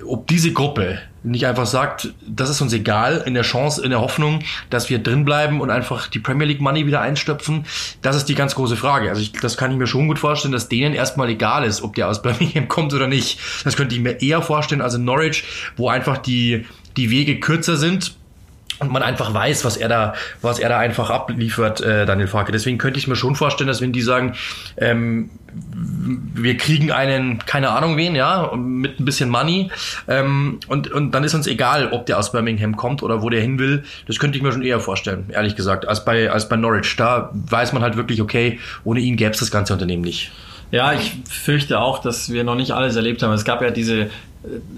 [0.06, 4.00] ob diese Gruppe nicht einfach sagt, das ist uns egal, in der Chance, in der
[4.00, 7.64] Hoffnung, dass wir drinbleiben und einfach die Premier League Money wieder einstöpfen,
[8.02, 9.08] das ist die ganz große Frage.
[9.08, 11.94] Also ich, das kann ich mir schon gut vorstellen, dass denen erstmal egal ist, ob
[11.94, 13.38] der aus Birmingham kommt oder nicht.
[13.64, 15.44] Das könnte ich mir eher vorstellen als in Norwich,
[15.76, 16.66] wo einfach die,
[16.96, 18.16] die Wege kürzer sind
[18.78, 22.52] und man einfach weiß, was er da, was er da einfach abliefert, äh, Daniel Farke.
[22.52, 24.34] Deswegen könnte ich mir schon vorstellen, dass wenn die sagen,
[24.76, 25.30] ähm,
[26.34, 29.70] wir kriegen einen, keine Ahnung wen, ja, mit ein bisschen Money,
[30.08, 33.40] ähm, und, und dann ist uns egal, ob der aus Birmingham kommt oder wo der
[33.40, 33.84] hin will.
[34.06, 36.96] Das könnte ich mir schon eher vorstellen, ehrlich gesagt, als bei, als bei Norwich.
[36.96, 40.32] Da weiß man halt wirklich, okay, ohne ihn gäbe es das ganze Unternehmen nicht.
[40.70, 43.32] Ja, ich fürchte auch, dass wir noch nicht alles erlebt haben.
[43.34, 44.08] Es gab ja diese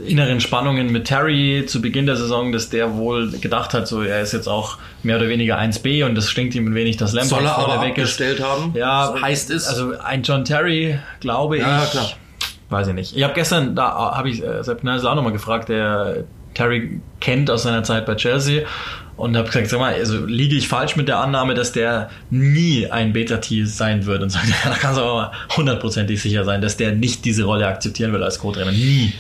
[0.07, 4.21] inneren Spannungen mit Terry zu Beginn der Saison, dass der wohl gedacht hat, so er
[4.21, 7.31] ist jetzt auch mehr oder weniger 1B und das stinkt ihm ein wenig das Lampard
[7.41, 8.21] Soll er aber weg ist.
[8.43, 8.73] haben?
[8.77, 9.67] Ja, So heißt es.
[9.67, 11.91] Also ein John Terry, glaube Ja, ich.
[11.91, 12.11] klar.
[12.69, 13.17] Weiß ich nicht.
[13.17, 17.51] Ich habe gestern, da habe ich äh, Sepp Gnadl auch nochmal gefragt, der Terry kennt
[17.51, 18.65] aus seiner Zeit bei Chelsea
[19.17, 22.91] und habe gesagt, sag mal, also liege ich falsch mit der Annahme, dass der nie
[22.91, 26.77] ein Beta-T sein wird und sagt, ja, da kannst du aber hundertprozentig sicher sein, dass
[26.77, 28.73] der nicht diese Rolle akzeptieren will als Co-Trainer.
[28.73, 29.12] Nie.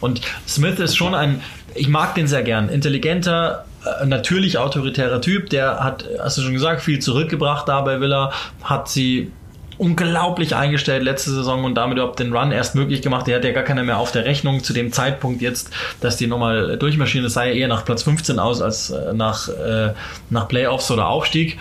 [0.00, 1.40] Und Smith ist schon ein,
[1.74, 6.52] ich mag den sehr gern, intelligenter, äh, natürlich autoritärer Typ, der hat, hast du schon
[6.52, 8.32] gesagt, viel zurückgebracht da bei Villa,
[8.62, 9.32] hat sie
[9.78, 13.26] unglaublich eingestellt letzte Saison und damit überhaupt den Run erst möglich gemacht.
[13.26, 15.70] Der hat ja gar keiner mehr auf der Rechnung zu dem Zeitpunkt jetzt,
[16.00, 17.24] dass die nochmal durchmarschieren.
[17.24, 19.94] Das sah ja eher nach Platz 15 aus als äh, nach, äh,
[20.30, 21.58] nach Playoffs oder Aufstieg.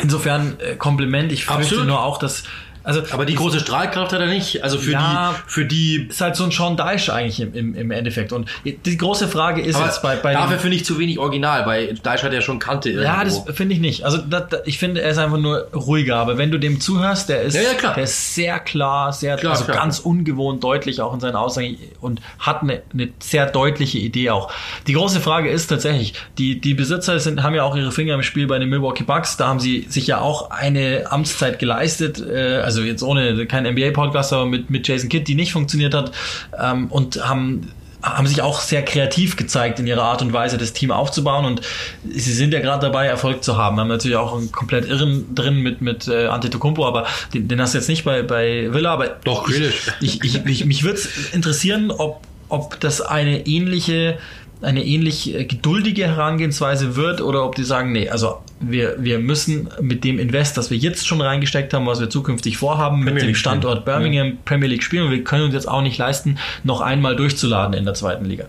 [0.00, 1.32] Insofern äh, Kompliment.
[1.32, 1.86] Ich fürchte Absolut.
[1.86, 2.44] nur auch, dass
[2.84, 4.62] also Aber die große Strahlkraft hat er nicht.
[4.64, 5.34] Also für Ja.
[5.46, 6.06] die, für die.
[6.10, 8.32] ist halt so ein Sean Dyche eigentlich im, im, im Endeffekt.
[8.32, 11.64] Und die große Frage ist Aber jetzt bei, bei dafür finde ich zu wenig Original.
[11.64, 13.44] Bei Deitch hat er schon Kante Ja, irgendwo.
[13.46, 14.04] das finde ich nicht.
[14.04, 16.16] Also das, das, ich finde, er ist einfach nur ruhiger.
[16.16, 19.52] Aber wenn du dem zuhörst, der ist, Ja, ja, der ist sehr klar, sehr Klar,
[19.52, 19.76] also klar.
[19.76, 24.50] ganz ungewohnt deutlich auch in seinen Aussagen und hat eine, eine sehr deutliche Idee auch.
[24.86, 28.22] Die große Frage ist tatsächlich, die, die Besitzer sind, haben ja auch ihre Finger im
[28.22, 29.36] Spiel bei den Milwaukee Bucks.
[29.36, 32.20] Da haben sie sich ja auch eine Amtszeit geleistet.
[32.20, 36.12] Äh, also jetzt ohne kein NBA-Podcast, aber mit, mit Jason Kidd, die nicht funktioniert hat.
[36.58, 37.68] Ähm, und haben
[38.02, 41.60] haben sich auch sehr kreativ gezeigt in ihrer Art und Weise, das Team aufzubauen und
[42.04, 43.78] sie sind ja gerade dabei, Erfolg zu haben.
[43.78, 47.74] Haben natürlich auch einen komplett Irren drin mit, mit äh, Antetokounmpo, aber den, den hast
[47.74, 51.32] du jetzt nicht bei, bei Villa, aber Doch, ich, ich, ich, ich, mich würde es
[51.32, 54.18] interessieren, ob, ob das eine ähnliche
[54.62, 59.68] eine ähnlich äh, geduldige Herangehensweise wird oder ob die sagen, nee, also wir, wir müssen
[59.80, 63.22] mit dem Invest, das wir jetzt schon reingesteckt haben, was wir zukünftig vorhaben, mit Premier
[63.22, 63.98] dem League Standort spielen.
[63.98, 67.74] Birmingham Premier League spielen und wir können uns jetzt auch nicht leisten, noch einmal durchzuladen
[67.74, 68.44] in der zweiten Liga.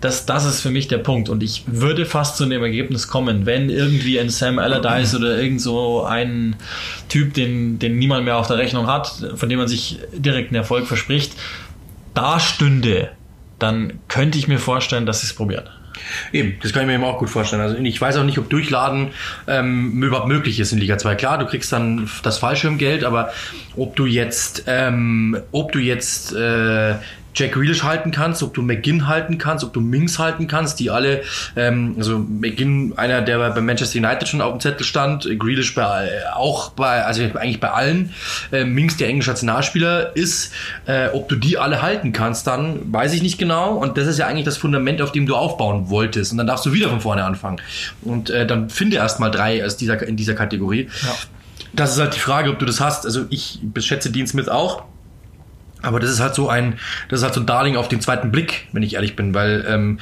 [0.00, 3.46] Das, das ist für mich der Punkt und ich würde fast zu dem Ergebnis kommen,
[3.46, 6.56] wenn irgendwie ein Sam Allardyce oder irgend so ein
[7.08, 10.86] Typ, den, den niemand mehr auf der Rechnung hat, von dem man sich direkten Erfolg
[10.86, 11.32] verspricht,
[12.14, 13.10] da stünde,
[13.58, 15.68] dann könnte ich mir vorstellen, dass sie es probieren.
[16.32, 17.62] Eben, das kann ich mir eben auch gut vorstellen.
[17.62, 19.08] Also ich weiß auch nicht, ob Durchladen
[19.46, 21.14] ähm, überhaupt möglich ist in Liga 2.
[21.14, 23.32] Klar, du kriegst dann das Fallschirmgeld, aber
[23.76, 26.94] ob du jetzt, ähm, ob du jetzt äh,
[27.36, 30.90] Jack Grealish halten kannst, ob du McGinn halten kannst, ob du Mings halten kannst, die
[30.90, 31.22] alle,
[31.54, 36.22] ähm, also McGinn, einer, der bei Manchester United schon auf dem Zettel stand, Grealish bei,
[36.34, 38.14] auch bei, also eigentlich bei allen,
[38.52, 40.52] äh, Mings der englische Nationalspieler ist,
[40.86, 44.18] äh, ob du die alle halten kannst, dann weiß ich nicht genau und das ist
[44.18, 47.00] ja eigentlich das Fundament, auf dem du aufbauen wolltest und dann darfst du wieder von
[47.00, 47.60] vorne anfangen
[48.02, 50.88] und äh, dann finde erst mal drei aus dieser, in dieser Kategorie.
[51.02, 51.14] Ja.
[51.72, 53.04] Das ist halt die Frage, ob du das hast.
[53.04, 54.84] Also ich schätze Dean Smith auch.
[55.82, 58.32] Aber das ist halt so ein, das ist halt so ein Darling auf den zweiten
[58.32, 59.98] Blick, wenn ich ehrlich bin, weil ähm,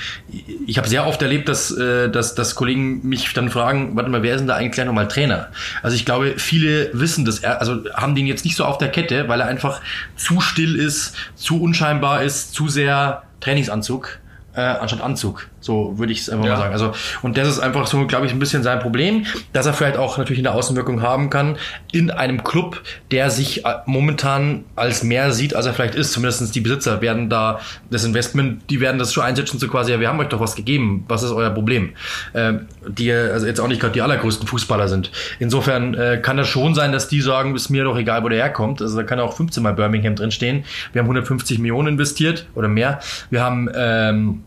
[0.66, 4.22] ich habe sehr oft erlebt, dass, äh, dass, dass Kollegen mich dann fragen, warte mal,
[4.22, 5.48] wer ist denn da eigentlich gleich nochmal Trainer?
[5.82, 8.88] Also ich glaube, viele wissen das, er- also haben den jetzt nicht so auf der
[8.88, 9.80] Kette, weil er einfach
[10.16, 14.20] zu still ist, zu unscheinbar ist, zu sehr Trainingsanzug
[14.54, 15.48] äh, anstatt Anzug.
[15.64, 16.52] So würde ich es einfach Ja.
[16.52, 16.72] mal sagen.
[16.74, 16.92] Also,
[17.22, 20.18] und das ist einfach so, glaube ich, ein bisschen sein Problem, dass er vielleicht auch
[20.18, 21.56] natürlich eine Außenwirkung haben kann
[21.90, 26.12] in einem Club, der sich äh, momentan als mehr sieht, als er vielleicht ist.
[26.12, 27.60] Zumindest die Besitzer werden da,
[27.90, 30.54] das Investment, die werden das schon einsetzen, so quasi, ja, wir haben euch doch was
[30.54, 31.94] gegeben, was ist euer Problem?
[32.34, 35.10] Ähm, die also jetzt auch nicht gerade die allergrößten Fußballer sind.
[35.38, 38.38] Insofern äh, kann das schon sein, dass die sagen, ist mir doch egal, wo der
[38.38, 38.82] herkommt.
[38.82, 40.64] Also da kann auch 15 Mal Birmingham drinstehen.
[40.92, 43.00] Wir haben 150 Millionen investiert oder mehr.
[43.30, 44.42] Wir haben ähm,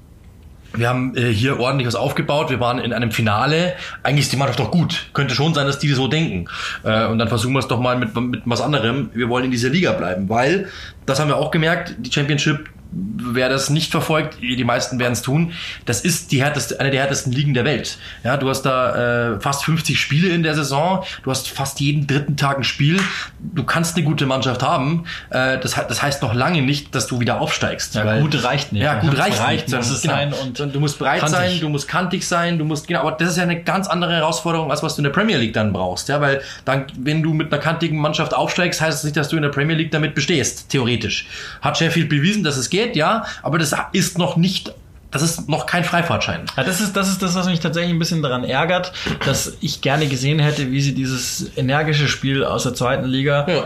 [0.77, 2.49] wir haben äh, hier ordentlich was aufgebaut.
[2.49, 3.73] Wir waren in einem Finale.
[4.03, 5.09] Eigentlich ist die Mannschaft doch gut.
[5.13, 6.45] Könnte schon sein, dass die so denken.
[6.83, 9.09] Äh, und dann versuchen wir es doch mal mit, mit was anderem.
[9.13, 10.69] Wir wollen in dieser Liga bleiben, weil,
[11.05, 15.21] das haben wir auch gemerkt, die Championship wer das nicht verfolgt, die meisten werden es
[15.21, 15.51] tun,
[15.85, 17.97] das ist die härteste, eine der härtesten Ligen der Welt.
[18.23, 22.07] Ja, du hast da äh, fast 50 Spiele in der Saison, du hast fast jeden
[22.07, 22.99] dritten Tag ein Spiel,
[23.39, 27.19] du kannst eine gute Mannschaft haben, äh, das, das heißt noch lange nicht, dass du
[27.19, 27.95] wieder aufsteigst.
[27.95, 28.83] Ja, weil, gut reicht nicht.
[28.83, 29.77] Ja, gut reicht reicht nicht.
[29.77, 30.13] muss es Genau.
[30.13, 31.37] sein und Und du musst breit kantig.
[31.37, 34.13] sein, du musst kantig sein, du musst, genau, aber das ist ja eine ganz andere
[34.13, 37.33] Herausforderung, als was du in der Premier League dann brauchst, ja, weil dann, wenn du
[37.33, 40.15] mit einer kantigen Mannschaft aufsteigst, heißt es nicht, dass du in der Premier League damit
[40.15, 41.27] bestehst, theoretisch.
[41.61, 44.73] Hat Sheffield bewiesen, dass es geht, ja, aber das ist noch nicht,
[45.11, 46.45] das ist noch kein Freifahrtschein.
[46.55, 48.93] Ja, das ist, das ist das, was mich tatsächlich ein bisschen daran ärgert,
[49.25, 53.47] dass ich gerne gesehen hätte, wie sie dieses energische Spiel aus der zweiten Liga.
[53.47, 53.63] Ja.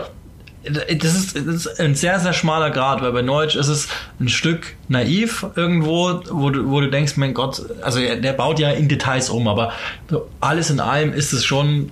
[0.64, 3.88] Das ist, das ist ein sehr, sehr schmaler Grad, weil bei Norwich ist es
[4.20, 8.60] ein Stück naiv irgendwo, wo du, wo du denkst, mein Gott, also er- der baut
[8.60, 9.72] ja in Details um, aber
[10.40, 11.90] alles in allem ist es schon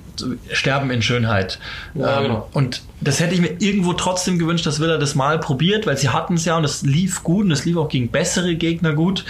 [0.53, 1.59] Sterben in Schönheit.
[1.95, 2.49] Ja, Ähm, genau.
[2.53, 6.11] Und das hätte ich mir irgendwo trotzdem gewünscht, dass Villa das mal probiert, weil sie
[6.11, 9.25] hatten es ja und es lief gut und es lief auch gegen bessere Gegner gut.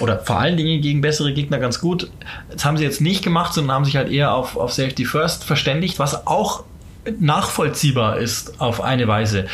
[0.00, 2.10] Oder vor allen Dingen gegen bessere Gegner ganz gut.
[2.52, 5.44] Das haben sie jetzt nicht gemacht, sondern haben sich halt eher auf, auf Safety First
[5.44, 6.64] verständigt, was auch
[7.18, 9.46] nachvollziehbar ist auf eine Weise.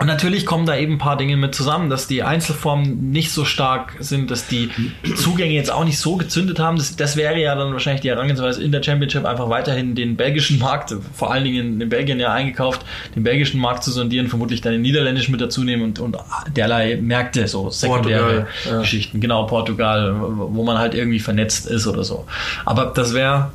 [0.00, 3.44] Und natürlich kommen da eben ein paar Dinge mit zusammen, dass die Einzelformen nicht so
[3.44, 4.70] stark sind, dass die
[5.14, 6.78] Zugänge jetzt auch nicht so gezündet haben.
[6.78, 10.58] Das, das wäre ja dann wahrscheinlich die Herangehensweise in der Championship einfach weiterhin den belgischen
[10.58, 12.80] Markt, vor allen Dingen in Belgien ja eingekauft,
[13.14, 16.16] den belgischen Markt zu sondieren, vermutlich dann den niederländischen mit dazu nehmen und, und
[16.56, 18.80] derlei Märkte, so sekundäre Portugal, ja.
[18.80, 19.20] Geschichten.
[19.20, 22.24] Genau, Portugal, wo man halt irgendwie vernetzt ist oder so.
[22.64, 23.50] Aber das wäre,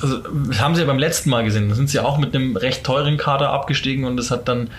[0.00, 2.56] also das haben sie ja beim letzten Mal gesehen, da sind sie auch mit einem
[2.56, 4.70] recht teuren Kader abgestiegen und das hat dann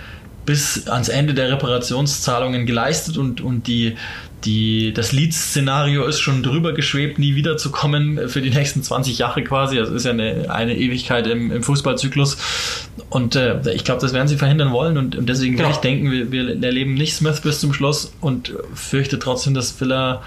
[0.46, 3.96] bis ans Ende der Reparationszahlungen geleistet und, und die,
[4.44, 9.78] die, das Leeds-Szenario ist schon drüber geschwebt, nie wiederzukommen für die nächsten 20 Jahre quasi.
[9.78, 12.38] Das ist ja eine, eine Ewigkeit im, im Fußballzyklus.
[13.12, 14.98] Und äh, ich glaube, das werden sie verhindern wollen.
[14.98, 15.68] Und, und deswegen Genau.
[15.70, 19.80] würde ich denken, wir, wir erleben nicht Smith bis zum Schluss und fürchte trotzdem, dass
[19.80, 20.24] Villa.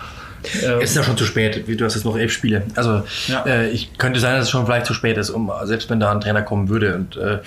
[0.62, 1.64] Äh, Es ist ja schon zu spät.
[1.66, 2.62] Du hast jetzt noch elf Spiele.
[2.76, 3.44] Also Ja.
[3.46, 6.12] äh, ich könnte sein, dass es schon vielleicht zu spät ist, um selbst wenn da
[6.12, 6.94] ein Trainer kommen würde.
[6.94, 7.38] Und äh,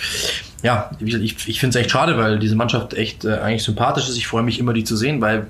[0.64, 4.18] ja, ich, ich finde es echt schade, weil diese Mannschaft echt äh, eigentlich sympathisch ist.
[4.18, 5.48] Ich freue mich immer, die zu sehen, weil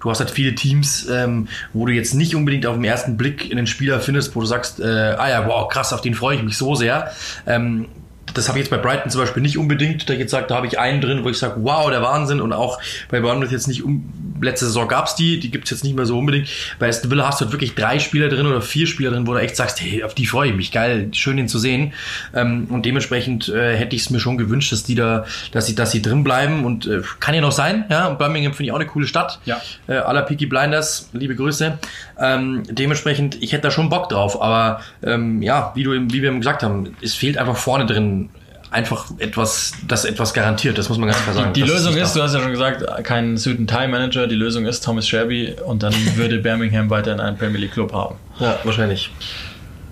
[0.00, 3.50] du hast halt viele Teams, ähm, wo du jetzt nicht unbedingt auf den ersten Blick
[3.50, 6.42] einen Spieler findest, wo du sagst, äh, ah ja, wow, krass, auf den freue ich
[6.42, 7.10] mich so sehr.
[7.46, 7.86] Ähm,
[8.34, 10.56] das habe ich jetzt bei Brighton zum Beispiel nicht unbedingt, da ich jetzt sage, da
[10.56, 12.40] habe ich einen drin, wo ich sage, wow, der Wahnsinn.
[12.40, 12.78] Und auch
[13.10, 16.18] bei Bournemouth jetzt nicht, um, letzte Saison gab's die, die gibt's jetzt nicht mehr so
[16.18, 16.48] unbedingt.
[16.78, 19.32] Bei Aston Villa hast du halt wirklich drei Spieler drin oder vier Spieler drin, wo
[19.32, 21.92] du echt sagst, hey, auf die freue ich mich, geil, schön den zu sehen.
[22.34, 25.74] Ähm, und dementsprechend äh, hätte ich es mir schon gewünscht, dass die da, dass sie,
[25.74, 26.64] dass sie drin bleiben.
[26.64, 28.06] Und äh, kann ja noch sein, ja.
[28.06, 29.40] Und Birmingham finde ich auch eine coole Stadt.
[29.44, 29.60] Ja.
[29.86, 31.78] Äh, aller Peaky Blinders, liebe Grüße.
[32.20, 36.28] Ähm, dementsprechend, ich hätte da schon Bock drauf, aber ähm, ja, wie du wie wir
[36.28, 38.30] eben gesagt haben, es fehlt einfach vorne drin
[38.70, 40.78] einfach etwas, das etwas garantiert.
[40.78, 41.52] Das muss man ganz klar sagen.
[41.52, 42.20] Die Das Lösung ist, da.
[42.20, 44.26] du hast ja schon gesagt, kein Suit and Tie Manager.
[44.26, 48.16] Die Lösung ist Thomas Shelby und dann würde Birmingham weiterhin einen Premier League Club haben.
[48.38, 49.10] ja, wahrscheinlich.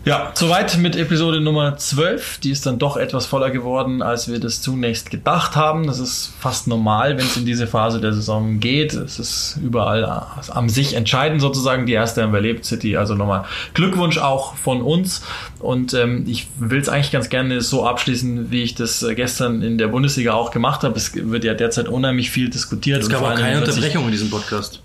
[0.08, 2.38] Ja, soweit mit Episode Nummer 12.
[2.38, 5.86] Die ist dann doch etwas voller geworden, als wir das zunächst gedacht haben.
[5.86, 8.94] Das ist fast normal, wenn es in diese Phase der Saison geht.
[8.94, 10.06] Es ist überall
[10.48, 11.84] am sich entscheiden sozusagen.
[11.84, 12.96] Die erste haben wir erlebt, City.
[12.96, 13.44] Also nochmal
[13.74, 15.20] Glückwunsch auch von uns.
[15.58, 19.60] Und ähm, ich will es eigentlich ganz gerne so abschließen, wie ich das äh, gestern
[19.60, 20.96] in der Bundesliga auch gemacht habe.
[20.96, 23.02] Es wird ja derzeit unheimlich viel diskutiert.
[23.02, 24.80] Es gab auch keine Unterbrechung in diesem Podcast.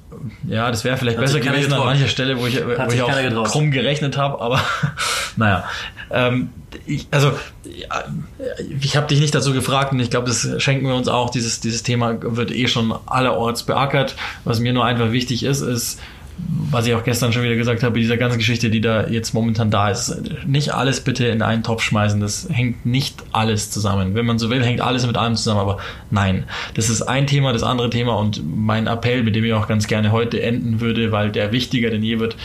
[0.47, 1.85] Ja, das wäre vielleicht besser gewesen an getraut.
[1.85, 3.47] mancher Stelle, wo ich, wo ich auch getraut.
[3.47, 4.61] krumm gerechnet habe, aber
[5.35, 5.65] naja.
[6.11, 6.49] Ähm,
[6.85, 7.31] ich, also,
[8.79, 11.29] ich habe dich nicht dazu gefragt und ich glaube, das schenken wir uns auch.
[11.29, 14.15] Dieses, dieses Thema wird eh schon allerorts beackert.
[14.43, 15.99] Was mir nur einfach wichtig ist, ist,
[16.71, 19.69] was ich auch gestern schon wieder gesagt habe, dieser ganzen Geschichte, die da jetzt momentan
[19.69, 22.19] da ist, nicht alles bitte in einen Topf schmeißen.
[22.19, 24.15] Das hängt nicht alles zusammen.
[24.15, 25.77] Wenn man so will, hängt alles mit allem zusammen, aber
[26.09, 26.45] nein.
[26.73, 29.87] Das ist ein Thema, das andere Thema und mein Appell, mit dem ich auch ganz
[29.87, 32.35] gerne heute enden würde, weil der wichtiger denn je wird,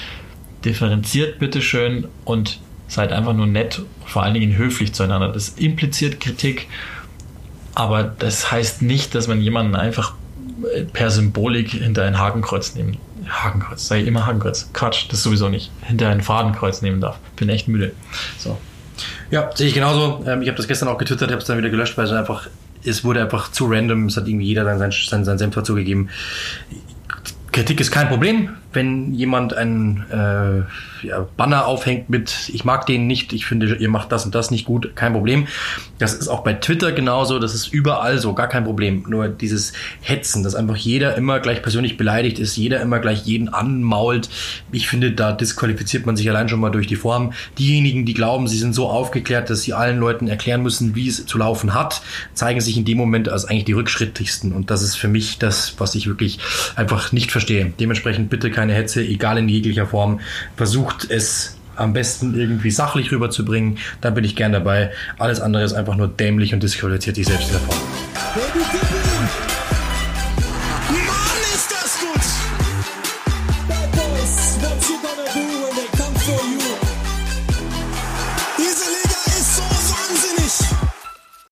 [0.65, 5.33] differenziert bitte schön und seid einfach nur nett, vor allen Dingen höflich zueinander.
[5.33, 6.69] Das impliziert Kritik,
[7.75, 10.15] aber das heißt nicht, dass man jemanden einfach
[10.93, 12.99] per Symbolik hinter ein Hakenkreuz nehmen.
[13.31, 14.71] Hakenkreuz, sag ich immer Hakenkreuz.
[14.73, 15.71] Quatsch, das sowieso nicht.
[15.83, 17.19] Hinter ein Fadenkreuz nehmen darf.
[17.37, 17.93] Bin echt müde.
[18.39, 18.59] So.
[19.31, 20.25] Ja, sehe ich genauso.
[20.27, 22.49] Ähm, ich habe das gestern auch getwittert, habe es dann wieder gelöscht, weil es einfach,
[22.85, 24.07] es wurde einfach zu random.
[24.07, 25.77] Es hat irgendwie jeder dann sein, sein, sein Senf dazu.
[27.53, 28.51] Kritik ist kein Problem.
[28.79, 33.89] Wenn jemand ein äh, ja, Banner aufhängt mit, ich mag den nicht, ich finde, ihr
[33.89, 35.49] macht das und das nicht gut, kein Problem.
[35.99, 39.05] Das ist auch bei Twitter genauso, das ist überall so, gar kein Problem.
[39.09, 43.49] Nur dieses Hetzen, dass einfach jeder immer gleich persönlich beleidigt ist, jeder immer gleich jeden
[43.49, 44.31] anmault.
[44.71, 47.33] Ich finde, da disqualifiziert man sich allein schon mal durch die Form.
[47.59, 51.27] Diejenigen, die glauben, sie sind so aufgeklärt, dass sie allen Leuten erklären müssen, wie es
[51.27, 52.01] zu laufen hat,
[52.35, 54.53] zeigen sich in dem Moment als eigentlich die rückschrittigsten.
[54.53, 56.39] Und das ist für mich das, was ich wirklich
[56.77, 57.73] einfach nicht verstehe.
[57.81, 60.21] Dementsprechend bitte keine Hetze, egal in jeglicher Form.
[60.57, 63.79] Versucht es am besten irgendwie sachlich rüberzubringen.
[64.01, 64.91] Da bin ich gern dabei.
[65.19, 67.79] Alles andere ist einfach nur dämlich und disqualifiziert dich selbst Form.